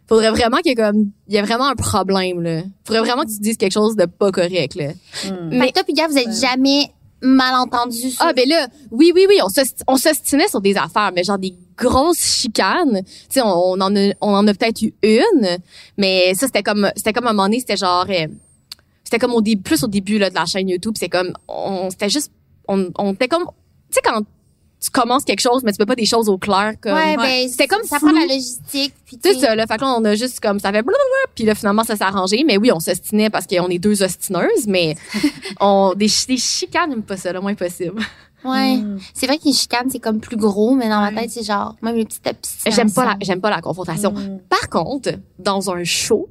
[0.08, 2.62] faudrait vraiment qu'il y ait comme il y a vraiment un problème là.
[2.86, 4.90] Faudrait vraiment que tu dises quelque chose de pas correct là.
[5.26, 5.50] hmm.
[5.50, 6.92] Mais toi, puis Gab, vous êtes jamais
[7.22, 9.48] malentendu sur ah ben là, oui oui oui, on
[9.88, 13.02] on s'ostinait sur des affaires mais genre des grosses chicanes.
[13.04, 15.58] Tu sais on, on en a on en a peut-être eu une,
[15.98, 18.28] mais ça c'était comme c'était comme à un moment donné, c'était genre euh,
[19.06, 21.90] c'était comme au début plus au début là de la chaîne YouTube, c'est comme on
[21.90, 22.32] c'était juste
[22.68, 23.52] on on était comme tu
[23.92, 24.22] sais quand
[24.82, 27.48] tu commences quelque chose mais tu peux pas des choses au clair comme Ouais, ben,
[27.50, 28.10] C'était comme ça flou.
[28.10, 28.94] prend la logistique.
[29.06, 29.66] Puis tu sais, ça, là.
[29.66, 32.04] Fait que là, on a juste comme, ça fait blablabla, puis là, finalement, ça s'est
[32.04, 32.44] arrangé.
[32.46, 34.96] Mais oui, on s'ostinait parce qu'on est deux ostineuses, mais
[35.60, 38.00] on, des, chi- des chicanes, j'aime pas ça, le moins possible.
[38.44, 38.76] Ouais.
[38.78, 39.00] Hmm.
[39.14, 41.16] C'est vrai qu'une chicane, c'est comme plus gros, mais dans ma Ouais.
[41.22, 42.22] tête, c'est genre, même les petites.
[42.68, 44.12] J'aime pas la, j'aime pas la confrontation.
[44.12, 44.40] Hmm.
[44.50, 46.28] Par contre, dans un show,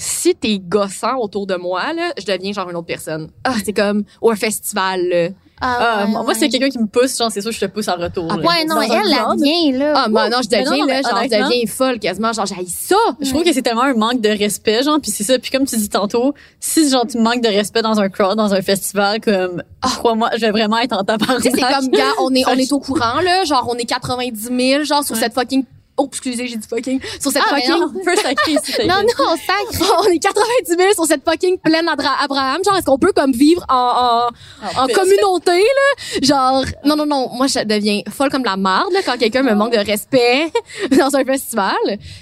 [0.00, 3.28] si t'es gossant autour de moi, là, je deviens genre une autre personne.
[3.44, 5.28] Ah, c'est comme, ou un festival, là.
[5.60, 7.96] Ah, ouais, moi, c'est quelqu'un qui me pousse, genre, c'est sûr, je te pousse en
[7.96, 8.26] retour.
[8.30, 8.48] Ah, là.
[8.48, 9.42] Ouais, non, Dans elle, crowd.
[9.42, 9.92] vient, là.
[9.94, 12.32] Ah, moi, non, je non, deviens, non, là, genre, je deviens folle quasiment.
[12.32, 12.96] Genre, j'haïs ça.
[13.20, 15.38] Je trouve que c'est tellement un manque de respect, genre, puis c'est ça.
[15.38, 18.54] Puis comme tu dis tantôt, si genre tu manques de respect dans un crowd, dans
[18.54, 21.42] un festival, comme crois-moi, je vais vraiment être en tabarnak.
[21.42, 23.44] C'est comme, gars, on est, on est au courant, là.
[23.44, 25.64] Genre, on est 90 000, genre, sur cette fucking
[26.02, 27.92] oh, excusez, j'ai dit fucking, sur cette Ah, fucking, non.
[28.04, 29.86] First t'as Non, non, sacré.
[30.00, 32.62] on est 90 000 sur cette fucking plaine Abraham.
[32.64, 34.28] Genre, est-ce qu'on peut comme vivre en,
[34.62, 34.94] en, en plus.
[34.94, 36.20] communauté, là?
[36.22, 39.54] Genre, non, non, non, moi, je deviens folle comme la marde, là, quand quelqu'un me
[39.54, 40.50] manque de respect
[40.98, 41.74] dans un festival.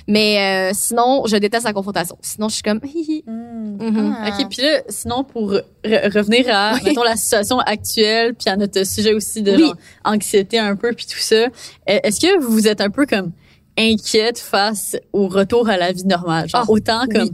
[0.07, 2.17] Mais euh, sinon, je déteste la confrontation.
[2.23, 3.25] Sinon, je suis comme, hi, hi.
[3.27, 4.15] Hmm.
[4.19, 4.29] Ah.
[4.29, 6.81] OK, puis là, sinon, pour re- revenir à, Oui.
[6.85, 9.59] mettons, la situation actuelle, puis à notre sujet aussi de Oui.
[9.63, 9.75] genre,
[10.05, 11.49] anxiété un peu, puis tout ça, e-
[11.87, 13.33] est-ce que vous êtes un peu comme
[13.79, 16.49] inquiète face au retour à la vie normale?
[16.49, 17.31] Genre, Ah, autant comme, oui.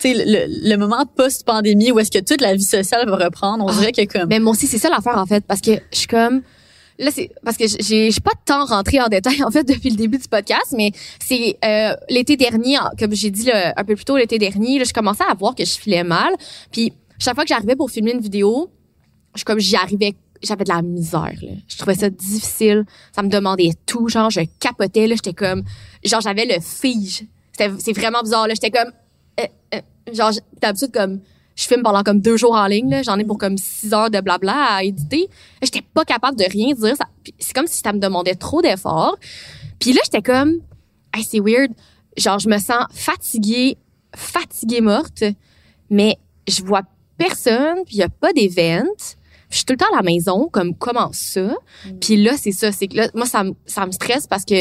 [0.00, 3.64] tu sais, le, le moment post-pandémie où est-ce que toute la vie sociale va reprendre,
[3.64, 3.74] on Ah.
[3.78, 4.28] dirait que comme...
[4.28, 6.42] Mais moi aussi, c'est ça l'affaire, en fait, parce que je suis comme,
[6.98, 9.96] là, c'est, parce que j'ai, pas de temps rentré en détail, en fait, depuis le
[9.96, 14.04] début du podcast, mais c'est, euh, l'été dernier, comme j'ai dit là, un peu plus
[14.04, 16.32] tôt l'été dernier, là, je commençais à voir que je filais mal.
[16.70, 18.70] Puis, chaque fois que j'arrivais pour filmer une vidéo,
[19.34, 21.52] je, comme j'y arrivais, j'avais de la misère, là.
[21.66, 22.84] Je trouvais ça difficile.
[23.12, 25.64] Ça me demandait tout, genre, je capotais, là, j'étais comme,
[26.04, 27.24] genre, j'avais le fige.
[27.56, 28.54] C'est vraiment bizarre, là.
[28.54, 28.92] J'étais comme,
[29.40, 31.20] euh, euh, genre, d'habitude, comme,
[31.58, 33.02] je filme pendant comme deux jours en ligne, là.
[33.02, 35.28] J'en ai pour comme six heures de blabla à éditer.
[35.60, 36.94] J'étais pas capable de rien dire.
[37.40, 39.18] C'est comme si ça me demandait trop d'efforts.
[39.80, 40.60] Puis là, j'étais comme,
[41.12, 41.72] hey, c'est weird.
[42.16, 43.76] Genre, je me sens fatiguée,
[44.14, 45.24] fatiguée morte,
[45.90, 46.16] mais
[46.46, 46.82] je vois
[47.16, 48.92] personne, puis y a pas d'événement.
[49.50, 51.54] Je suis tout le temps à la maison, comme comment ça?
[52.00, 54.54] Puis là, c'est ça, c'est que là, moi, ça, me- ça me stresse parce que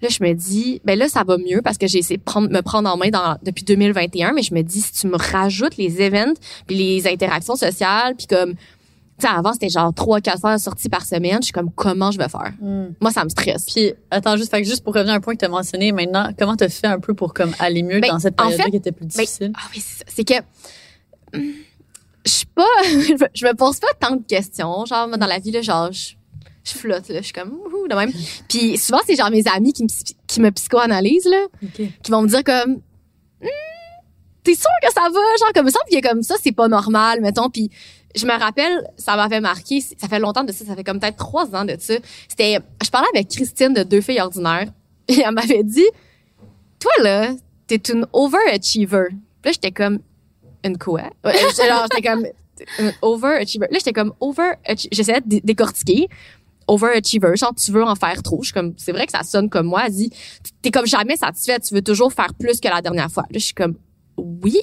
[0.00, 2.48] là, je me dis, ben là, ça va mieux parce que j'ai essayé de prendre,
[2.48, 5.76] me prendre en main dans, depuis 2021, mais je me dis, si tu me rajoutes
[5.76, 6.34] les events,
[6.68, 10.88] puis les interactions sociales, puis comme, tu sais, avant, c'était genre trois, quatre fois sorties
[10.88, 12.52] par semaine, je suis comme, comment je vais faire?
[12.60, 12.90] Hmm.
[13.00, 13.64] Moi, ça me stresse.
[13.64, 15.90] Puis, attends, juste, fait que juste pour revenir à un point que tu as mentionné
[15.90, 18.62] maintenant, comment t'as fait un peu pour comme aller mieux Ben, dans cette en période
[18.62, 19.52] fait, qui était plus ben, difficile?
[19.56, 20.04] Ah oui, c'est ça.
[20.06, 20.34] C'est que
[21.36, 21.52] hum,
[22.28, 22.64] je suis pas
[23.34, 26.14] je me- pose pas tant de questions, genre dans la vie là, genre je,
[26.64, 28.12] je flotte là, je suis comme ouh de même.
[28.48, 29.88] Puis souvent c'est genre mes amis qui me
[30.26, 31.82] qui me psychoanalysent là, OK.
[32.02, 32.80] qui vont me dire comme
[33.40, 33.48] Hum,
[34.42, 35.20] t'es sûr que ça va?
[35.40, 37.48] Genre comme ça puis comme ça c'est pas normal mettons.
[37.50, 37.70] Puis
[38.16, 41.16] je me rappelle ça m'avait marqué ça fait longtemps de ça ça fait comme peut-être
[41.18, 41.94] trois ans de ça.
[42.28, 44.68] C'était je parlais avec Christine de deux filles ordinaires
[45.08, 45.86] et elle m'avait dit
[46.80, 47.30] toi là
[47.66, 50.00] t'es une overachiever Puis là j'étais comme
[50.64, 52.26] une quoi Ouais, j'étais comme
[52.80, 56.08] une overachiever là j'étais comme overachiever j'essayais de dé- décortiquer.
[56.66, 58.42] Overachiever genre tu veux en faire trop.
[58.42, 60.10] Je suis comme c'est vrai que ça sonne comme moi dit
[60.60, 63.22] t'es comme jamais satisfait tu veux toujours faire plus que la dernière fois.
[63.30, 63.76] Là je suis comme
[64.18, 64.60] oui.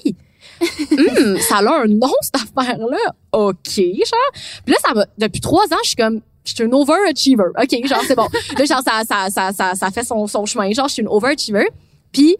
[0.92, 2.96] Hum, ça a un nom cette affaire là
[3.32, 4.32] ok genre.
[4.64, 7.50] Puis là ça m'a depuis trois ans je suis comme je suis une overachiever.
[7.60, 8.28] Ok genre c'est bon.
[8.56, 10.70] Là genre ça ça ça ça, ça fait son son chemin.
[10.72, 11.66] Genre je suis une overachiever.
[12.12, 12.36] Puis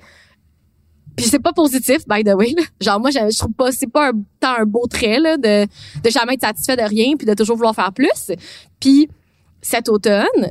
[1.17, 2.63] puis c'est pas positif by the way là.
[2.81, 5.65] genre moi je, je trouve pas c'est pas un, tant un beau trait là de
[6.03, 8.33] de jamais être satisfait de rien puis de toujours vouloir faire plus.
[8.81, 9.09] Puis
[9.63, 10.49] cet automne là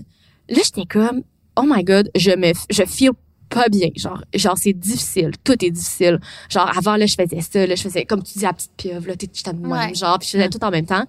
[0.63, 1.21] j'étais comme
[1.55, 3.11] oh my god je me je feel
[3.47, 3.89] pas bien.
[3.95, 5.31] Genre genre c'est difficile.
[5.43, 6.19] Tout est difficile.
[6.49, 9.07] Genre avant là je faisais ça là je faisais comme tu dis la petite pieuvre
[9.07, 9.93] là t'es j'étais de même, Ouais.
[9.93, 11.05] genre puis je faisais tout en même temps.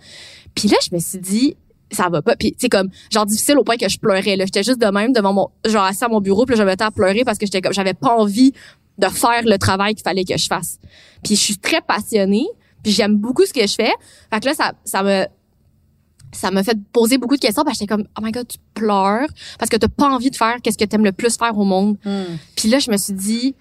[0.54, 1.56] Puis là je me suis dit
[1.90, 2.36] ça va pas.
[2.36, 4.44] Puis tu sais comme genre difficile au point que je pleurais là.
[4.44, 6.68] J'étais juste de même devant mon genre assis à mon bureau puis là, je me
[6.70, 8.52] mettais à pleurer parce que j'étais comme j'avais pas envie
[8.98, 10.78] de faire le travail qu'il fallait que je fasse.
[11.22, 12.46] Puis je suis très passionnée
[12.82, 13.92] puis j'aime beaucoup ce que je fais.
[14.32, 15.26] Fait que là ça ça me
[16.32, 18.58] ça m'a fait poser beaucoup de questions parce que j'étais comme oh my god tu
[18.74, 19.28] pleures
[19.58, 21.96] parce que t'as pas envie de faire qu'est-ce que t'aimes le plus faire au monde.
[22.04, 22.36] Hmm.
[22.54, 23.54] puis là je me suis dit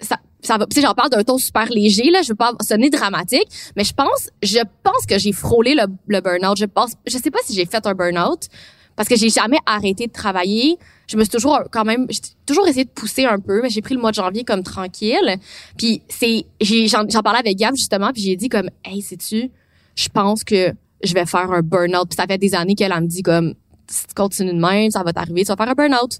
[0.00, 2.52] ça ça va tu sais j'en parle d'un ton super léger là je veux pas
[2.60, 6.56] sonner dramatique mais je pense je pense que j'ai frôlé le, le burn-out.
[6.58, 8.48] Je pense je sais pas si j'ai fait un burn-out
[8.96, 12.66] parce que j'ai jamais arrêté de travailler je me suis toujours quand même j'ai toujours
[12.66, 15.36] essayé de pousser un peu mais j'ai pris le mois de janvier comme tranquille.
[15.76, 19.50] Puis c'est j'ai j'en parlais avec Gab justement puis j'ai dit comme hey sais tu
[19.94, 20.72] je pense que
[21.02, 23.54] je vais faire un burn-out puis ça fait des années qu'elle elle me dit comme
[23.88, 26.18] si tu continues de même ça va t'arriver tu vas faire un burn-out.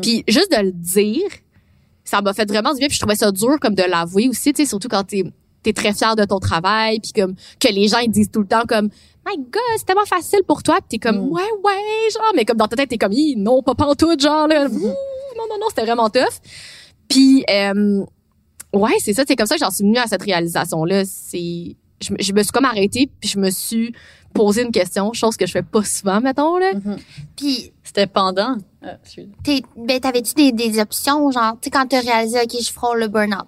[0.00, 1.30] Puis juste de le dire
[2.04, 4.52] ça m'a fait vraiment du bien puis je trouvais ça dur comme de l'avouer aussi
[4.52, 5.24] tu sais surtout quand t'es
[5.62, 8.46] t'es très fier de ton travail puis comme que les gens ils disent tout le
[8.46, 8.90] temps comme
[9.26, 11.32] my god c'est tellement facile pour toi puis t'es comme Mm.
[11.32, 14.66] ouais ouais genre mais comme dans ta tête t'es comme non pas pantoute genre là
[14.66, 16.40] Ouh, non non non c'était vraiment tough
[17.08, 18.04] puis euh,
[18.72, 21.76] ouais c'est ça c'est comme ça que j'en suis venue à cette réalisation là c'est
[22.00, 23.94] je, me- je me suis comme arrêtée puis je me suis
[24.34, 26.96] posé une question chose que je fais pas souvent mettons là Mhm.
[27.36, 28.56] Puis, C'était pendant.
[28.82, 28.96] Ah,
[29.76, 33.08] ben, t'avais-tu des, des options, genre, tu sais, quand t'as réalisé, OK, je frôle le
[33.08, 33.46] burn-out?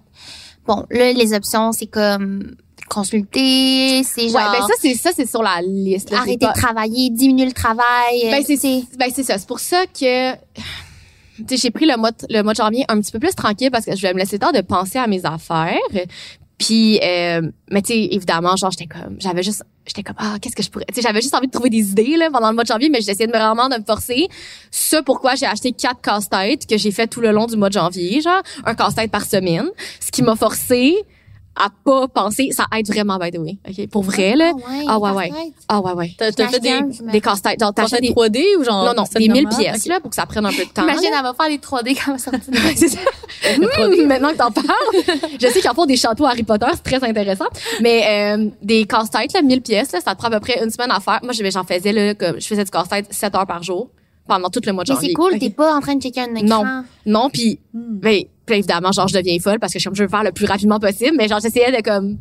[0.65, 2.55] Bon, là, les options, c'est comme
[2.87, 6.53] consulter, c'est genre ouais ben ça c'est ça c'est sur la liste là, arrêter pas-
[6.53, 8.21] de travailler, diminuer le travail.
[8.31, 8.57] Ben, c'est,
[8.97, 9.37] ben, c'est ça.
[9.37, 10.39] C'est pour ça que, tu
[11.49, 13.69] sais, j'ai pris le mois, de- le mois de janvier un petit peu plus tranquille
[13.71, 15.77] parce que je vais me laisser le temps de penser à mes affaires.
[16.57, 20.55] Puis, euh, mais tu sais, évidemment, genre, j'étais comme, j'avais juste, j'étais comme, ah, qu'est-ce
[20.55, 22.55] que je pourrais, tu sais, j'avais juste envie de trouver des idées, là, pendant le
[22.55, 24.27] mois de janvier, mais j'essayais de me vraiment de me forcer.
[24.71, 27.73] Ce pourquoi j'ai acheté quatre casse-têtes que j'ai fait tout le long du mois de
[27.75, 29.69] janvier, genre, un casse-tête par semaine.
[29.99, 30.95] Ce qui m'a forcé
[31.59, 33.57] à pas penser, ça aide vraiment, by the way.
[33.67, 33.89] OK?
[33.89, 34.51] Pour vrai, là.
[34.87, 35.31] Ah ouais, ouais.
[35.67, 36.11] Ah ouais, ouais.
[36.17, 36.79] T'as, fait des,
[37.11, 37.59] Des casse-têtes.
[37.59, 38.85] Genre, t'achètes des, 3D ou genre?
[38.85, 39.59] non, non, c'est des 1000 normal?
[39.59, 40.83] pièces, là, pour que ça prenne un peu de temps.
[40.83, 41.17] Imagine, là.
[41.17, 42.99] elle va faire des 3D quand elle sortir C'est ça.
[43.81, 44.67] Hum, maintenant que t'en parles,
[45.41, 47.45] je sais qu'ils en font des châteaux Harry Potter, c'est très intéressant.
[47.81, 48.03] Mais
[48.37, 50.91] euh, des casse-têtes, là, 1000 pièces, là, ça te prend à peu près une semaine
[50.91, 51.19] à faire.
[51.23, 53.89] Moi, je- j'en faisais là, comme je faisais du casse-tête 7 heures par jour
[54.27, 55.09] pendant tout le mois de Mais janvier.
[55.09, 56.83] c'est cool, t'es pas en train de checker un écran.
[57.05, 57.99] Non, puis Hmm.
[57.99, 60.31] ben, puis évidemment, genre je deviens folle parce que je, je veux le faire le
[60.31, 62.17] plus rapidement possible, mais genre j'essayais de comme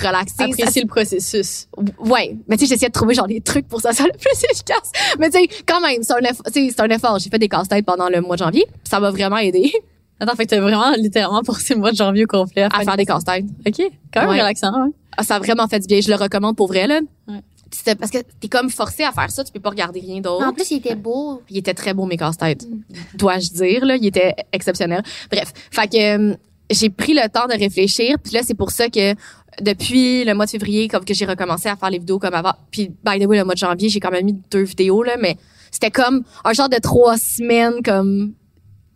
[0.00, 0.34] relaxer.
[0.38, 1.68] Ça- Apprécier le processus.
[1.98, 4.44] Ouais, mais tu sais, j'essayais de trouver genre des trucs pour ça soit le plus
[4.50, 4.90] efficace.
[5.18, 6.46] Mais tu sais, quand même, c'est un effort.
[6.52, 7.18] C'est un effort.
[7.18, 8.64] J'ai fait des casse-têtes pendant le mois de janvier.
[8.84, 9.72] Ça m'a vraiment aidé
[10.20, 12.84] Attends, fait que t'as vraiment littéralement passé le mois de janvier au complet à, à
[12.84, 13.46] faire des casse-têtes.
[13.66, 13.82] OK.
[14.12, 14.40] Quand même Ouais.
[14.40, 14.90] relaxant, hein?
[15.16, 16.00] Ah, ça a vraiment fait du bien.
[16.00, 17.00] Je le recommande pour vrai, là.
[17.28, 17.40] Ouais.
[17.74, 20.46] C'était parce que t'es comme forcé à faire ça, tu peux pas regarder rien d'autre.
[20.46, 21.42] En plus, il était beau.
[21.50, 22.68] Il était très beau, mes casse-têtes.
[23.14, 23.96] Dois-je dire, là.
[23.96, 25.02] Il était exceptionnel.
[25.30, 25.52] Bref.
[25.72, 26.36] Fait que, euh,
[26.70, 28.16] j'ai pris le temps de réfléchir.
[28.22, 29.14] Puis là, c'est pour ça que
[29.60, 32.54] depuis le mois de février, comme que j'ai recommencé à faire les vidéos comme avant.
[32.70, 35.16] Puis, by the way, le mois de janvier, j'ai quand même mis deux vidéos, là.
[35.18, 35.36] Mais
[35.72, 38.34] c'était comme un genre de trois semaines, comme,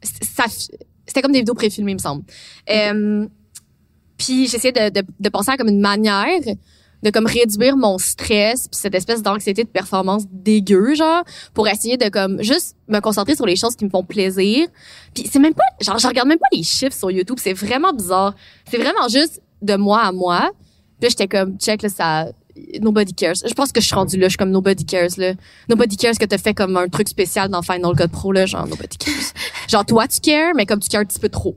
[0.03, 0.45] ça,
[1.05, 2.23] c'était comme des vidéos préfilmées, il me semble.
[2.71, 3.27] Euh,
[4.17, 6.41] puis j'essayais de, de, de penser à comme une manière
[7.03, 11.23] de comme réduire mon stress puis cette espèce d'anxiété de performance dégueu genre
[11.55, 14.67] pour essayer de comme juste me concentrer sur les choses qui me font plaisir.
[15.15, 17.93] Puis c'est même pas genre je regarde même pas les chiffres sur YouTube c'est vraiment
[17.93, 18.35] bizarre.
[18.71, 20.51] C'est vraiment juste de moi à moi.
[21.01, 22.27] Puis j'étais comme check là ça
[22.81, 23.35] nobody cares.
[23.47, 25.35] Je pense que je suis rendue là je suis comme nobody cares là.
[25.69, 28.67] Nobody cares que t'as fait comme un truc spécial dans Final Cut Pro là genre
[28.67, 29.33] nobody cares.
[29.69, 31.57] Genre toi tu cares mais comme tu cares un petit peu trop.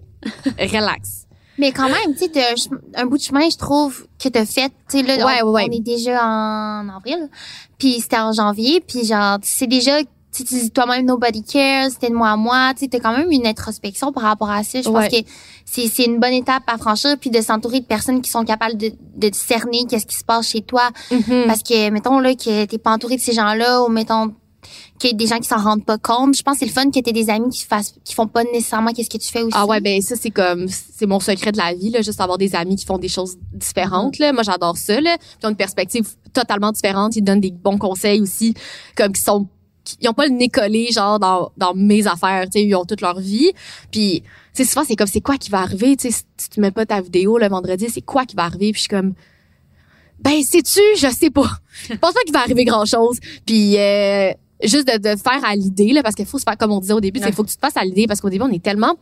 [0.60, 1.26] Relax
[1.62, 2.56] Mais quand même, tu sais,
[2.96, 4.70] un bout de chemin, je trouve, que t'as fait.
[4.90, 7.30] Tu sais, là, Ouais, on, ouais, on est déjà en avril.
[7.78, 8.82] Puis c'était en janvier.
[8.86, 10.00] Puis genre, c'est déjà,
[10.34, 12.74] tu dis toi-même, nobody cares, c'était de moi à moi.
[12.74, 14.82] Tu sais, t'as quand même une introspection par rapport à ça.
[14.82, 15.08] Je Ouais.
[15.10, 15.28] pense que
[15.66, 17.16] c'est c'est une bonne étape à franchir.
[17.20, 20.48] Puis de s'entourer de personnes qui sont capables de, de discerner qu'est-ce qui se passe
[20.50, 20.90] chez toi.
[21.12, 21.44] Mhm.
[21.48, 24.34] Parce que, mettons, là, que t'es pas entouré de ces gens-là, ou mettons,
[25.02, 26.36] qu'il y a des gens qui s'en rendent pas compte.
[26.36, 28.44] Je pense que c'est le fun que t'aies des amis qui fassent, qui font pas
[28.44, 29.58] nécessairement qu'est-ce que tu fais aussi.
[29.58, 32.38] Ah ouais, ben ça c'est comme c'est mon secret de la vie là, juste avoir
[32.38, 34.32] des amis qui font des choses différentes là.
[34.32, 35.18] Moi j'adore ça là.
[35.42, 38.54] Ils ont une perspective totalement différente, ils donnent des bons conseils aussi
[38.96, 39.48] comme qui sont
[40.00, 42.86] ils ont pas le nez collé genre dans dans mes affaires, tu sais, ils ont
[42.86, 43.52] toute leur vie.
[43.92, 44.22] Puis
[44.54, 46.72] tu sais souvent c'est comme c'est quoi qui va arriver, tu sais si tu mets
[46.72, 48.72] pas ta vidéo le vendredi, c'est quoi qui va arriver?
[48.72, 49.16] Puis je suis comme
[50.20, 51.50] ben sais-tu, je sais pas.
[51.90, 53.18] Je pense pas qu'il va arriver grand-chose.
[53.44, 54.32] Puis euh,
[54.64, 56.94] juste de, de faire à l'idée là parce qu'il faut se faire comme on disait
[56.94, 57.26] au début, Ouais.
[57.28, 58.96] qu'il faut que tu te fasses à l'idée parce qu'au début on est tellement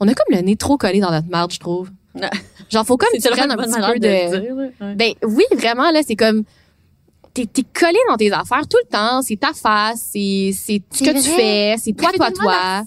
[0.00, 1.90] on a comme le nez trop collé dans notre marde, je trouve.
[2.14, 2.28] Ouais.
[2.70, 4.54] Genre faut comme tu prennes un petit peu de de, dire.
[4.80, 4.94] Ouais.
[4.94, 6.44] ben oui, vraiment là, c'est comme
[7.34, 11.02] t'es t'es collé dans tes affaires tout le temps, c'est ta face, c'est c'est ce
[11.04, 12.84] que tu fais, c'est toi toi toi.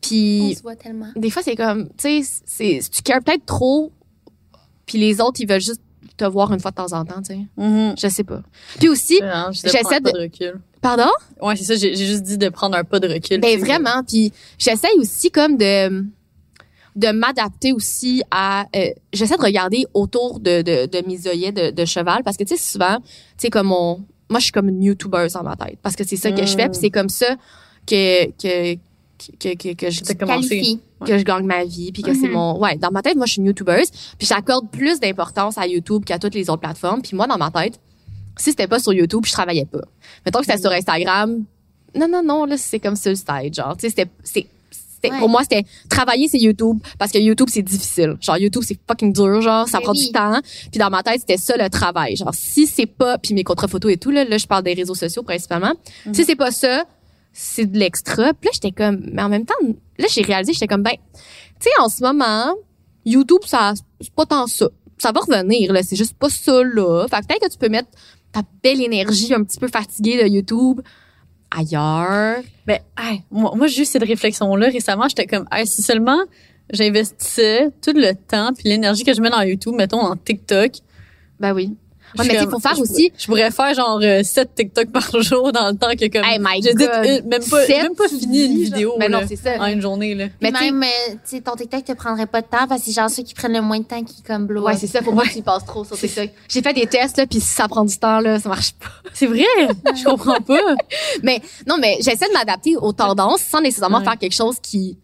[0.00, 1.08] Puis se voit tellement.
[1.14, 3.92] des fois c'est comme tu sais c'est tu cares peut-être trop
[4.86, 5.82] puis les autres ils veulent juste
[6.16, 7.40] te voir une fois de temps en temps, tu sais.
[7.56, 7.94] Mhm.
[7.98, 8.42] Je sais pas.
[8.78, 9.20] Puis aussi,
[9.52, 10.60] j'essaie de- pas de recul.
[10.80, 11.10] Pardon?
[11.42, 13.40] Ouais, c'est ça, j'ai juste dit de prendre un pas de recul.
[13.40, 13.56] Ben sais.
[13.64, 14.02] vraiment.
[14.06, 16.04] Puis j'essaye aussi comme de
[16.96, 18.66] de m'adapter aussi à.
[18.74, 22.44] euh, j'essaie de regarder autour de de, de mes œillets de, de cheval parce que
[22.44, 23.04] tu sais souvent, tu
[23.38, 26.16] sais comme on, moi je suis comme une YouTuber dans ma tête parce que c'est
[26.16, 26.70] ça que je fais Mm.
[26.72, 27.36] puis c'est comme ça
[27.86, 30.02] que que que que, que je.
[30.14, 30.80] Qualifie.
[31.06, 32.32] que je gagne ma vie puis que c'est Mhm.
[32.32, 35.66] mon ouais dans ma tête moi je suis une youtubeuse puis j'accorde plus d'importance à
[35.66, 37.78] YouTube qu'à toutes les autres plateformes puis moi dans ma tête
[38.40, 39.80] si c'était pas sur YouTube je travaillais pas.
[40.24, 40.62] Mettons que c'était Mhm.
[40.62, 41.44] sur Instagram.
[41.94, 43.76] Non non non là c'est comme ça le stage genre.
[43.76, 44.46] Tu sais c'était c'est
[45.02, 45.18] c'était- Ouais.
[45.18, 48.16] pour moi c'était travailler c'est YouTube parce que YouTube c'est difficile.
[48.20, 50.06] Genre YouTube c'est fucking dur genre ça Ben prend oui.
[50.06, 50.40] du temps.
[50.70, 52.16] Puis dans ma tête c'était ça le travail.
[52.16, 54.74] Genre si c'est pas puis mes contrats photos et tout là, là je parle des
[54.74, 55.72] réseaux sociaux principalement.
[56.06, 56.14] Mhm.
[56.14, 56.84] si c'est pas ça
[57.32, 58.32] c'est de l'extra.
[58.34, 59.54] Puis là j'étais comme mais en même temps
[59.98, 60.92] là j'ai réalisé j'étais comme ben
[61.60, 62.52] tu sais en ce moment
[63.06, 64.68] YouTube ça c'est pas tant ça.
[64.98, 67.06] Ça va revenir là c'est juste pas ça là.
[67.08, 67.88] Fait que peut-être que tu peux mettre
[68.32, 70.80] ta belle énergie un petit peu fatiguée de YouTube
[71.50, 75.08] ailleurs Mais, hey, moi, moi, j'ai eu cette réflexion-là récemment.
[75.08, 76.20] J'étais comme, hey, si seulement
[76.72, 80.72] j'investissais tout le temps puis l'énergie que je mets dans YouTube, mettons, dans TikTok.
[81.40, 81.76] ben oui
[82.18, 84.24] Ouais, mais suis tu sais, comme- faut faire je aussi- pourrais- Je pourrais faire genre
[84.24, 86.24] 7 TikTok par jour dans le temps que comme.
[86.24, 86.90] Hey my j'ai dit, God.
[87.04, 88.94] euh, même pas, même pas fini une dis, vidéo.
[88.98, 89.56] Mais non, c'est ça.
[89.60, 90.26] En une journée, là.
[90.40, 92.92] Mais même, euh, tu sais, ton TikTok te prendrait pas de temps parce que c'est
[93.00, 95.02] genre ceux qui prennent le moins de temps qui comme blow Ouais, c'est ça.
[95.02, 96.30] Faut pas que tu y passes trop sur TikTok.
[96.48, 98.86] J'ai fait des tests, là, puis si ça prend du temps, là, ça marche pas.
[99.14, 99.44] C'est vrai?
[99.96, 100.58] je comprends pas.
[101.22, 104.04] Mais, non, mais j'essaie de m'adapter aux tendances sans nécessairement Ouais.
[104.04, 104.98] faire quelque chose qui...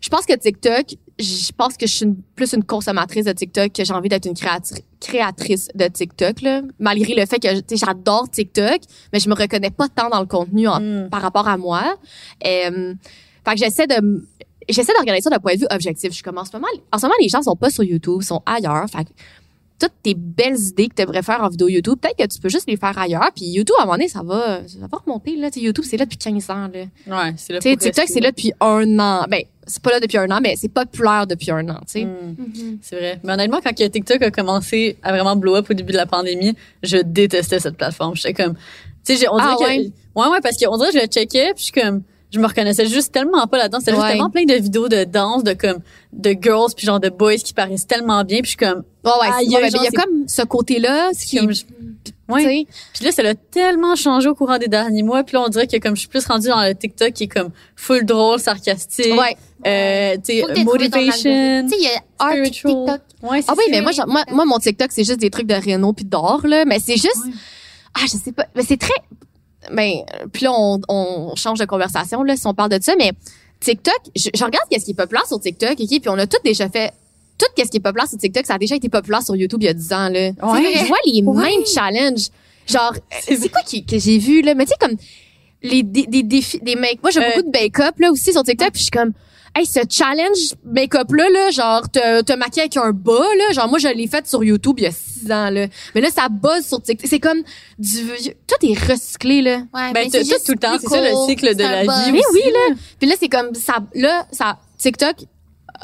[0.00, 3.72] Je pense que TikTok, je pense que je suis une- plus une consommatrice de TikTok
[3.72, 6.62] que j'ai envie d'être une créatri- créatrice de TikTok là.
[6.78, 8.80] Malgré le fait que j'adore TikTok,
[9.12, 11.08] mais je me reconnais pas tant dans le contenu en- Mm.
[11.10, 11.96] par rapport à moi.
[12.46, 12.94] Euh,
[13.44, 14.26] fait que j'essaie de
[14.68, 16.10] j'essaie de regarder ça d'un point de vue objectif.
[16.10, 18.22] Je suis comme en ce moment en ce moment les gens sont pas sur YouTube,
[18.22, 18.86] sont ailleurs.
[18.90, 19.06] Fait
[19.82, 22.48] toutes tes belles idées que tu aimerais faire en vidéo YouTube, peut-être que tu peux
[22.48, 23.30] juste les faire ailleurs.
[23.34, 25.36] Puis YouTube, à un moment donné, ça va, ça va remonter.
[25.36, 25.48] Là.
[25.54, 26.68] YouTube, c'est là depuis 15 ans.
[26.72, 27.24] Là.
[27.24, 27.58] Ouais, c'est là.
[27.58, 29.26] TikTok, c'est là depuis un an.
[29.28, 31.78] Ben, c'est pas là depuis un an, mais c'est populaire depuis un an.
[31.80, 32.04] Tu sais.
[32.04, 32.36] Mm.
[32.38, 32.78] Mhm.
[32.80, 33.20] C'est vrai.
[33.24, 36.54] Mais honnêtement, quand TikTok a commencé à vraiment blow up au début de la pandémie,
[36.82, 38.14] je détestais cette plateforme.
[38.16, 38.54] J'étais comme,
[39.04, 39.92] tu sais, on dirait Ah, que, ouais?
[40.16, 42.02] ouais, ouais, parce qu'on dirait que je le checkais, puis je suis comme,
[42.32, 43.78] je me reconnaissais juste tellement pas là-dedans.
[43.80, 45.78] C'était juste tellement plein de vidéos de danse, de comme,
[46.12, 49.10] de girls, puis genre de boys qui paraissent tellement bien, puis je suis comme, Ouais,
[49.20, 51.54] ouais, genre, mais il y a comme ce côté-là, ce qui, comme, tu
[52.28, 52.42] je- ouais.
[52.42, 55.48] sais, Puis là, ça l'a tellement changé au courant des derniers mois, puis là, on
[55.48, 58.38] dirait que comme je suis plus rendue dans le TikTok qui est comme full drôle,
[58.38, 59.36] sarcastique, ouais.
[59.66, 61.30] euh, tu sais, Faut que t'aies trouvé ton motivation.
[61.64, 62.74] Tu sais, il y a art spiritual.
[62.74, 63.00] TikTok.
[63.30, 65.46] Ouais, c'est Ah oui, mais moi, genre, moi, moi, mon TikTok, c'est juste des trucs
[65.46, 66.64] de Renault puis d'or, là.
[66.64, 67.32] Mais c'est juste, Ouais.
[67.94, 68.94] ah, je sais pas, mais c'est très,
[69.70, 72.94] ben, euh, puis là, on, on change de conversation, là, si on parle de ça,
[72.98, 73.12] mais
[73.60, 76.38] TikTok, je, je regarde qu'est-ce qui est populaire sur TikTok, ok, puis on a tout
[76.44, 76.92] déjà fait,
[77.38, 79.66] tout qu'est-ce qui est populaire sur TikTok, ça a déjà été populaire sur YouTube il
[79.66, 80.30] y a 10 ans, là.
[80.42, 80.72] Ouais.
[80.80, 81.50] Je vois les Ouais.
[81.50, 82.28] mêmes challenges.
[82.66, 84.54] Genre, C'est c'est quoi qui, que j'ai vu, là?
[84.54, 84.96] Mais tu sais, comme,
[85.62, 88.42] les, des, des défis, des make Moi, j'ai Euh, beaucoup de make-up, là, aussi, sur
[88.42, 89.12] TikTok, puis je suis comme,
[89.54, 93.78] hey, ce challenge make-up-là, là, genre, te, te maquiller avec un bas, là, genre, moi,
[93.78, 95.66] je l'ai fait sur YouTube il y a six ans, là.
[95.94, 97.06] Mais là, ça buzz sur TikTok.
[97.08, 97.42] C'est comme
[97.78, 99.58] du vieux- Tout est recyclé, là.
[99.74, 102.42] Ouais, Ben, c'est tout, le temps, c'est ça, le cycle de la vie Mais oui,
[102.52, 102.74] là.
[102.98, 105.16] Puis là, c'est comme, ça, là, ça, TikTok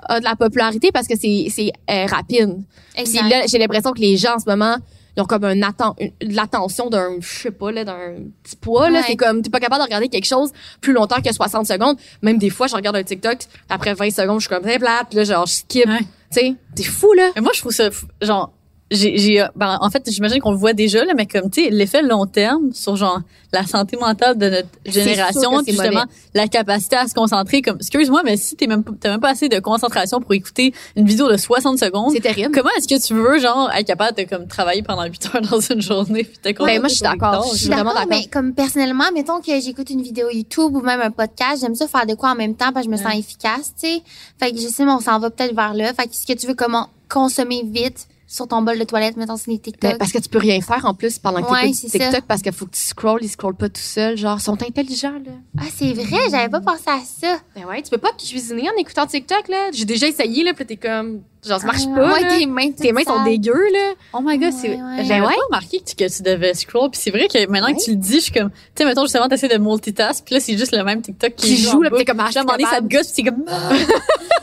[0.08, 2.62] a de la popularité parce que c'est, c'est euh, rapide.
[2.96, 4.76] J'ai l'impression que les gens, en ce moment,
[5.18, 5.92] ils ont comme un atten
[6.22, 9.00] l'attention d'un, je sais pas, là, d'un petit poids, là.
[9.00, 9.04] Ouais.
[9.08, 11.98] C'est comme, t'es pas capable de regarder quelque chose plus longtemps que 60 secondes.
[12.22, 13.38] Même des fois, je regarde un TikTok,
[13.68, 15.86] après 20 secondes, je suis comme, très plate, là, genre, je skip.
[15.86, 15.98] Ouais.
[16.30, 17.32] Tu sais, t'es fou, là.
[17.34, 17.88] Mais moi, je trouve ça,
[18.22, 18.52] genre,
[18.90, 21.64] j'ai, j'ai, euh, ben, en fait, j'imagine qu'on le voit déjà, là, mais comme, tu
[21.64, 23.20] sais, l'effet long terme sur, genre,
[23.52, 26.04] la santé mentale de notre génération, justement,
[26.34, 29.30] la capacité à se concentrer, comme, excuse-moi, mais si t'es même, pas- t'as même pas
[29.30, 32.54] assez de concentration pour écouter une vidéo de 60 secondes, C'est terrible.
[32.54, 35.60] comment est-ce que tu veux, genre, être capable de, comme, travailler pendant 8 heures dans
[35.60, 37.46] une journée, puis Ben, moi, je suis d'accord.
[37.52, 41.00] Je suis vraiment d'accord, mais comme personnellement, mettons que j'écoute une vidéo YouTube ou même
[41.00, 43.12] un podcast, j'aime ça faire de quoi en même temps parce que je me sens
[43.12, 43.18] Ouais.
[43.20, 44.02] efficace, tu sais.
[44.40, 45.92] Fait que je sais, mais on s'en va peut-être vers là.
[45.94, 49.38] Fait que si que tu veux comment consommer vite sur ton bol de toilette, mettons
[49.38, 49.90] c'est des TikTok.
[49.92, 52.12] Mais parce que tu peux rien faire en plus pendant que Ouais, t'écoutes c'est TikTok
[52.12, 52.20] ça.
[52.28, 54.18] parce qu'il faut que tu scrolls, ils scrollent pas tout seuls.
[54.18, 55.32] Genre, ils sont intelligents, là.
[55.58, 57.38] Ah, c'est vrai, j'avais pas pensé à ça.
[57.56, 59.70] Ben ouais, tu peux pas cuisiner en écoutant TikTok, là.
[59.72, 62.36] J'ai déjà essayé, là, puis t'es comme, genre, ça marche Ah, pas, ouais, là.
[62.38, 63.94] tes mains, Tes mains sont dégueu, là.
[64.12, 64.96] Oh my god, c'est, Ouais, ouais.
[65.04, 65.34] j'avais Ben ouais.
[65.34, 66.90] pas remarqué que tu, que tu devais scroll.
[66.90, 67.76] Puis c'est vrai que maintenant Ouais.
[67.76, 70.34] que tu le dis, je suis comme, tu sais, mettons, justement, t'essaies de multitask, puis
[70.34, 72.52] là, c'est juste le même TikTok qui, Qui joue, là, puis t'es comme, ah, moment
[72.52, 73.70] donné, ça te gosse, puis t'es comme, ah.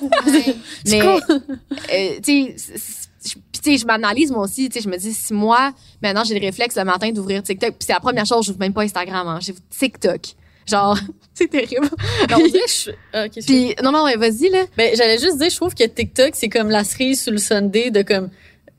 [0.88, 1.20] Mais, euh,
[2.24, 4.98] tu sais, c'est- c'est- puis tu sais, je m'analyse moi aussi, tu sais, je me
[4.98, 8.26] dis, si moi, maintenant, j'ai le réflexe le matin d'ouvrir TikTok, puis c'est la première
[8.26, 10.22] chose, je n'ouvre même pas Instagram, hein, j'ouvre TikTok.
[10.68, 10.98] Genre,
[11.34, 11.90] c'est terrible.
[12.34, 13.26] On dirait que je, ah.
[13.46, 14.66] Puis, non, non, mais vas-y, là.
[14.78, 17.92] Ben, j'allais juste dire, je trouve que TikTok, c'est comme la cerise sur le Sunday
[17.92, 18.30] de comme,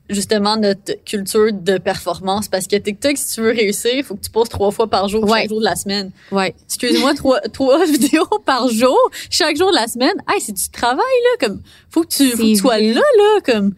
[0.09, 2.49] justement, notre culture de performance.
[2.49, 5.07] Parce que TikTok, si tu veux réussir, il faut que tu poses trois fois par
[5.07, 5.41] jour, Ouais.
[5.41, 6.11] chaque jour de la semaine.
[6.31, 6.53] Ouais.
[6.65, 8.99] Excuse-moi, trois, trois vidéos par jour,
[9.29, 10.15] chaque jour de la semaine?
[10.29, 11.47] Hey, c'est du travail, là.
[11.47, 13.41] Comme, faut que tu, faut que tu sois là, là.
[13.45, 13.75] Comme,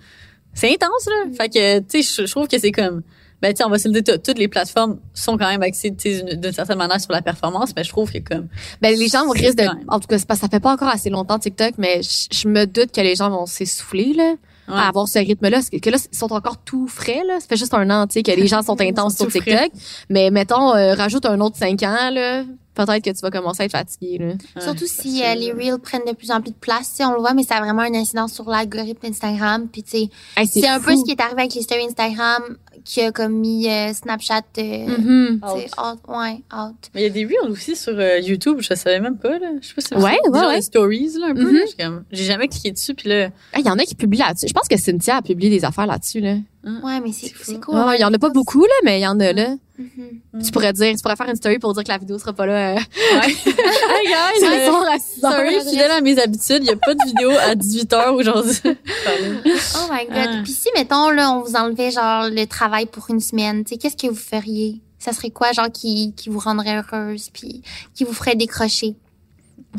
[0.60, 1.32] c'est intense, là.
[1.38, 3.02] Fait que, tu sais, je, trouve que c'est comme,
[3.42, 5.92] ben, tu on va se le dire, tout- toutes les plateformes sont quand même axées,
[5.92, 8.48] d'une certaine manière sur la performance, mais je trouve que comme,
[8.82, 11.10] Ben, les gens vont risquer de, en tout cas, que ça fait pas encore assez
[11.10, 14.34] longtemps TikTok, mais je, me doute que les gens vont s'essouffler, là.
[14.68, 14.76] Ouais.
[14.76, 15.58] à avoir ce rythme-là.
[15.58, 17.40] Parce que, là, ils sont encore tout frais, là.
[17.40, 19.40] Ça fait juste un an, tu sais, que les gens sont intenses sur frais.
[19.40, 19.72] TikTok.
[20.10, 22.44] Mais mettons, euh, rajoute un autre cinq ans, là.
[22.76, 24.62] Peut-être que tu vas commencer à être fatigué, là.
[24.62, 27.34] Surtout si euh, les reels prennent de plus en plus de place, on le voit,
[27.34, 29.68] mais ça a vraiment une incidence sur l'algorithme d'Instagram.
[29.70, 32.42] Puis tu sais, Hey, c'est un peu ce qui est arrivé avec les stories Instagram
[32.86, 35.42] qui a comme mis euh, Snapchat, euh, Mhm.
[35.44, 36.76] sais, out, ouais, out.
[36.96, 39.48] Mais il y a des reels aussi sur euh, YouTube, je savais même pas, là.
[39.62, 40.56] Je sais pas si Ouais, c'est ouais, ouais.
[40.56, 41.52] des stories, là, un peu.
[41.52, 41.60] Mhm.
[41.80, 42.02] là.
[42.12, 44.48] J'ai jamais cliqué dessus, puis là, Il y en a qui publient là-dessus.
[44.48, 46.36] Je pense que Cynthia a publié des affaires là-dessus, là.
[46.64, 47.76] Ouais, mais c'est cool.
[47.76, 49.56] Ouais, il y en a pas beaucoup, là, mais il y en a, là.
[49.78, 50.44] Mhm.
[50.44, 52.46] Tu pourrais dire, tu pourrais faire une story pour dire que la vidéo sera pas
[52.46, 52.72] là.
[52.72, 53.28] Euh, Ouais.
[53.28, 55.00] hey guys, euh, heures.
[55.22, 58.60] sorry, fidèle à mes habitudes, il y a pas de vidéo à 18h aujourd'hui.
[58.66, 60.16] Oh my god.
[60.32, 60.42] Ah.
[60.44, 63.78] Puis si, mettons, là, on vous enlevait, genre, le travail pour une semaine, tu sais,
[63.78, 64.82] qu'est-ce que vous feriez?
[64.98, 67.62] Ça serait quoi, genre, qui, qui vous rendrait heureuse, puis
[67.96, 68.96] qui vous ferait décrocher?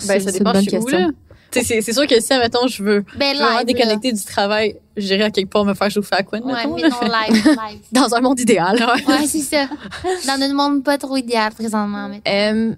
[0.07, 0.99] ben, ça dépend une bonne je suis où, question.
[1.09, 1.11] là.
[1.53, 5.31] C'est- c'est sûr que si, admettons, je veux Ben, live, déconnecter du travail, j'irai à
[5.31, 6.39] quelque part me faire chauffer à quoi.
[6.41, 7.81] Ouais, mettons, mais non, live, live.
[7.93, 8.77] Dans un monde idéal.
[9.09, 9.67] Ouais, c'est ça.
[10.27, 12.23] Dans notre monde pas trop idéal, présentement, mais.
[12.27, 12.75] Euh,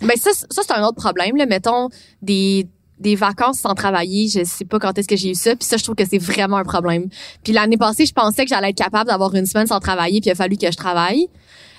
[0.00, 1.46] ben ça, ça c'est un autre problème là.
[1.46, 1.88] Mettons
[2.22, 2.66] des
[3.00, 5.76] des vacances sans travailler, je sais pas quand est-ce que j'ai eu ça, puis ça
[5.76, 7.08] je trouve que c'est vraiment un problème.
[7.44, 10.30] Puis l'année passée, je pensais que j'allais être capable d'avoir une semaine sans travailler, puis
[10.30, 11.28] il a fallu que je travaille.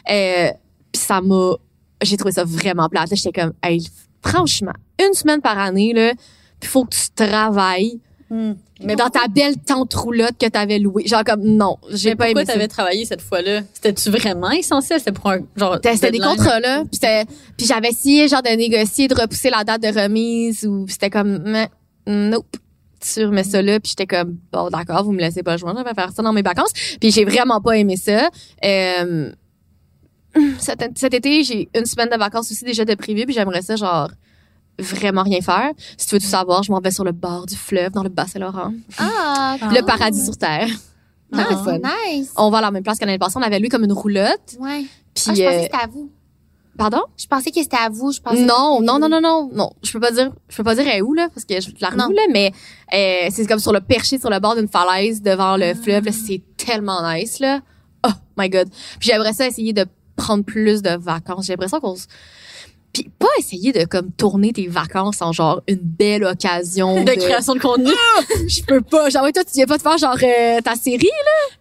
[0.10, 0.50] Euh,
[0.94, 1.56] puis ça m'a
[2.02, 3.10] j'ai trouvé ça vraiment plate.
[3.14, 3.86] J'étais comme hey,
[4.24, 6.14] franchement, une semaine par année là,
[6.60, 8.00] puis faut que tu travailles.
[8.30, 8.54] Hmm.
[8.82, 12.42] Mais dans ta belle tente roulotte que t'avais louée, genre comme non, j'ai pas pourquoi
[12.42, 12.54] aimé ça.
[12.54, 13.62] t'avais travaillé cette fois-là?
[13.74, 15.00] C'était-tu vraiment essentiel?
[15.00, 15.80] C'était pour un genre.
[15.84, 19.88] C'était des contrats là, puis j'avais essayé genre de négocier, de repousser la date de
[19.88, 21.70] remise ou c'était comme mais,
[22.06, 22.56] nope
[23.02, 25.84] sur mais ça là puis j'étais comme bon d'accord vous me laissez pas jouer je
[25.84, 28.30] vais faire ça dans mes vacances puis j'ai vraiment pas aimé ça
[28.66, 29.32] euh,
[30.60, 33.76] cet, cet été j'ai une semaine de vacances aussi déjà de prévu puis j'aimerais ça
[33.76, 34.10] genre
[34.78, 37.56] vraiment rien faire si tu veux tout savoir je m'en vais sur le bord du
[37.56, 40.70] fleuve dans le Bas-Saint-Laurent Ah, le paradis sur terre
[41.34, 41.64] Ah, fun.
[41.66, 41.82] c'est
[42.18, 42.32] nice.
[42.38, 44.56] on va à la même place qu'à l'année passée on avait loué comme une roulotte
[44.60, 44.86] Ouais.
[45.14, 46.10] puis Ah, je pensais euh, que c'était à vous.
[46.78, 47.02] pardon?
[47.18, 48.14] Je pensais que c'était à vous.
[48.14, 49.70] Je pensais Non, non, non, non, non, non.
[49.84, 51.72] Je peux pas dire, je peux pas dire elle est où là, parce que je
[51.82, 52.54] la remue là, mais
[52.94, 55.58] euh, c'est comme sur le perché sur le bord d'une falaise devant Ah.
[55.58, 56.06] le fleuve.
[56.06, 56.12] là.
[56.14, 57.60] C'est tellement nice là.
[58.08, 58.70] Oh my god.
[58.98, 59.86] Puis j'aimerais ça essayer de
[60.20, 61.46] prendre plus de vacances.
[61.46, 62.06] J'ai l'impression qu'on se
[62.94, 67.54] puis pas essayer de comme tourner tes vacances en genre une belle occasion De création
[67.54, 67.92] de contenu.
[68.48, 69.10] Je peux pas.
[69.10, 71.10] Genre ouais, toi tu viens pas te faire genre euh, ta série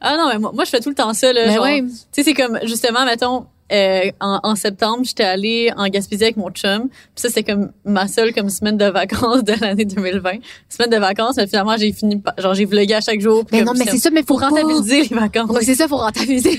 [0.01, 1.47] Ah non, mais moi, moi, je fais tout le temps ça, là.
[1.47, 1.83] Mais genre, ouais.
[1.83, 6.37] Tu sais, c'est comme, justement, mettons, euh, en, en septembre, j'étais allée en Gaspésie avec
[6.37, 6.89] mon chum.
[6.89, 10.31] Puis ça, c'est comme ma seule comme semaine de vacances de l'année 2020.
[10.69, 13.45] Semaine de vacances, mais finalement, j'ai fini, par- genre, j'ai vlogué à chaque jour.
[13.53, 15.51] Mais non, mais c'est ça mais faut rentabiliser les vacances.
[15.51, 16.59] Ouais, c'est ça faut rentabiliser.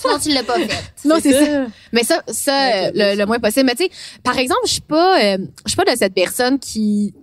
[0.00, 0.68] Sinon, tu l'as pas fait.
[1.04, 1.44] Non, C'est ça.
[1.44, 1.66] ça.
[1.92, 3.66] Mais ça, ça, Ouais, euh, le, le moins possible.
[3.66, 3.90] Mais tu sais,
[4.22, 7.14] par exemple, je suis pas, euh, je suis pas de cette personne qui,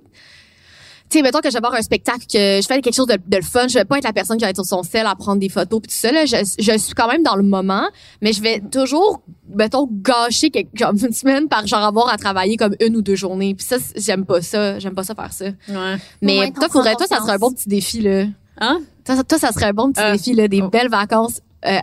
[1.13, 3.17] tu sais, mettons que je vais voir un spectacle, que je fais quelque chose de,
[3.25, 5.05] de le fun, je vais pas être la personne qui va être sur son sel
[5.05, 6.11] à prendre des photos pis tout ça.
[6.11, 7.87] Là, je, je suis quand même dans le moment,
[8.21, 9.21] mais je vais toujours,
[9.53, 13.15] mettons, gâcher quelque, genre une semaine par genre avoir à travailler comme une ou deux
[13.15, 13.53] journées.
[13.53, 14.79] Puis ça, j'aime pas ça.
[14.79, 15.45] J'aime pas ça faire ça.
[15.45, 15.97] Ouais.
[16.21, 18.23] Mais toi, faudrait, prends toi, ça serait un bon petit défi là.
[18.59, 18.81] Hein?
[19.05, 20.69] Toi, ça- toi, ça serait un bon petit Euh, défi là, des oh.
[20.69, 21.77] belles vacances euh,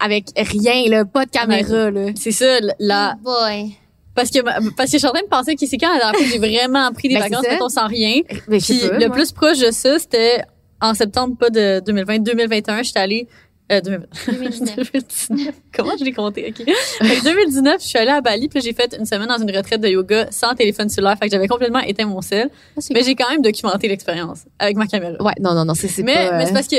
[0.00, 2.06] avec rien là, pas de caméra là.
[2.16, 3.76] C'est ça, la, Oh boy.
[4.14, 4.40] Parce que,
[4.76, 6.30] parce que je suis en train de penser que c'est quand la dernière fois que
[6.30, 8.20] j'ai vraiment pris des Ben, vacances, mettons, sans rien.
[8.28, 9.16] Puis pas, le moi.
[9.16, 10.42] plus proche de ça, c'était
[10.80, 13.28] en septembre, pas de 2020, 2021, j'étais allée,
[13.70, 14.06] euh, 2020.
[14.32, 14.92] 2019.
[14.92, 15.54] 2019.
[15.72, 16.48] Comment je l'ai compté?
[16.48, 16.66] OK.
[16.66, 19.56] Fait que 2019, je suis allée à Bali, puis j'ai fait une semaine dans une
[19.56, 21.16] retraite de yoga sans téléphone cellulaire.
[21.18, 22.50] Fait que j'avais complètement éteint mon sel.
[22.92, 25.22] Mais j'ai quand même documenté l'expérience avec ma caméra.
[25.22, 26.36] Ouais, non, non, non, c'est c'est mais, pas...
[26.38, 26.76] mais euh, c'est parce que,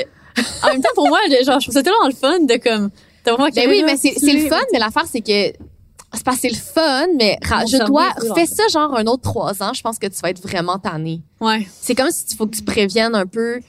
[0.68, 2.91] en même temps, pour moi, genre, je trouve ça tellement le fun de comme,
[3.23, 5.53] t'as vraiment Ben oui, mais c'est c'est le fun, mais l'affaire, c'est que...
[6.14, 9.61] C'est parce que c'est le fun, mais rajoute-toi, cerveau, fais ça genre un autre trois
[9.64, 11.22] ans, je pense que tu vas être vraiment tanné.
[11.41, 11.68] Ouais.
[11.81, 13.60] C'est comme si il faut que tu préviennes un peu.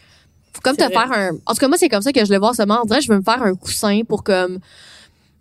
[0.53, 1.07] Faut comme te C'est vrai.
[1.07, 1.31] faire un.
[1.47, 2.81] En tout cas, moi, c'est comme ça que je le vois en ce moment.
[2.83, 4.59] On dirait je veux me faire un coussin pour comme.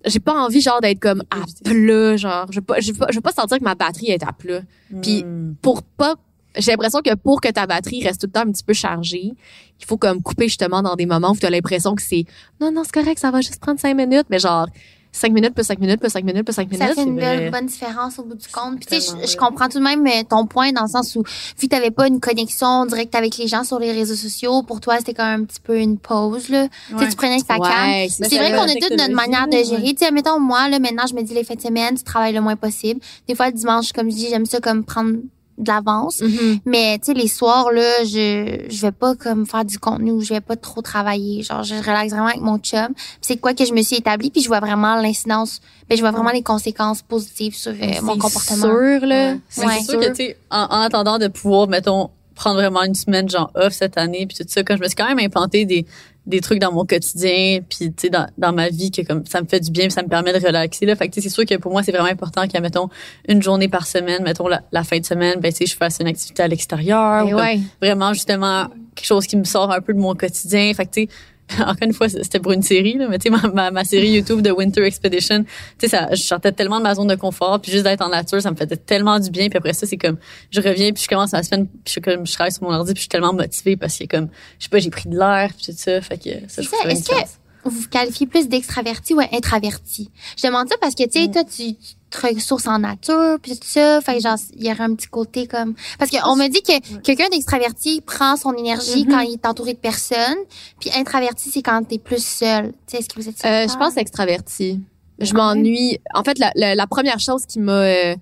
[0.05, 2.47] J'ai pas envie genre d'être comme à plat, genre.
[2.51, 4.31] Je veux pas, je veux pas, je veux pas sentir que ma batterie est à
[4.33, 4.61] plat.
[5.01, 5.55] Puis Hmm.
[5.61, 6.15] pour pas.
[6.55, 9.33] J'ai l'impression que pour que ta batterie reste tout le temps un petit peu chargée,
[9.79, 12.25] il faut comme couper justement dans des moments où tu as l'impression que c'est
[12.61, 14.67] non, non, c'est correct, ça va juste prendre cinq minutes, mais genre
[15.15, 16.95] cinq minutes plus cinq minutes plus cinq minutes plus cinq Ça minutes.
[16.95, 18.77] fait une belle bonne différence au bout du compte.
[18.79, 21.15] Puis tu sais, je, je comprends tout de même euh, ton point dans le sens
[21.15, 24.63] où vu que t'avais pas une connexion directe avec les gens sur les réseaux sociaux,
[24.63, 26.67] pour toi c'était quand même un petit peu une pause là.
[26.67, 27.09] Tu sais, Ouais.
[27.09, 27.57] tu prenais ta.
[27.59, 29.63] Ouais, C'est c'est vrai qu'on a toute notre manière de ouais.
[29.63, 29.93] gérer.
[29.93, 32.33] Tu sais, mettons moi là maintenant je me dis les fêtes de semaine, tu travailles
[32.33, 32.99] le moins possible.
[33.27, 35.13] Des fois le dimanche comme je dis, j'aime ça comme prendre
[35.57, 36.21] de l'avance.
[36.21, 36.59] Mhm.
[36.65, 40.21] Mais tu sais les soirs là, je je vais pas comme faire du contenu ou
[40.21, 41.43] je vais pas trop travailler.
[41.43, 42.89] Genre je relaxe vraiment avec mon chum.
[43.21, 46.11] C'est quoi que je me suis établie puis je vois vraiment l'incidence, ben je vois
[46.11, 48.67] vraiment les conséquences positives sur euh, mon C'est comportement.
[48.67, 49.33] sûr, là.
[49.33, 49.39] Ouais.
[49.57, 53.29] c'est sûr que, tu sais, en, en attendant de pouvoir, mettons, prendre vraiment une semaine,
[53.29, 55.85] genre, off cette année, puis tout ça, quand je me suis quand même implanté des,
[56.25, 59.41] des trucs dans mon quotidien, puis, tu sais, dans, dans ma vie, que comme ça
[59.41, 60.95] me fait du bien, puis ça me permet de relaxer, là.
[60.95, 62.61] Fait que, tu sais, c'est sûr que pour moi, c'est vraiment important qu'il y ait,
[62.61, 62.89] mettons,
[63.27, 65.97] une journée par semaine, mettons, la, la fin de semaine, ben, tu sais, je fasse
[65.99, 67.59] une activité à l'extérieur, comme ouais.
[67.81, 70.73] vraiment, justement, quelque chose qui me sort un peu de mon quotidien.
[70.73, 71.09] Fait que, tu sais,
[71.59, 74.41] encore une fois, c'était pour une série, là, mais tu sais, ma, ma, série YouTube
[74.41, 75.49] de Winter Expedition, tu
[75.79, 78.41] sais, ça, je sortais tellement de ma zone de confort, puis juste d'être en nature,
[78.41, 79.49] ça me faisait tellement du bien.
[79.49, 80.17] Puis après ça, c'est comme,
[80.51, 82.73] je reviens, puis je commence ma semaine, puis je, suis comme, je travaille sur mon
[82.73, 84.29] ordi, puis je suis tellement motivée parce que comme,
[84.59, 86.01] je sais pas, j'ai pris de l'air, puis tout ça.
[86.01, 87.13] Fait que ça, je ça.
[87.13, 87.42] trouve.
[87.65, 90.09] Vous vous qualifiez plus d'extraverti ou intraverti?
[90.37, 93.53] Je demande ça parce que, tu sais, toi, tu, tu te ressources en nature, puis
[93.57, 94.01] tout ça.
[94.01, 95.73] Fait que, genre, il y aurait un petit côté comme...
[95.97, 99.79] Parce qu'on me dit que quelqu'un d'extraverti prend son énergie quand il est entouré de
[99.79, 100.37] personnes,
[100.79, 102.71] puis intraverti, c'est quand t'es plus seul.
[102.71, 104.81] Tu sais, est-ce que vous êtes Euh, je pense extraverti.
[105.19, 105.99] Je Ah m'ennuie.
[106.13, 108.15] En fait, la, la, la première chose qui m'a euh,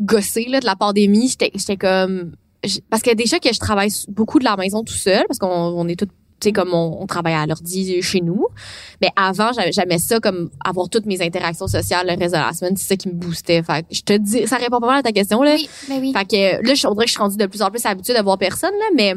[0.00, 2.32] gossé là, de la pandémie, j'étais j'étais comme...
[2.88, 5.86] Parce que déjà que je travaille beaucoup de la maison tout seul, parce qu'on on
[5.86, 6.08] est toutes
[6.44, 8.46] sais, comme on, on travaille à l'ordi chez nous.
[9.00, 12.76] Mais avant, j'aimais ça comme avoir toutes mes interactions sociales le reste de la semaine.
[12.76, 13.62] C'est ça qui me boostait.
[13.62, 15.54] Fait que je te dis, ça répond pas mal à ta question, là.
[15.56, 16.12] Oui, ben oui.
[16.12, 18.14] Fait que là, je on dirait que je suis rendue de plus en plus habituée
[18.14, 19.14] de voir personne, là, mais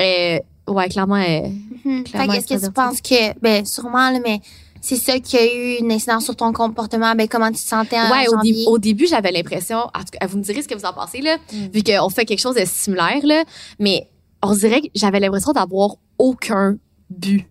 [0.00, 1.16] euh, ouais, clairement.
[1.16, 1.48] euh,
[1.84, 2.04] Mhm.
[2.06, 4.38] Fait Clairement que est-ce que tu penses que, ben, sûrement, là, mais
[4.80, 7.98] c'est ça qui a eu une incidence sur ton comportement, ben, comment tu te sentais
[7.98, 8.64] en ouais, au, janvier?
[8.68, 11.20] au début, j'avais l'impression, en tout cas, vous me direz ce que vous en pensez,
[11.20, 11.36] là,
[11.72, 13.42] vu qu'on fait quelque chose de similaire, là,
[13.80, 14.06] mais
[14.42, 16.78] on dirait que j'avais l'impression d'avoir aucun
[17.10, 17.46] but.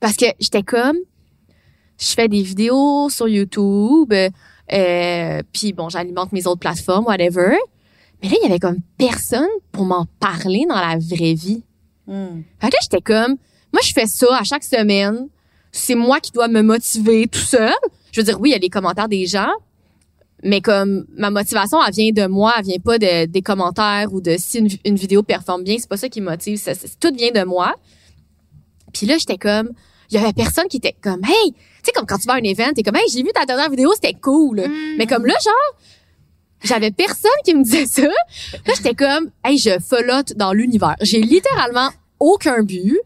[0.00, 0.96] Parce que j'étais comme,
[1.98, 7.56] je fais des vidéos sur YouTube, euh, puis bon, j'alimente mes autres plateformes, whatever.
[8.22, 11.62] Mais là, il y avait comme personne pour m'en parler dans la vraie vie.
[12.06, 12.42] Hmm.
[12.60, 13.36] Fait que là, j'étais comme,
[13.72, 15.28] moi, je fais ça à chaque semaine.
[15.70, 17.72] C'est moi qui dois me motiver tout seul.
[18.10, 19.52] Je veux dire, oui, il y a les commentaires des gens,
[20.42, 24.20] mais comme ma motivation, elle vient de moi, elle vient pas de, des commentaires ou
[24.20, 25.76] de si une, une vidéo performe bien.
[25.78, 26.58] C'est pas ça qui me motive.
[26.58, 27.74] Ça, tout vient de moi.
[28.98, 29.70] Puis là, j'étais comme,
[30.10, 32.36] il y avait personne qui était comme, hey, tu sais, comme quand tu vas à
[32.36, 34.60] un event, t'es comme, hey, j'ai vu ta dernière vidéo, c'était cool.
[34.60, 34.96] Mm.
[34.98, 35.80] Mais comme là, genre,
[36.62, 38.02] j'avais personne qui me disait ça.
[38.02, 40.96] Là, j'étais comme, hey, je flotte dans l'univers.
[41.00, 42.98] J'ai littéralement aucun but.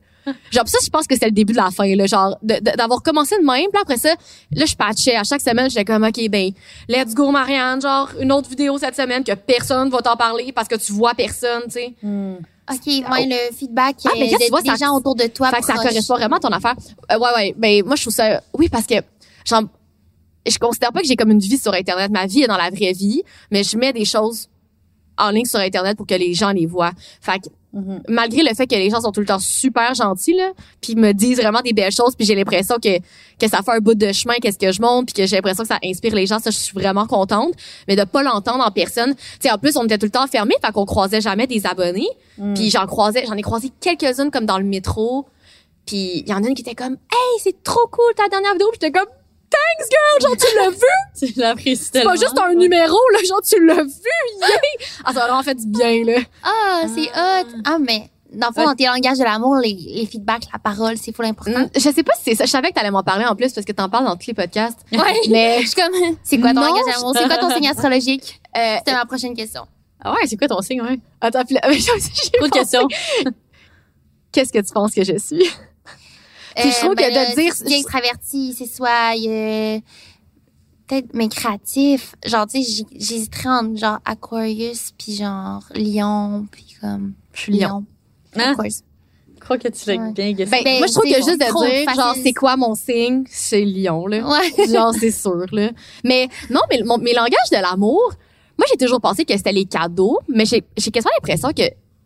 [0.50, 2.06] Genre, ça, je pense que c'était le début de la fin, là.
[2.06, 3.70] Genre, d'avoir commencé de même.
[3.72, 4.14] Puis après ça,
[4.52, 5.16] là, je patchais.
[5.16, 6.50] À chaque semaine, j'étais comme, OK, ben,
[6.88, 7.80] let's go, Marianne.
[7.80, 11.14] Genre, une autre vidéo cette semaine que personne va t'en parler parce que tu vois
[11.14, 11.94] personne, tu sais.
[12.02, 12.36] Hmm.
[12.72, 15.14] OK, ouais, le feedback Ah, euh, mais regarde, de- tu vois, des ça- gens autour
[15.14, 15.50] de toi.
[15.50, 16.74] Fait que ça correspond vraiment à ton affaire.
[17.12, 17.54] Euh, ouais, ouais.
[17.56, 18.94] Ben, moi, je trouve ça, oui, parce que,
[19.44, 19.62] genre,
[20.46, 22.10] je considère pas que j'ai comme une vie sur Internet.
[22.10, 24.48] Ma vie est dans la vraie vie, mais je mets des choses
[25.20, 26.92] en ligne sur Internet pour que les gens les voient.
[27.20, 28.02] Fait que, Mhm.
[28.08, 31.12] malgré le fait que les gens sont tout le temps super gentils, là, puis me
[31.12, 34.10] disent vraiment des belles choses, puis j'ai l'impression que, que ça fait un bout de
[34.10, 36.50] chemin, qu'est-ce que je montre, puis que j'ai l'impression que ça inspire les gens, ça,
[36.50, 37.52] je suis vraiment contente.
[37.86, 39.14] Mais de pas l'entendre en personne.
[39.14, 41.64] Tu sais, en plus, on était tout le temps fermés, fait qu'on croisait jamais des
[41.64, 42.08] abonnés.
[42.56, 45.26] Puis j'en croisais, j'en ai croisé quelques-unes comme dans le métro.
[45.86, 48.52] Puis il y en a une qui était comme "Hey, c'est trop cool ta dernière
[48.54, 49.08] vidéo." Puis j'étais comme
[49.50, 50.76] "Thanks girl, genre tu l'as vu,
[51.34, 53.90] Tu l'apprécies c'est pas juste un numéro là, genre tu l'as vu."
[54.40, 54.86] yay!
[55.04, 56.20] Ah, ça a vraiment fait du bien là.
[56.42, 57.60] Ah, c'est hot.
[57.64, 60.96] Ah, mais dans le fond, dans tes langages de l'amour, les, les feedbacks, la parole,
[60.96, 61.62] c'est full important.
[61.62, 63.52] Mm, Je sais pas si c'est ça, je savais que t'allais m'en parler en plus
[63.52, 64.78] parce que t'en parles dans tous les podcasts.
[64.92, 65.20] Ouais.
[65.28, 67.12] Mais Je suis comme, c'est quoi ton Non, langage de l'amour?
[67.16, 68.40] C'est quoi ton signe astrologique?
[68.56, 69.66] euh, C'était ma prochaine question.
[70.02, 70.98] Ah ouais, c'est quoi ton signe, ouais?
[71.20, 72.86] attends, puis là, j'ai pensé, questions.
[74.32, 75.50] Qu'est-ce que tu penses que je suis?
[76.56, 79.78] Puis je trouve que de ben dire- es extraverti, c'est soit euh,
[80.86, 82.14] peut-être mais créatif.
[82.26, 87.52] Genre, tu sais, j'h- j'hésiterais entre genre Aquarius puis genre Lion puis comme Je suis
[87.58, 87.84] lion.
[88.36, 88.52] Hein?
[88.52, 88.82] Aquarius.
[89.36, 90.12] Je crois que tu l'as Ouais.
[90.12, 90.50] bien guessé.
[90.50, 91.94] Ben, Ben, moi je trouve que juste de dire facile.
[92.00, 94.18] genre c'est quoi mon signe, c'est lion là.
[94.28, 94.66] Ouais.
[94.72, 95.70] genre c'est sûr là.
[96.04, 98.12] Mais non, mais mon, mes langages de l'amour,
[98.58, 101.62] moi j'ai toujours pensé que c'était les cadeaux, mais j'ai j'ai quasiment l'impression que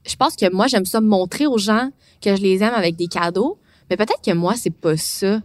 [0.06, 1.90] je pense que moi j'aime ça montrer aux gens
[2.22, 3.58] que je les aime avec des cadeaux,
[3.90, 5.40] mais peut-être que moi c'est pas ça.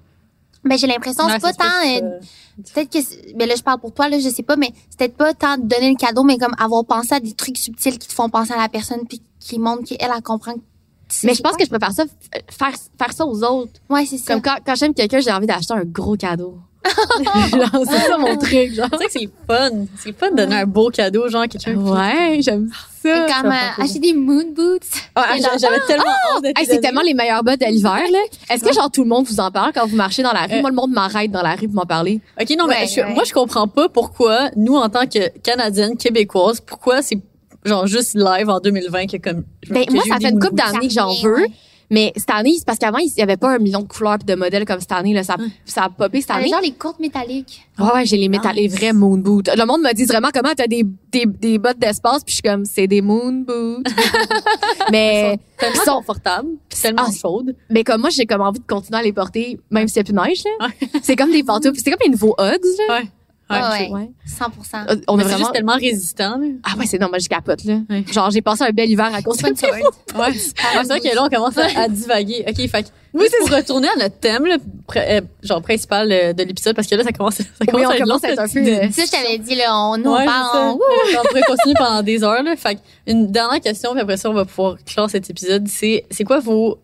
[0.63, 2.19] Ben j'ai l'impression c'est pas tant euh,
[2.65, 4.71] ça- peut-être que c'est- ben là je parle pour toi là, je sais pas mais
[4.89, 7.57] c'est peut-être pas tant de donner le cadeau mais comme avoir pensé à des trucs
[7.57, 10.59] subtils qui te font penser à la personne puis qui montrent qu'elle elle comprend que
[10.59, 12.03] tu sais Mais je pense que je peux faire ça
[12.51, 13.79] faire faire ça aux autres.
[13.89, 14.33] Ouais, c'est ça.
[14.33, 16.59] Comme quand, quand j'aime quelqu'un, j'ai envie d'acheter un gros cadeau.
[17.51, 18.87] Genre, c'est ça mon truc, genre.
[18.97, 19.69] C'est que c'est fun.
[19.97, 21.75] C'est fun de donner un beau cadeau, genre à quelqu'un.
[21.75, 22.75] Ouais, j'aime ça.
[23.01, 24.79] C'est comme euh, acheter des moon boots.
[25.15, 26.03] Ah, j'a- J'avais tellement
[26.41, 28.19] de te Hey, c'est tellement les meilleures bottes de l'hiver, là.
[28.49, 30.53] Est-ce que, genre, tout le monde vous en parle quand vous marchez dans la rue?
[30.55, 30.61] Euh.
[30.61, 32.21] Moi, le monde m'arrête dans la rue pour m'en parler.
[32.39, 33.13] OK, non, mais Ouais, je- ouais.
[33.13, 37.17] moi, je comprends pas pourquoi, nous, en tant que Canadiennes, Québécoises, pourquoi c'est
[37.65, 39.43] genre juste live en 2020 que comme...
[39.69, 41.45] Ben, que moi, ça fait une couple d'années que j'en Ouais, veux.
[41.91, 44.25] Mais cette année, c'est parce qu'avant, il y avait pas un million de couleurs pis
[44.25, 45.23] de modèles comme cette année, là.
[45.23, 46.51] Ça, ça a popé cette Avec année.
[46.51, 47.67] genre les courtes métalliques.
[47.79, 49.49] Ouais, ouais, j'ai les métal, les vrais moon boots.
[49.55, 52.23] Le monde me dit vraiment comment t'as des, des, des bottes d'espace?
[52.23, 53.83] Puis je suis comme, c'est des moon boots.
[54.91, 57.55] mais, Tellement Ils sont- confortables, puis tellement Ah, chaudes.
[57.69, 60.03] mais comme moi, j'ai comme envie de continuer à les porter, même s'il y a
[60.03, 60.67] plus de neige, là.
[61.03, 61.79] C'est comme des pantoufles.
[61.83, 62.95] C'est comme les nouveaux Uggs, là.
[62.99, 63.09] Ouais.
[63.51, 63.57] Ouais.
[63.59, 63.89] Ah ouais.
[63.89, 64.09] Ouais.
[64.27, 64.91] 100%.
[64.91, 65.37] Euh, On Mais a c'est vraiment.
[65.39, 66.47] juste tellement résistant, là.
[66.63, 67.79] Ah ouais, c'est non, moi je capote là.
[67.89, 68.03] Ouais.
[68.11, 69.67] Genre j'ai passé un bel hiver à cause de ça.
[69.71, 69.81] Ouais.
[70.15, 72.43] Ouais, c'est vrai que là, on commence à, à divaguer.
[72.47, 74.57] OK, fait que, Oui, juste pour retourner à notre thème, là,
[74.97, 77.95] euh, genre principal euh, de l'épisode, parce que là, ça commence, ça commence on à
[77.95, 80.11] être commence long, à être un peu, euh, Ça, je t'avais dit, là, on nous
[80.13, 80.49] Ouais, parle.
[80.53, 82.43] c'est on- on pourrait continuer pendant des heures.
[82.43, 82.55] Là.
[82.55, 85.67] Fait que une dernière question, puis après ça, on va pouvoir clore cet épisode.
[85.67, 86.77] C'est c'est quoi vos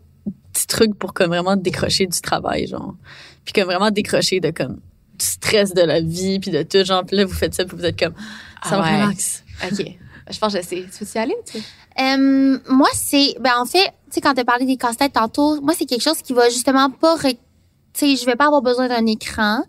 [0.51, 2.95] petits trucs pour comme vraiment décrocher du travail, genre?
[3.43, 4.79] Puis comme vraiment décrocher de comme
[5.17, 7.77] du stress de la vie, puis de tout, genre, puis là, vous faites ça, puis
[7.77, 8.13] vous êtes comme,
[8.63, 9.03] ça Ah me ouais.
[9.03, 9.43] relaxe.
[9.63, 9.85] OK.
[10.31, 10.85] Je pense que je sais.
[10.97, 11.35] Tu veux y aller?
[11.51, 11.57] Tu?
[12.01, 15.61] Euh, moi, c'est, ben, en fait, tu sais, quand tu as parlé des casse-têtes tantôt,
[15.61, 17.29] moi, c'est quelque chose qui va justement pas, tu
[17.93, 19.63] sais, je vais pas avoir besoin d'un écran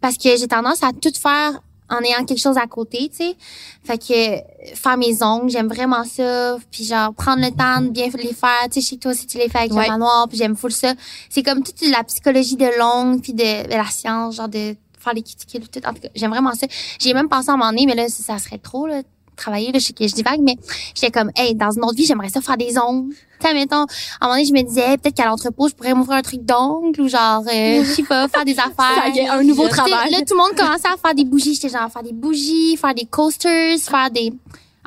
[0.00, 3.36] parce que j'ai tendance à tout faire en ayant quelque chose à côté, tu sais.
[3.84, 4.40] Fait que euh,
[4.74, 6.56] faire mes ongles, j'aime vraiment ça.
[6.70, 8.68] Puis genre prendre le temps de bien les faire.
[8.72, 9.84] Tu sais, chez toi aussi tu les fais avec Ouais.
[9.84, 10.94] le manoir, puis j'aime full ça.
[11.28, 15.14] C'est comme toute la psychologie de l'ongle, puis de, de la science, genre de faire
[15.14, 15.86] les tout.
[15.86, 16.66] En tout cas, j'aime vraiment ça.
[16.98, 19.02] J'ai même pensé à m'en mais là, ça, serait trop, là,
[19.36, 20.56] travailler, là, je sais que je divague, mais
[20.94, 23.14] j'étais comme, hey, dans une autre vie, j'aimerais ça faire des ongles.
[23.40, 23.86] Tu mettons, à
[24.20, 27.00] un moment donné, je me disais, peut-être qu'à l'entrepôt, je pourrais m'ouvrir un truc d'ongles
[27.00, 28.74] ou genre, euh, je sais pas, faire des affaires.
[28.76, 30.10] Ça y est, un nouveau sais, travail.
[30.10, 31.54] Là, tout le monde commençait à faire des bougies.
[31.54, 34.32] J'étais genre, faire des bougies, faire des coasters, faire des...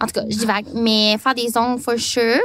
[0.01, 0.65] En tout cas, je divague.
[0.73, 2.39] Mais faire des ongles, for sure.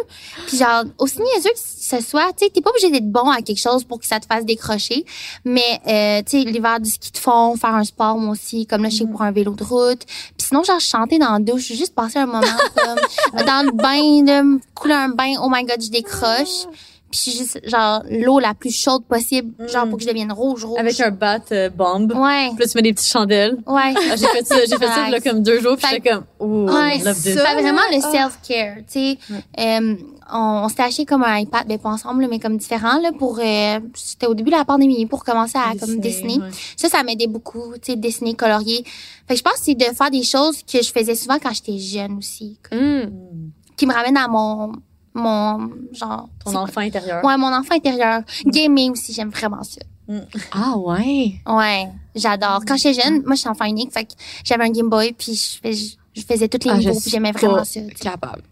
[0.47, 3.43] Puis genre, aussi niaiseux que ce soit, tu sais, t'es pas obligé d'être bon à
[3.43, 5.05] quelque chose pour que ça te fasse décrocher.
[5.45, 8.83] Mais, euh, tu sais, l'hiver du ski de fond, faire un sport, moi aussi, comme
[8.83, 10.05] là, je sais pour un vélo de route.
[10.07, 12.41] Puis sinon, genre, chanter dans la douche, juste passer un moment
[12.77, 14.43] comme dans le bain, là,
[14.75, 16.67] couler un bain, oh my god, je décroche.
[17.11, 20.79] Puis genre, l'eau la plus chaude possible, genre, pour que je devienne rouge, rouge.
[20.79, 22.11] Avec un bat euh, bomb.
[22.13, 23.57] Ouais, Puis là, tu mets des petites chandelles.
[23.67, 23.95] ouais.
[23.97, 26.67] Ah, j'ai fait ça, j'ai fait ça là, comme deux jours, puis j'étais comme, ouh,
[26.71, 27.35] Ouais, love this.
[27.35, 27.55] ça.
[27.55, 28.11] Vraiment le Ah.
[28.13, 29.19] self-care, tu sais.
[29.59, 29.97] Euh,
[30.33, 33.41] on, on s'était acheté comme un iPad, mais pas ensemble, mais comme différent, là, pour,
[33.41, 36.35] euh, c'était au début de la pandémie, pour commencer à, comme, dessiner.
[36.39, 36.49] ouais.
[36.77, 38.85] Ça, ça m'aidait beaucoup, tu sais, dessiner, colorier.
[39.27, 41.53] Fait que je pense que c'est de faire des choses que je faisais souvent quand
[41.53, 43.11] j'étais jeune aussi, Hum.
[43.77, 44.73] qui me ramènent à mon,
[45.15, 47.25] mon, genre, Ton enfant intérieur.
[47.25, 48.23] Ouais, mon enfant intérieur.
[48.47, 49.81] Gaming aussi, j'aime vraiment ça.
[50.53, 51.35] Ah ouais.
[51.47, 52.61] Ouais, j'adore.
[52.67, 54.13] Quand j'étais jeune, moi, je suis enfant unique, fait que
[54.45, 55.73] j'avais un Game Boy, puis je, fais-
[56.17, 57.81] je faisais tous les Ah, niveaux, puis j'aimais vraiment ça.
[57.81, 57.95] tu sais.
[57.95, 58.43] Capable.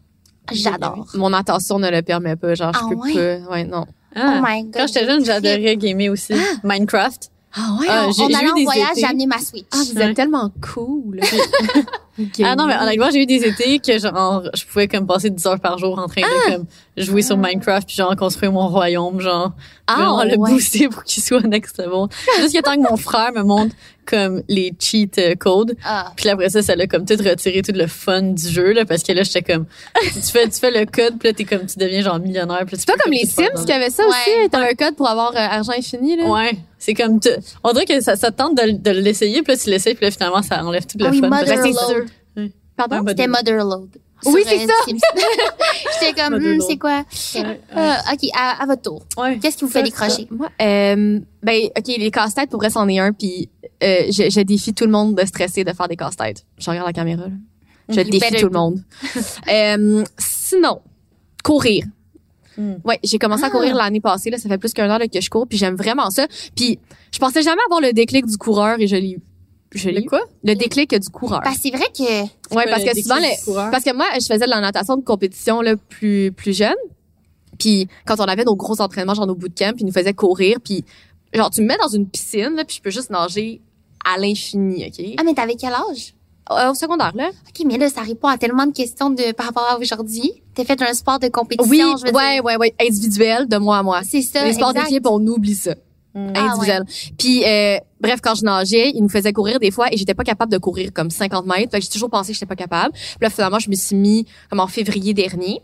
[0.52, 1.06] J'adore.
[1.14, 2.54] Mon attention ne le permet pas.
[2.54, 3.40] Genre, Ah je peux ouais?
[3.44, 3.50] pas.
[3.50, 3.84] Ouais, non.
[4.14, 4.72] Ah, Oh my God.
[4.74, 6.32] Quand j'étais jeune, j'adorais gamer aussi.
[6.64, 7.30] Minecraft.
[7.54, 7.86] Ah ouais.
[7.88, 9.00] Ah, j'ai on allait eu en voyage, étés.
[9.00, 9.64] j'ai amené ma Switch.
[9.72, 10.04] Ah, vous Ouais.
[10.10, 11.20] êtes tellement cool.
[12.42, 15.46] Ah non, mais honnêtement, j'ai eu des étés que genre, je pouvais comme passer 10
[15.46, 16.50] heures par jour en train Ah!
[16.50, 16.66] de comme
[16.96, 19.52] jouer sur Minecraft puis genre construire mon royaume, genre
[19.86, 20.50] Ah, vraiment le ouais.
[20.50, 22.08] booster pour qu'il soit next level.
[22.40, 23.76] Jusqu'à temps que mon frère me montre
[24.08, 25.76] comme les cheat euh, codes.
[25.84, 26.12] Ah.
[26.16, 28.84] Puis là, après ça, ça l'a comme tout retiré tout le fun du jeu là
[28.84, 29.66] parce que là j'étais comme
[30.02, 32.86] tu fais tu fais le code puis là t'es comme tu deviens genre millionnaire C'est
[32.86, 34.08] pas comme les Sims qui avaient ça Ouais.
[34.10, 34.50] aussi.
[34.50, 36.24] T'as un code pour avoir euh, argent infini, là.
[36.30, 37.28] Ouais, c'est comme tu-
[37.64, 40.06] on dirait que ça, ça te tente de, de l'essayer puis là tu l'essayes puis
[40.06, 41.28] là finalement ça enlève tout le oui, fun.
[41.28, 42.08] Mother Load.
[42.76, 43.04] Pardon?
[43.08, 43.88] C'était Motherload.
[44.26, 44.72] Oui, c'est ça.
[46.00, 47.04] J'étais comme, hmm, c'est quoi?
[47.34, 49.02] Ouais, Euh, OK, à, à votre tour.
[49.16, 49.38] ouais.
[49.38, 50.26] Qu'est-ce qui vous fait décrocher?
[50.30, 53.48] Moi, euh, ben, OK, les casse-têtes, pour vrai, c'en est un, puis
[53.82, 56.44] euh, je, je défie tout le monde de stresser de faire des casse-têtes.
[56.58, 57.32] Je regarde la caméra, là.
[57.90, 58.82] Je You défie tout le monde.
[59.50, 60.80] euh, sinon,
[61.42, 61.84] courir.
[62.58, 62.74] Hmm.
[62.84, 65.20] Ouais, j'ai commencé à courir l'année passée, là, ça fait plus qu'un an là, que
[65.20, 66.26] je cours, puis j'aime vraiment ça.
[66.56, 66.78] Puis
[67.12, 69.20] je pensais jamais avoir le déclic du coureur, et je l'ai eu.
[69.74, 70.20] Je Le quoi?
[70.44, 71.40] Le déclic du coureur.
[71.42, 72.22] Que c'est vrai que,
[72.54, 75.60] Ouais, parce que souvent, le- parce que moi, je faisais de la natation de compétition
[75.60, 76.74] là, plus plus jeune.
[77.58, 80.58] Puis quand on avait nos gros entraînements, genre nos bootcamps, puis ils nous faisaient courir,
[80.64, 80.84] puis
[81.34, 83.60] genre tu me mets dans une piscine, là, puis je peux juste nager
[84.04, 85.04] à l'infini, ok?
[85.18, 86.14] ah, mais t'avais quel âge?
[86.50, 87.28] Euh, au secondaire, là.
[87.28, 90.32] OK, mais là, ça répond à tellement de questions de, par rapport à aujourd'hui.
[90.54, 92.44] T'as fait un sport de compétition, Oui, je veux ouais, dire.
[92.44, 94.00] ouais, ouais, individuel de moi à moi.
[94.02, 95.74] C'est ça, Les sports d'équipe, on oublie ça.
[96.18, 96.32] Mm.
[96.34, 96.84] Ah, individuel.
[97.18, 100.24] Puis euh, bref, quand je nageais, ils nous faisaient courir des fois et j'étais pas
[100.24, 101.70] capable de courir comme 50 mètres.
[101.70, 102.92] Fait que j'ai toujours pensé que j'étais pas capable.
[102.92, 105.60] Puis là, finalement, je me suis mis comme en février dernier.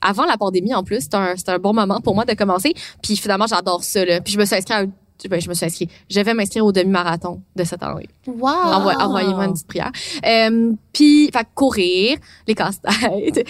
[0.00, 2.74] Avant la pandémie, en plus, c'était un, bon moment pour moi de commencer.
[3.02, 4.04] Puis finalement, j'adore ça.
[4.04, 4.20] Là.
[4.20, 4.90] Puis je me suis inscrite à un-
[5.28, 5.90] ben, je me suis inscrite.
[6.10, 8.08] Je vais m'inscrire au demi-marathon de cette année.
[8.26, 8.48] Wow.
[8.48, 9.92] Envoie- Envoyez-moi une petite prière.
[10.26, 13.46] Euh, puis, fait courir, les casse-têtes,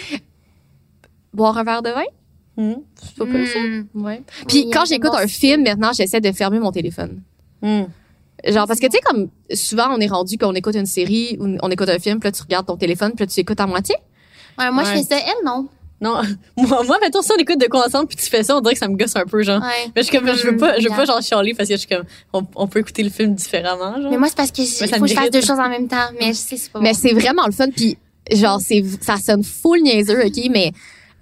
[1.32, 2.04] boire un verre de vin.
[2.56, 2.74] Mm.
[3.02, 3.58] C'est pas cool, ça?
[3.58, 3.86] Hmm.
[4.04, 4.22] Ouais.
[4.48, 7.20] Puis quand j'écoute un film, maintenant, j'essaie de fermer mon téléphone.
[7.62, 7.82] Mm.
[8.46, 11.56] Genre, parce que tu sais, comme souvent, on est rendu qu'on écoute une série ou
[11.62, 13.66] on écoute un film, puis là, tu regardes ton téléphone, puis là, tu écoutes à
[13.66, 13.96] moitié.
[14.58, 14.90] Ouais, moi, Ouais.
[14.90, 15.16] je fais ça.
[15.18, 15.66] Elle, non?
[16.00, 16.20] Non,
[16.56, 18.74] moi, moi, mettons ça, on écoute de quoi ensemble, puis tu fais ça, on dirait
[18.74, 19.62] que ça me gosse un peu, genre.
[19.62, 19.90] Ouais.
[19.96, 21.88] Mais je comme, je veux pas, je veux pas genre chialer parce que je suis
[21.88, 24.10] comme, on, on peut écooter le film différemment, genre.
[24.10, 26.10] Mais moi, c'est parce que ça faut que je fasse deux choses en même temps.
[26.20, 26.98] Mais je sais, c'est pas Mais bon.
[27.00, 27.96] c'est vraiment le fun, puis
[28.30, 30.72] genre, c'est ça sonne full niaiseux, OK, mais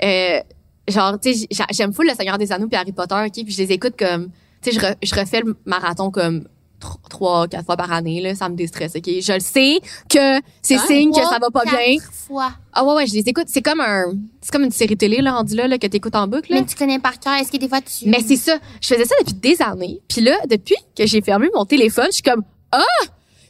[0.02, 0.40] euh,
[0.88, 3.50] genre, tu sais, j'a- j'aime full Le Seigneur des Anneaux puis Harry Potter, OK, puis
[3.52, 4.30] je les écoute comme,
[4.62, 6.46] tu sais, je, re- je refais le marathon comme
[6.80, 9.04] tr- trois, quatre fois par année, là, ça me déstresse, OK.
[9.06, 9.78] Je le sais
[10.08, 11.98] que c'est signe que ça va pas bien.
[12.10, 12.52] fois.
[12.72, 13.44] Ah ouais, ouais, je les écoute.
[13.48, 14.06] C'est comme un,
[14.40, 16.60] c'est comme une série télé, là, rendu là, là que t'écoutes en boucle, là.
[16.60, 17.34] Mais tu connais par cœur.
[17.34, 18.08] Est-ce que des fois, tu...
[18.08, 18.58] Mais c'est ça.
[18.80, 20.00] Je faisais ça depuis des années.
[20.08, 22.42] Puis là, depuis que j'ai fermé mon téléphone, je suis comme
[22.72, 22.82] ah,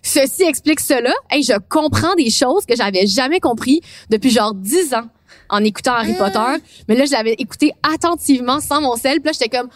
[0.02, 1.12] ceci explique cela.
[1.30, 3.80] Hey, je comprends des choses que j'avais jamais compris
[4.10, 5.06] depuis genre dix ans
[5.53, 6.24] en écoutant Harry Ah.
[6.24, 6.65] Potter.
[6.89, 9.20] Mais là, je l'avais écouté attentivement sans mon sel.
[9.20, 9.69] Puis là, j'étais comme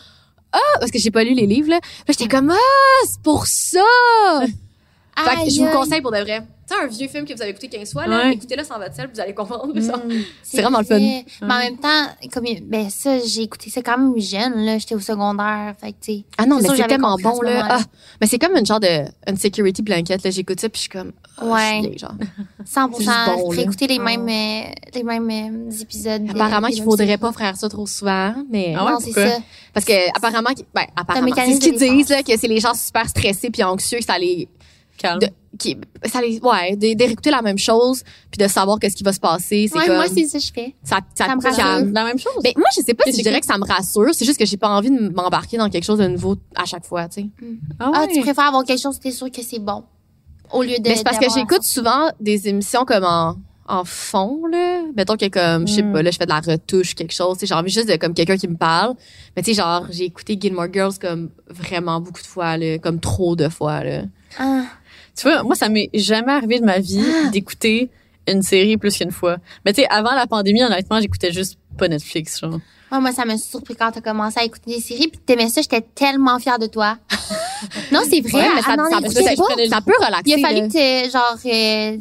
[0.53, 1.79] ah, parce que j'ai pas lu les livres là.
[1.81, 3.81] Puis là, j'étais comme ah, c'est pour ça.
[5.19, 6.43] Fait que je vous conseille pour de vrai.
[6.69, 8.33] Tu sais, un vieux film que vous avez écouté 15 fois, là, Ouais.
[8.35, 9.73] écoutez-le sans votre sel, vous allez comprendre.
[9.73, 9.81] Mm.
[9.81, 10.03] genre.
[10.43, 10.99] C'est vraiment le fun.
[10.99, 14.77] Mais en même temps, comme, ben, ça, j'ai écouté ça quand même jeune, là.
[14.79, 15.75] J'étais au secondaire.
[15.81, 16.25] Fait que, tu sais.
[16.37, 17.67] Ah non, mais c'est tellement bon, là.
[17.71, 17.79] Ah,
[18.21, 20.31] mais c'est comme une genre de une security blanket, là.
[20.31, 21.83] J'écoute ça, puis je suis comme, oh, Ouais.
[21.85, 22.15] je suis genre.
[22.65, 24.63] 100 C'est juste bon, écouté les mêmes, euh,
[24.93, 25.31] les mêmes
[25.71, 26.25] euh, épisodes.
[26.25, 28.75] de- Apparemment qu'il faudrait pas faire ça trop souvent, mais.
[28.77, 29.39] Ah ouais, non, c'est ça.
[29.73, 31.29] Parce que, apparemment, ben, apparemment.
[31.37, 34.19] C'est ce qu'ils disent, là, que c'est les gens super stressés puis anxieux, que ça
[34.19, 34.49] les,
[34.97, 35.19] Calme.
[35.21, 35.29] de-
[35.59, 35.75] qui,
[36.05, 39.15] ça les, ouais, de, de réécouter la même chose puis de savoir qu'est-ce qui va
[39.15, 39.69] se passer.
[39.73, 40.75] C'est Ouais, comme, moi, c'est ça que je fais.
[40.83, 41.57] ça, ça, ça me rassure.
[41.65, 41.93] calme.
[41.95, 42.35] La même chose.
[42.45, 44.11] Ben, moi, je sais pas si je dirais que- ça me rassure.
[44.13, 46.85] C'est juste que j'ai pas envie de m'embarquer dans quelque chose de nouveau à chaque
[46.85, 47.27] fois, tu sais.
[47.81, 48.09] ah, Ah, ouais.
[48.13, 49.85] tu préfères avoir quelque chose, t'es sûr que c'est bon.
[50.53, 50.89] Au lieu de.
[50.89, 53.37] Mais c'est parce que j'écoute souvent des émissions comme en,
[53.67, 54.83] en fond, là.
[54.95, 55.93] Mettons que comme, je sais Mm.
[55.95, 57.39] pas, là, je fais de la retouche, quelque chose.
[57.43, 58.95] J'ai envie juste de comme quelqu'un qui me parle.
[59.35, 62.79] Mais tu sais, genre, j'ai écouté Gilmore Girls comme vraiment beaucoup de fois, là.
[62.79, 64.03] Comme trop de fois, là.
[64.39, 64.65] Ah,
[65.17, 67.29] Tu vois, moi, ça m'est jamais arrivé de ma vie Ah.
[67.31, 67.89] d'écouter
[68.29, 69.37] une série plus qu'une fois.
[69.65, 72.59] Mais tu sais, avant la pandémie, honnêtement, j'écoutais juste pas Netflix, genre.
[72.93, 75.63] ouais, moi, ça m'a surpris quand t'as commencé à écouter des séries puis t'aimais ça.
[75.63, 76.99] J'étais tellement fière de toi.
[77.93, 78.43] non, c'est vrai.
[78.49, 79.69] Ouais, mais ça, ah, non, ça, écoutez ça- pas.
[79.71, 80.23] ça peut relaxer.
[80.27, 80.69] Il a fallu là.
[80.69, 81.97] que genre, euh,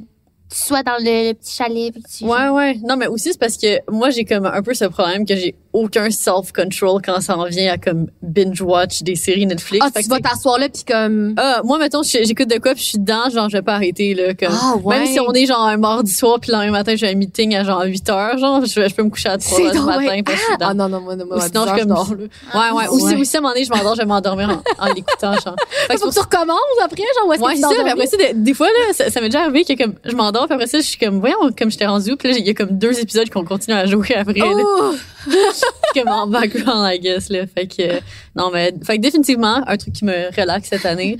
[0.49, 2.23] tu sois dans le, le petit chalet puis tu.
[2.25, 2.77] Ouais, ouais.
[2.87, 5.55] Non, mais aussi, c'est parce que moi, j'ai comme un peu ce problème que j'ai
[5.73, 9.85] aucun self-control quand ça en vient à comme binge-watch des séries Netflix.
[9.85, 12.57] Ah, Fait tu que vas t'asseoir là puis comme, Ah, moi, mettons, je- j'écoute de
[12.59, 14.53] quoi, puis je suis dedans, genre, je vais pas arrêter, là, comme.
[14.57, 14.99] Ah, ouais.
[14.99, 17.55] Même si on est, genre, un mardi soir, puis le lendemain matin, j'ai un meeting
[17.55, 19.99] à, genre, 8 heures, genre, je, je peux me coucher à 3 heures du matin,
[19.99, 20.67] bien- parce que je suis dedans.
[20.69, 22.71] Ah, non, non, moi, non, moi, Ou à sinon, 10 je comme- dors, là.
[22.71, 22.87] Ouais, ouais.
[22.89, 23.15] Aussi, Ouais.
[23.19, 24.49] aussi, à un moment donné, je m'endors, je vais m'endormir
[24.79, 25.55] en, en l'écoutant, genre.
[25.87, 27.91] Fait que Faut que tu recommences après, genre, où est-ce Ouais, que c'est tu ça.
[27.91, 30.34] après ça, des, des fois, là, ça, ça m'est déjà arrivé que comme, je m'endors,
[30.43, 32.49] puis après ça, je suis comme, voyons, comme j'étais rendue, où, puis là, il y
[32.49, 34.41] a comme deux épisodes qu'on continue à jouer après.
[34.43, 34.93] Oh!
[35.95, 37.45] comme en background, I guess, là.
[37.47, 37.99] Fait que, euh,
[38.35, 41.17] non, mais, fait que définitivement, un truc qui me relaxe cette année,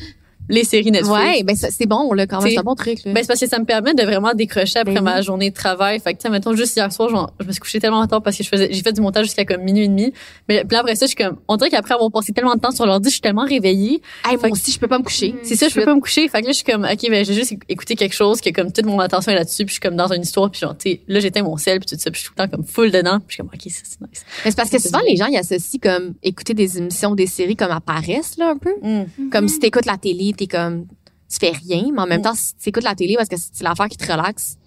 [0.50, 1.10] les séries Netflix.
[1.14, 2.52] Ouais, ben, c'est bon, là, quand même.
[2.52, 3.14] C'est un bon truc, là.
[3.14, 5.24] Ben, c'est parce que ça me permet de vraiment décrocher après Ben ma oui.
[5.24, 6.00] journée de travail.
[6.00, 8.38] Fait que, tu mettons, juste hier soir, genre, je me suis couchée tellement tard parce
[8.38, 10.14] que je faisais, j'ai fait du montage jusqu'à comme minuit et demi.
[10.48, 12.72] Mais, puis après ça, je suis comme, on dirait qu'après avoir passé tellement de temps
[12.72, 14.02] sur l'ordi, je suis tellement réveillée.
[14.26, 15.36] Hey, moi aussi, je peux pas me coucher.
[15.44, 16.28] C'est ça, je peux pas me coucher.
[16.28, 18.50] Fait que là, je suis comme, OK, ben, j'ai juste éc- écouté quelque chose que
[18.52, 20.78] comme toute mon attention est là-dessus, puis je suis comme dans une histoire, puis genre,
[20.78, 22.66] tu là, j'éteins mon sel, puis tout ça, puis je suis tout le temps comme
[22.66, 24.26] full dedans, puis je suis comme, OK, ça, c'est nice.
[24.44, 27.56] Mais c'est parce que souvent, les gens, ils associent comme écouter des émissions, des séries
[27.56, 28.74] comme à paresse, là, un peu.
[28.82, 29.30] Mm.
[29.32, 30.86] Comme si t'écoutes la télé, t'es comme,
[31.30, 32.24] tu fais rien, mais en même Mm.
[32.24, 34.58] temps, si t'écoutes la télé parce que c'est l'affaire qui te relaxe.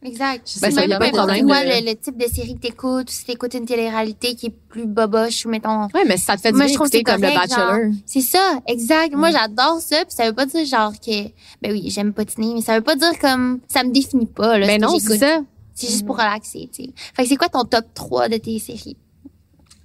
[0.00, 0.42] Exact.
[0.60, 2.54] Ben, C'est ça, même a pas de problème quoi, de- le, le type de série
[2.54, 5.86] que t'écoutes, ou si t'écoutes une télé-réalité qui est plus boboche, ou mettons.
[5.92, 7.22] Ouais, mais si ça te fait du Moi, bien je trouve écouter que c'est comme
[7.28, 7.92] le correct, Bachelor.
[8.06, 9.16] C'est ça, exact.
[9.16, 11.24] Moi, j'adore ça, puis ça veut pas dire genre que,
[11.62, 14.68] ben oui, j'aime patiner, mais ça veut pas dire comme, ça me définit pas, là.
[14.68, 15.40] Ce que non, c'est ça.
[15.74, 16.90] C'est juste pour relaxer, tu sais.
[17.14, 18.96] Fait que c'est quoi ton top 3 de tes séries?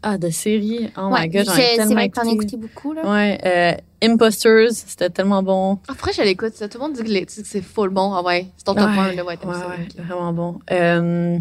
[0.04, 0.92] Ah, de séries?
[0.98, 2.56] Oh ouais, my god, j'en ai c'est tellement vrai que t'en as écouté.
[2.56, 3.02] écouté beaucoup, là.
[3.12, 3.74] Ouais, euh,
[4.04, 5.80] Imposters, c'était tellement bon.
[5.88, 6.68] Après, je l'écoute, ça.
[6.68, 8.14] Tout le monde dit que les- que c'est full bon.
[8.14, 10.60] Ah ouais, c'est ton top Ouais, 1, là, ouais, Ouais, ouais, vraiment bon.
[10.72, 11.38] Euh,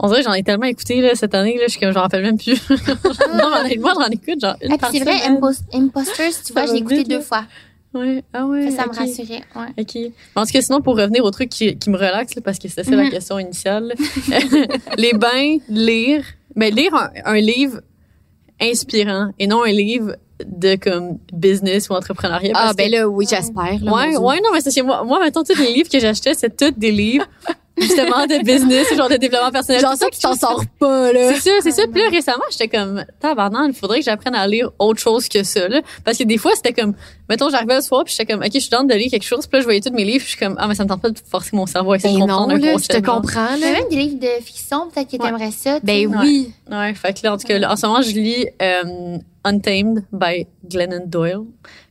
[0.00, 2.00] on dirait que j'en ai tellement écouté, là, cette année, là, je suis comme, j'en
[2.02, 2.60] rappelle même plus.
[2.70, 5.14] non, mais honnêtement, j'en écoute, genre, une Ah, par c'est vrai,
[5.72, 7.20] Imposters, tu vois, je l'ai écouté deux là.
[7.20, 7.44] fois.
[7.94, 8.70] Ouais, ah ouais.
[8.72, 9.68] Ça, ça me rassurait, ouais.
[9.78, 10.12] OK.
[10.34, 12.66] En tout cas, sinon, pour revenir au truc qui, qui me relaxe, là, parce que
[12.66, 13.10] c'était ça la Mhm.
[13.10, 13.94] question initiale,
[14.98, 16.24] les bains, lire.
[16.56, 17.80] Ben, lire un, un livre
[18.60, 22.52] inspirant et non un livre de comme business ou entrepreneuriat.
[22.54, 23.78] Ah, ben que- là, oui, j'espère.
[23.82, 25.04] là, Ouais, ouais, non, mais c'est chez moi.
[25.04, 27.26] Moi, mettons, tous les livres que j'achetais, c'est tous des livres,
[27.78, 29.80] justement, de business, genre de développement personnel.
[29.80, 31.34] Genre ça, ça, tu t'en sors pas, là.
[31.34, 31.82] c'est ça, c'est ça.
[31.90, 35.42] Puis là, récemment, j'étais comme, tabarnak, il faudrait que j'apprenne à lire autre chose que
[35.44, 35.82] ça, là.
[36.04, 36.94] Parce que des fois, c'était comme,
[37.28, 39.46] mettons, j'arrivais le soir, puis j'étais comme, OK, je suis dans de lire quelque chose,
[39.46, 40.88] puis là, je voyais tous mes livres, puis je suis comme, ah, mais ça me
[40.88, 42.88] tente pas de forcer mon cerveau à essayer Ben de non, comprendre un là, je
[42.88, 43.72] te comprends, là.
[43.72, 45.78] même des livres de fiction, peut-être que t'aimerais ça.
[45.82, 46.52] Ben oui.
[46.70, 50.46] Ouais, fait que là, en tout cas, en ce moment, je lis euh, Untamed by
[50.66, 51.46] Glennon Doyle.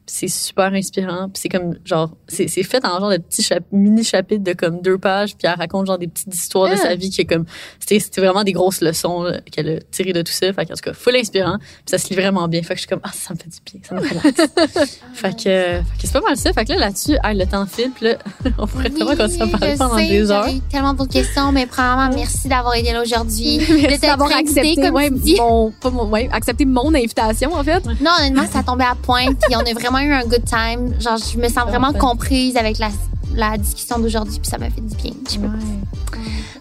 [0.05, 1.29] C'est super inspirant.
[1.29, 4.81] Puis c'est comme, genre, c'est c'est fait en genre de petits chap- mini-chapitres de comme
[4.81, 5.35] deux pages.
[5.37, 6.77] Puis elle raconte genre des petites histoires de Ah.
[6.89, 7.45] sa vie qui est comme,
[7.79, 10.51] c'était c'était vraiment des grosses leçons là, qu'elle a tirées de tout ça.
[10.51, 11.57] Fait qu'en tout cas, full inspirant.
[11.57, 12.61] Puis ça se lit vraiment bien.
[12.63, 14.91] Fait que je suis comme, ah, ça me fait du bien, ça me relaxe.
[15.13, 16.51] fait que, euh, fait que c'est pas mal ça.
[16.53, 17.91] Fait que là, là-dessus, ah, le temps file.
[17.95, 18.15] Puis là,
[18.57, 20.45] on pourrait Oui, tellement continuer à parler je pendant sais, des heures.
[20.47, 23.59] J'avais tellement d'autres questions, mais premièrement, merci d'avoir été là aujourd'hui.
[23.83, 27.83] Merci De d'avoir accepté, comme ouais, mon, pas mon, ouais, accepté mon invitation, en fait.
[28.01, 30.93] Non, honnêtement, ça tombait à point, puis on a vraiment eu un good time.
[31.01, 32.89] Genre, je me sens vraiment comprise avec la,
[33.35, 35.11] la discussion d'aujourd'hui, puis ça m'a fait du bien.
[35.29, 35.37] Je.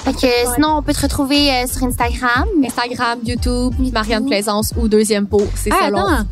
[0.05, 2.45] Fait que sinon, on peut te retrouver euh, sur Instagram.
[2.65, 5.47] Instagram, YouTube, Marianne Plaisance ou Deuxième Pot.
[5.55, 6.27] C'est Ah, attends.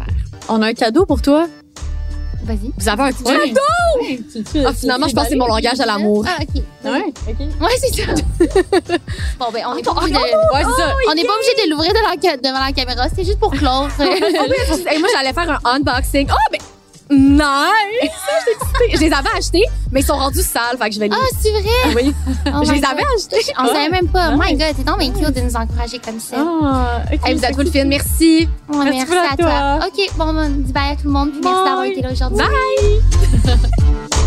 [0.49, 1.47] On a un cadeau pour toi.
[2.43, 2.73] Vas-y.
[2.77, 3.53] Vous avez un petit Ouais.
[3.53, 4.67] cadeau?
[4.67, 6.25] Ah, finalement, je pense que c'est mon langage de l'amour.
[6.27, 6.63] Ah, OK.
[6.85, 7.39] Ouais, ok.
[7.39, 8.13] Ouais, c'est ça.
[9.39, 10.19] bon, ben, on n'est pas obligé de...
[10.19, 10.65] Ouais.
[11.09, 13.89] On n'est pas obligé de l'ouvrir de devant la caméra, c'est juste pour clore.
[14.01, 16.29] Et moi, j'allais faire un unboxing.
[16.31, 16.61] Oh, ben,
[17.11, 18.11] Nice!
[18.95, 21.15] Je les avais achetés, mais ils sont rendus sales, fait que je vais les...
[21.17, 21.95] Ah, c'est vrai?
[21.97, 22.15] oui,
[22.47, 23.53] Oh je les avais achetés.
[23.59, 24.33] On savait même pas.
[24.37, 24.41] Nice.
[24.47, 26.37] My God, t'es donc cute de nous encourager comme ça.
[26.39, 28.49] Ah, ok, Hey, vous êtes c'est fine, merci.
[28.73, 29.47] Merci merci à toi.
[29.47, 29.87] toi.
[29.89, 31.31] OK, bon, on dit bye à tout le monde.
[31.33, 31.65] puis Merci Bye.
[31.65, 32.39] d'avoir été là aujourd'hui.
[32.39, 33.61] Bye!